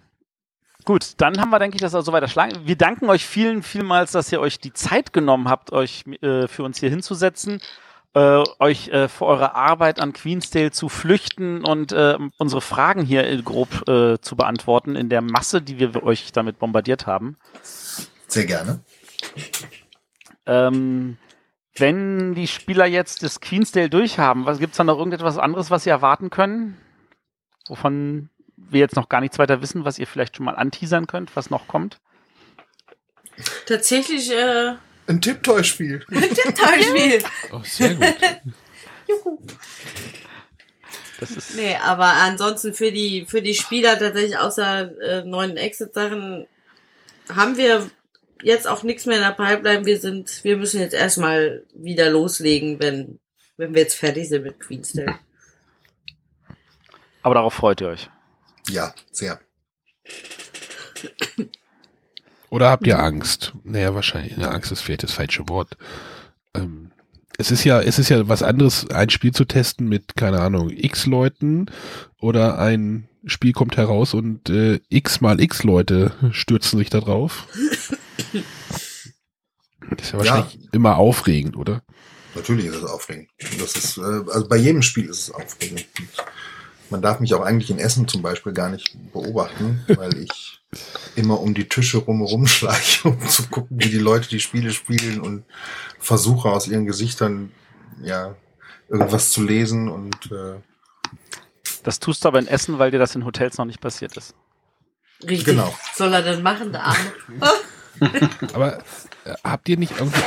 [0.90, 2.66] Gut, dann haben wir, denke ich, das auch so weiter schlagen.
[2.66, 6.64] Wir danken euch vielen, vielmals, dass ihr euch die Zeit genommen habt, euch äh, für
[6.64, 7.62] uns hier hinzusetzen,
[8.16, 13.28] äh, euch äh, für eure Arbeit an Queensdale zu flüchten und äh, unsere Fragen hier
[13.28, 17.38] äh, grob äh, zu beantworten in der Masse, die wir euch damit bombardiert haben.
[17.62, 18.80] Sehr gerne.
[20.48, 21.20] Ähm,
[21.76, 25.92] wenn die Spieler jetzt das Queensdale durchhaben, was gibt's da noch irgendetwas anderes, was sie
[25.92, 26.80] erwarten können?
[27.68, 28.32] Wovon
[28.72, 31.50] wir jetzt noch gar nichts weiter wissen, was ihr vielleicht schon mal anteasern könnt, was
[31.50, 32.00] noch kommt?
[33.66, 34.76] Tatsächlich äh,
[35.08, 36.06] Ein Tipptoy-Spiel.
[36.12, 37.24] ein Tipptoy-Spiel.
[37.52, 38.06] Oh, sehr gut.
[39.08, 39.40] Juhu.
[41.20, 46.48] Das ist Nee, aber ansonsten für die, für die Spieler tatsächlich außer äh, neuen Exit-Sachen
[47.34, 47.90] haben wir
[48.42, 49.86] jetzt auch nichts mehr in der Pipeline.
[49.86, 53.20] Wir sind, wir müssen jetzt erstmal wieder loslegen, wenn,
[53.58, 55.20] wenn wir jetzt fertig sind mit Queensdale.
[57.22, 58.10] aber darauf freut ihr euch.
[58.70, 59.40] Ja, sehr.
[62.50, 63.54] Oder habt ihr Angst?
[63.64, 64.38] Naja, wahrscheinlich.
[64.38, 65.78] Ne, Angst ist vielleicht das falsche Wort.
[66.56, 66.92] Ähm,
[67.38, 70.70] es ist ja, es ist ja was anderes, ein Spiel zu testen mit, keine Ahnung,
[70.72, 71.68] x Leuten
[72.20, 77.48] oder ein Spiel kommt heraus und äh, x mal x Leute stürzen sich da drauf.
[79.92, 81.82] Das ist ja wahrscheinlich immer aufregend, oder?
[82.36, 83.30] Natürlich ist es aufregend.
[83.60, 85.86] Das ist, äh, also bei jedem Spiel ist es aufregend.
[86.90, 90.62] Man darf mich auch eigentlich in Essen zum Beispiel gar nicht beobachten, weil ich
[91.16, 95.20] immer um die Tische rumherum schleiche, um zu gucken, wie die Leute die Spiele spielen
[95.20, 95.44] und
[96.00, 97.52] versuche aus ihren Gesichtern
[98.02, 98.36] ja
[98.88, 100.60] irgendwas zu lesen und äh,
[101.84, 104.36] Das tust du aber in Essen, weil dir das in Hotels noch nicht passiert ist.
[105.24, 105.46] Richtig.
[105.46, 105.74] Genau.
[105.96, 107.12] Soll er denn machen, der Arme?
[108.54, 108.78] Aber
[109.26, 110.22] äh, habt ihr nicht irgendwie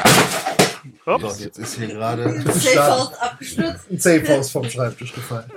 [1.07, 1.41] Ups.
[1.41, 3.91] jetzt ist hier gerade ein Safe House abgestürzt.
[3.91, 5.51] ein Safe House vom Schreibtisch gefallen.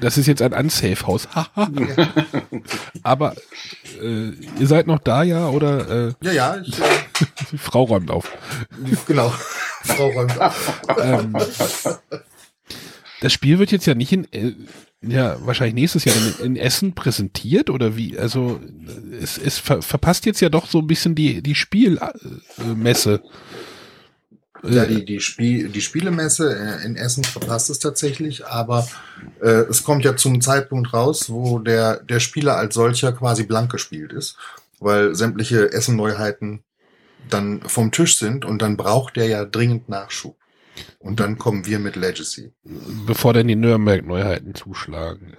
[0.00, 1.28] Das ist jetzt ein Unsafe-Haus.
[3.02, 3.34] Aber
[4.00, 5.48] äh, ihr seid noch da, ja?
[5.48, 6.84] Oder äh, Ja, ja, ich, äh,
[7.52, 8.30] die Frau räumt auf.
[9.06, 9.32] genau.
[9.82, 10.80] Frau räumt auf.
[11.02, 11.36] Ähm,
[13.20, 14.52] das Spiel wird jetzt ja nicht in, äh,
[15.02, 18.18] ja, wahrscheinlich nächstes Jahr in, in Essen präsentiert oder wie?
[18.18, 18.60] Also
[19.18, 23.22] es, es ver, verpasst jetzt ja doch so ein bisschen die, die Spielmesse.
[24.62, 28.86] Ja, die, die, Spiel, die Spielemesse äh, in Essen verpasst es tatsächlich, aber
[29.40, 33.70] äh, es kommt ja zum Zeitpunkt raus, wo der, der Spieler als solcher quasi blank
[33.70, 34.36] gespielt ist,
[34.78, 36.62] weil sämtliche Essen-Neuheiten
[37.28, 40.36] dann vom Tisch sind und dann braucht der ja dringend Nachschub.
[40.98, 42.52] Und dann kommen wir mit Legacy.
[43.06, 45.36] bevor dann die Nürnberg-Neuheiten zuschlagen.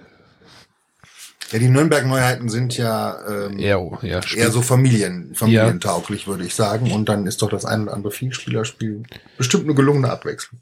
[1.52, 6.54] Ja, die Nürnberg-Neuheiten sind ja ähm, Eher, ja, Spiel- eher so Familien, familientauglich, würde ich
[6.54, 6.90] sagen.
[6.92, 9.02] Und dann ist doch das ein oder andere Vielspielerspiel
[9.36, 10.60] bestimmt eine gelungene Abwechslung.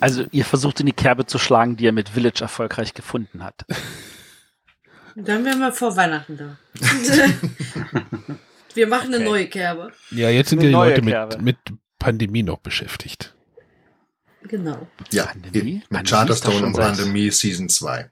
[0.00, 3.64] Also ihr versucht in die Kerbe zu schlagen, die er mit Village erfolgreich gefunden hat.
[5.16, 6.56] Dann wären wir vor Weihnachten da.
[8.74, 9.24] wir machen eine Okay.
[9.24, 9.92] neue Kerbe.
[10.10, 11.36] ja, jetzt sind Eine ja die Leute Kerbe.
[11.36, 13.34] mit, mit Pandemie noch beschäftigt.
[14.42, 14.86] Genau.
[15.12, 15.74] Ja, Pandemie?
[15.74, 18.10] mit Pandemie Charterstone und Pandemie Season 2.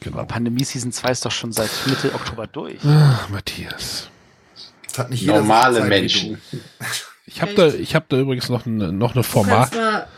[0.00, 0.18] Genau.
[0.18, 2.78] Aber Pandemie Season 2 ist doch schon seit Mitte Oktober durch.
[2.84, 4.08] Ach, Matthias.
[4.88, 6.40] Das hat nicht Normale Zeit Menschen.
[7.26, 10.08] Ich habe da, ich habe da übrigens noch eine, noch eine Format, mal-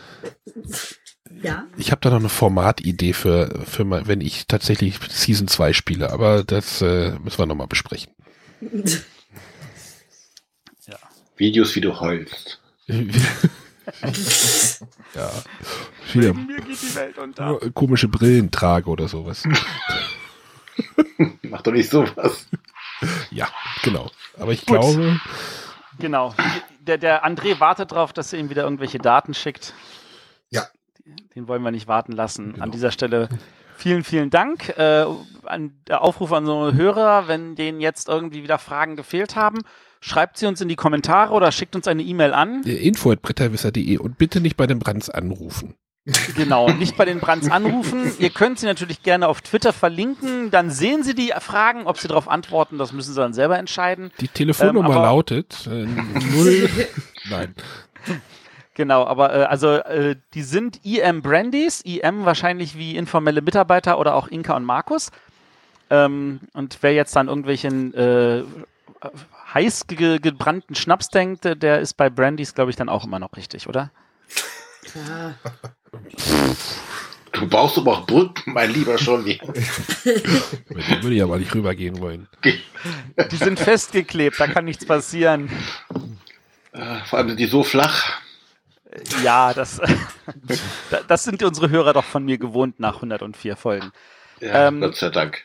[1.41, 1.63] Ja.
[1.77, 6.11] ich habe da noch eine Formatidee für, für mal, wenn ich tatsächlich Season 2 spiele,
[6.11, 8.11] aber das äh, müssen wir nochmal besprechen.
[11.37, 12.61] Videos, wie du heulst.
[15.13, 15.31] ja.
[16.13, 17.59] Wieder Mir geht die Welt unter.
[17.73, 19.43] komische Brillen trage oder sowas.
[21.43, 22.47] Mach doch nicht sowas.
[23.31, 23.47] Ja,
[23.83, 24.09] genau.
[24.37, 24.79] Aber ich Gut.
[24.79, 25.19] glaube,
[25.99, 26.33] Genau.
[26.79, 29.73] Der, der André wartet darauf, dass ihr ihm wieder irgendwelche Daten schickt.
[30.49, 30.67] Ja.
[31.35, 32.53] Den wollen wir nicht warten lassen.
[32.53, 32.63] Genau.
[32.63, 33.29] An dieser Stelle
[33.77, 34.69] vielen, vielen Dank.
[34.77, 35.05] Äh,
[35.45, 39.59] an der Aufruf an unsere Hörer, wenn denen jetzt irgendwie wieder Fragen gefehlt haben,
[40.05, 42.63] schreibt sie uns in die Kommentare oder schickt uns eine E-Mail an.
[42.63, 45.75] info.bretterwisser.de und bitte nicht bei den Brands anrufen.
[46.35, 48.11] Genau, nicht bei den Brands anrufen.
[48.19, 50.51] Ihr könnt sie natürlich gerne auf Twitter verlinken.
[50.51, 52.77] Dann sehen Sie die Fragen, ob Sie darauf antworten.
[52.77, 54.11] Das müssen Sie dann selber entscheiden.
[54.19, 56.69] Die Telefonnummer Ähm, lautet äh, null.
[57.31, 57.55] Nein.
[58.75, 64.13] Genau, aber äh, also äh, die sind IM Brandies, IM wahrscheinlich wie informelle Mitarbeiter oder
[64.13, 65.09] auch Inka und Markus.
[65.89, 68.43] Ähm, und wer jetzt an irgendwelchen äh,
[69.53, 73.19] heiß ge gebrannten Schnaps denkt, äh, der ist bei Brandies, glaube ich, dann auch immer
[73.19, 73.91] noch richtig, oder?
[74.93, 75.35] Ja.
[77.31, 79.39] Du baust aber auch Brücken, mein lieber Scholli.
[80.05, 82.27] Mit dem würde ich aber nicht rübergehen wollen.
[82.45, 85.49] Die sind festgeklebt, da kann nichts passieren.
[86.71, 88.19] Äh, Vor allem sind die so flach.
[89.21, 89.81] Ja, das,
[90.89, 93.91] da- das sind unsere Hörer doch von mir gewohnt nach 104 Folgen.
[94.39, 95.43] Ja, Ähm, Gott sei Dank.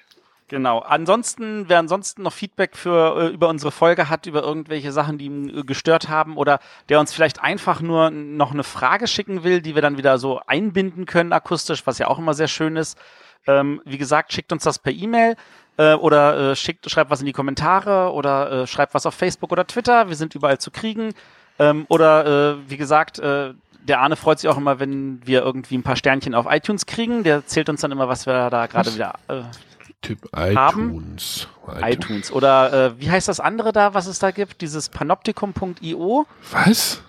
[0.51, 0.81] Genau.
[0.81, 5.27] Ansonsten, wer ansonsten noch Feedback für äh, über unsere Folge hat, über irgendwelche Sachen, die
[5.27, 9.63] ihn äh, gestört haben oder der uns vielleicht einfach nur noch eine Frage schicken will,
[9.63, 12.99] die wir dann wieder so einbinden können akustisch, was ja auch immer sehr schön ist.
[13.47, 15.37] Ähm, wie gesagt, schickt uns das per E-Mail
[15.77, 19.69] äh, oder äh, schickt, schreibt was in die Kommentare oder schreibt was auf Facebook oder
[19.69, 20.09] Twitter.
[20.09, 21.15] Wir sind überall zu kriegen.
[21.61, 25.97] Ähm, oder wie gesagt, der Arne freut sich auch immer, wenn wir irgendwie ein paar
[25.97, 27.23] Sternchen auf iTunes kriegen.
[27.23, 29.43] Der zählt uns dann immer, was wir da gerade wieder äh,
[30.03, 30.91] Typ Haben?
[30.91, 31.49] iTunes.
[31.83, 32.33] iTunes.
[32.33, 34.61] Oder äh, wie heißt das andere da, was es da gibt?
[34.63, 36.27] Dieses panoptikum.io.
[36.53, 37.03] Was?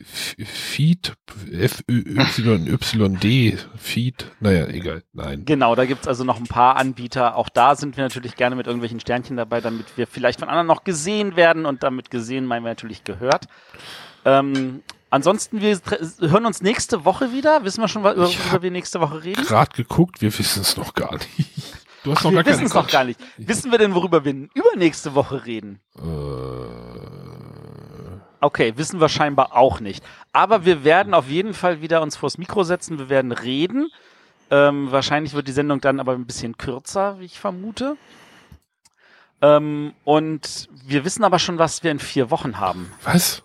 [0.00, 1.14] F- Feed,
[1.52, 5.44] F-Y-Y-D, Feed, naja, egal, nein.
[5.46, 7.36] Genau, da gibt's also noch ein paar Anbieter.
[7.36, 10.66] Auch da sind wir natürlich gerne mit irgendwelchen Sternchen dabei, damit wir vielleicht von anderen
[10.66, 13.46] noch gesehen werden und damit gesehen meinen wir natürlich gehört.
[14.26, 15.78] Ähm, ansonsten, wir
[16.20, 17.64] hören uns nächste Woche wieder.
[17.64, 19.44] Wissen wir schon, worüber wir nächste Woche reden?
[19.44, 21.50] Gerade geguckt, wir wissen es noch gar nicht.
[22.04, 23.18] Du hast noch Wir gar keine wissen es noch gar nicht.
[23.38, 25.80] Wissen wir denn, worüber wir übernächste Woche reden?
[25.96, 26.64] Äh,
[28.44, 30.04] Okay, wissen wir scheinbar auch nicht.
[30.32, 32.98] Aber wir werden auf jeden Fall wieder uns vors Mikro setzen.
[32.98, 33.90] Wir werden reden.
[34.50, 37.96] Ähm, wahrscheinlich wird die Sendung dann aber ein bisschen kürzer, wie ich vermute.
[39.40, 42.92] Ähm, und wir wissen aber schon, was wir in vier Wochen haben.
[43.04, 43.42] was?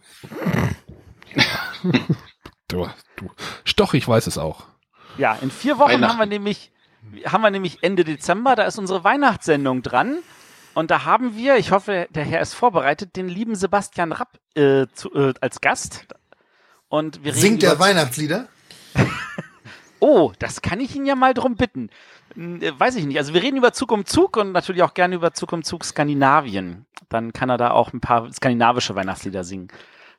[2.68, 3.32] du, du.
[3.78, 4.66] Doch, ich weiß es auch.
[5.18, 6.74] Ja, in vier Wochen haben wir nämlich,
[7.26, 10.20] haben wir nämlich Ende Dezember, da ist unsere Weihnachtssendung dran.
[10.76, 14.86] Und da haben wir, ich hoffe, der Herr ist vorbereitet, den lieben Sebastian Rapp äh,
[14.94, 16.08] zu, äh, als Gast.
[16.88, 18.48] Und wir reden Singt der über- Weihnachtslieder?
[20.02, 21.90] Oh, das kann ich ihn ja mal drum bitten.
[22.34, 23.18] Hm, äh, Weiß ich nicht.
[23.18, 25.84] Also wir reden über Zug um Zug und natürlich auch gerne über Zug um Zug
[25.84, 26.86] Skandinavien.
[27.10, 29.68] Dann kann er da auch ein paar skandinavische Weihnachtslieder singen.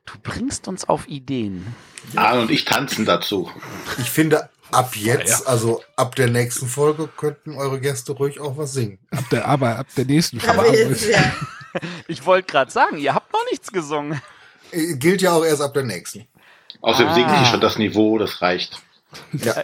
[0.05, 1.67] Du bringst uns auf Ideen.
[2.15, 3.51] Arne und ich tanzen dazu.
[3.99, 8.73] Ich finde, ab jetzt, also ab der nächsten Folge, könnten eure Gäste ruhig auch was
[8.73, 8.99] singen.
[9.10, 10.78] Ab der, aber ab der nächsten Aber Folge.
[10.89, 11.32] jetzt, ja.
[12.08, 14.20] Ich wollte gerade sagen, ihr habt noch nichts gesungen.
[14.73, 16.26] Äh, Gilt ja auch erst ab der nächsten.
[16.81, 17.15] Außerdem Ah.
[17.15, 18.81] singt sie schon das Niveau, das reicht.
[19.33, 19.55] Ja.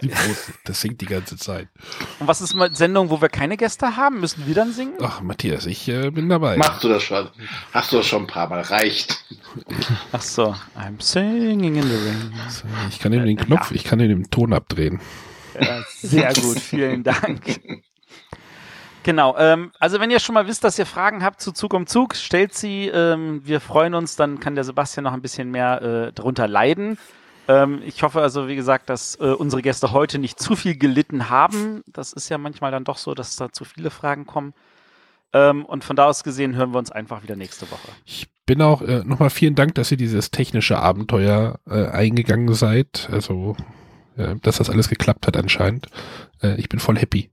[0.65, 1.67] Das singt die ganze Zeit.
[2.19, 4.19] Und was ist mit Sendungen, wo wir keine Gäste haben?
[4.19, 4.95] Müssen wir dann singen?
[5.01, 6.57] Ach, Matthias, ich äh, bin dabei.
[6.57, 7.29] Machst du das schon?
[7.73, 8.61] Hast du das schon ein paar Mal?
[8.61, 9.23] Reicht.
[10.11, 10.55] Ach so.
[10.77, 12.33] I'm singing in the rain.
[12.89, 14.99] Ich kann ihm den Knopf, ich kann ihm den Ton abdrehen.
[15.59, 17.41] Ja, sehr gut, vielen Dank.
[19.03, 21.87] Genau, ähm, also wenn ihr schon mal wisst, dass ihr Fragen habt zu Zug um
[21.87, 22.87] Zug, stellt sie.
[22.87, 26.97] Ähm, wir freuen uns, dann kann der Sebastian noch ein bisschen mehr äh, darunter leiden.
[27.47, 31.29] Ähm, ich hoffe also, wie gesagt, dass äh, unsere Gäste heute nicht zu viel gelitten
[31.29, 31.81] haben.
[31.87, 34.53] Das ist ja manchmal dann doch so, dass da zu viele Fragen kommen.
[35.33, 37.89] Ähm, und von da aus gesehen hören wir uns einfach wieder nächste Woche.
[38.05, 43.09] Ich bin auch äh, nochmal vielen Dank, dass ihr dieses technische Abenteuer äh, eingegangen seid.
[43.11, 43.55] Also,
[44.17, 45.87] äh, dass das alles geklappt hat anscheinend.
[46.41, 47.29] Äh, ich bin voll happy.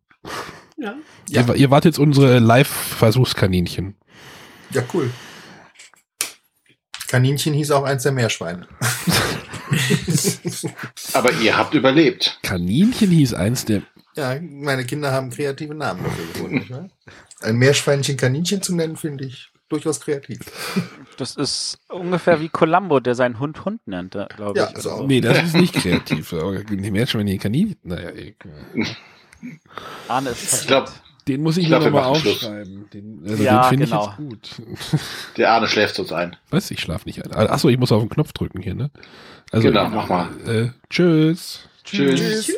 [0.76, 0.94] Ja.
[1.28, 3.96] Ihr, ihr wart jetzt unsere Live-Versuchskaninchen.
[4.70, 5.10] Ja, cool.
[7.08, 8.66] Kaninchen hieß auch eins der Meerschweine.
[11.12, 12.38] Aber ihr habt überlebt.
[12.42, 13.82] Kaninchen hieß eins der.
[14.16, 16.70] Ja, meine Kinder haben kreative Namen dafür gefunden.
[16.70, 16.88] wahr?
[17.42, 20.40] Ein Meerschweinchen Kaninchen zu nennen, finde ich durchaus kreativ.
[21.16, 24.76] Das ist ungefähr wie Columbo, der seinen Hund Hund nennt, glaube Ja, ich.
[24.76, 25.06] also so.
[25.06, 26.32] Nee, das ist nicht kreativ.
[26.70, 27.76] Die Kaninchen.
[27.82, 28.36] Naja, ich,
[30.08, 30.90] Arne ist Ich glaube,
[31.28, 32.86] den muss ich, Ich mir nochmal aufschreiben.
[32.92, 34.02] Den, also Ja, den finde genau.
[34.02, 35.00] ich jetzt gut.
[35.36, 36.36] der Arne schläft uns ein.
[36.50, 36.70] Was?
[36.70, 37.32] Ich schlafe nicht ein.
[37.32, 38.90] Achso, ich muss auf den Knopf drücken hier, ne?
[39.52, 40.28] Also, Genau, mach mal.
[40.46, 41.60] Äh, tschüss.
[41.84, 42.46] Tschüss.
[42.46, 42.52] Tschüss.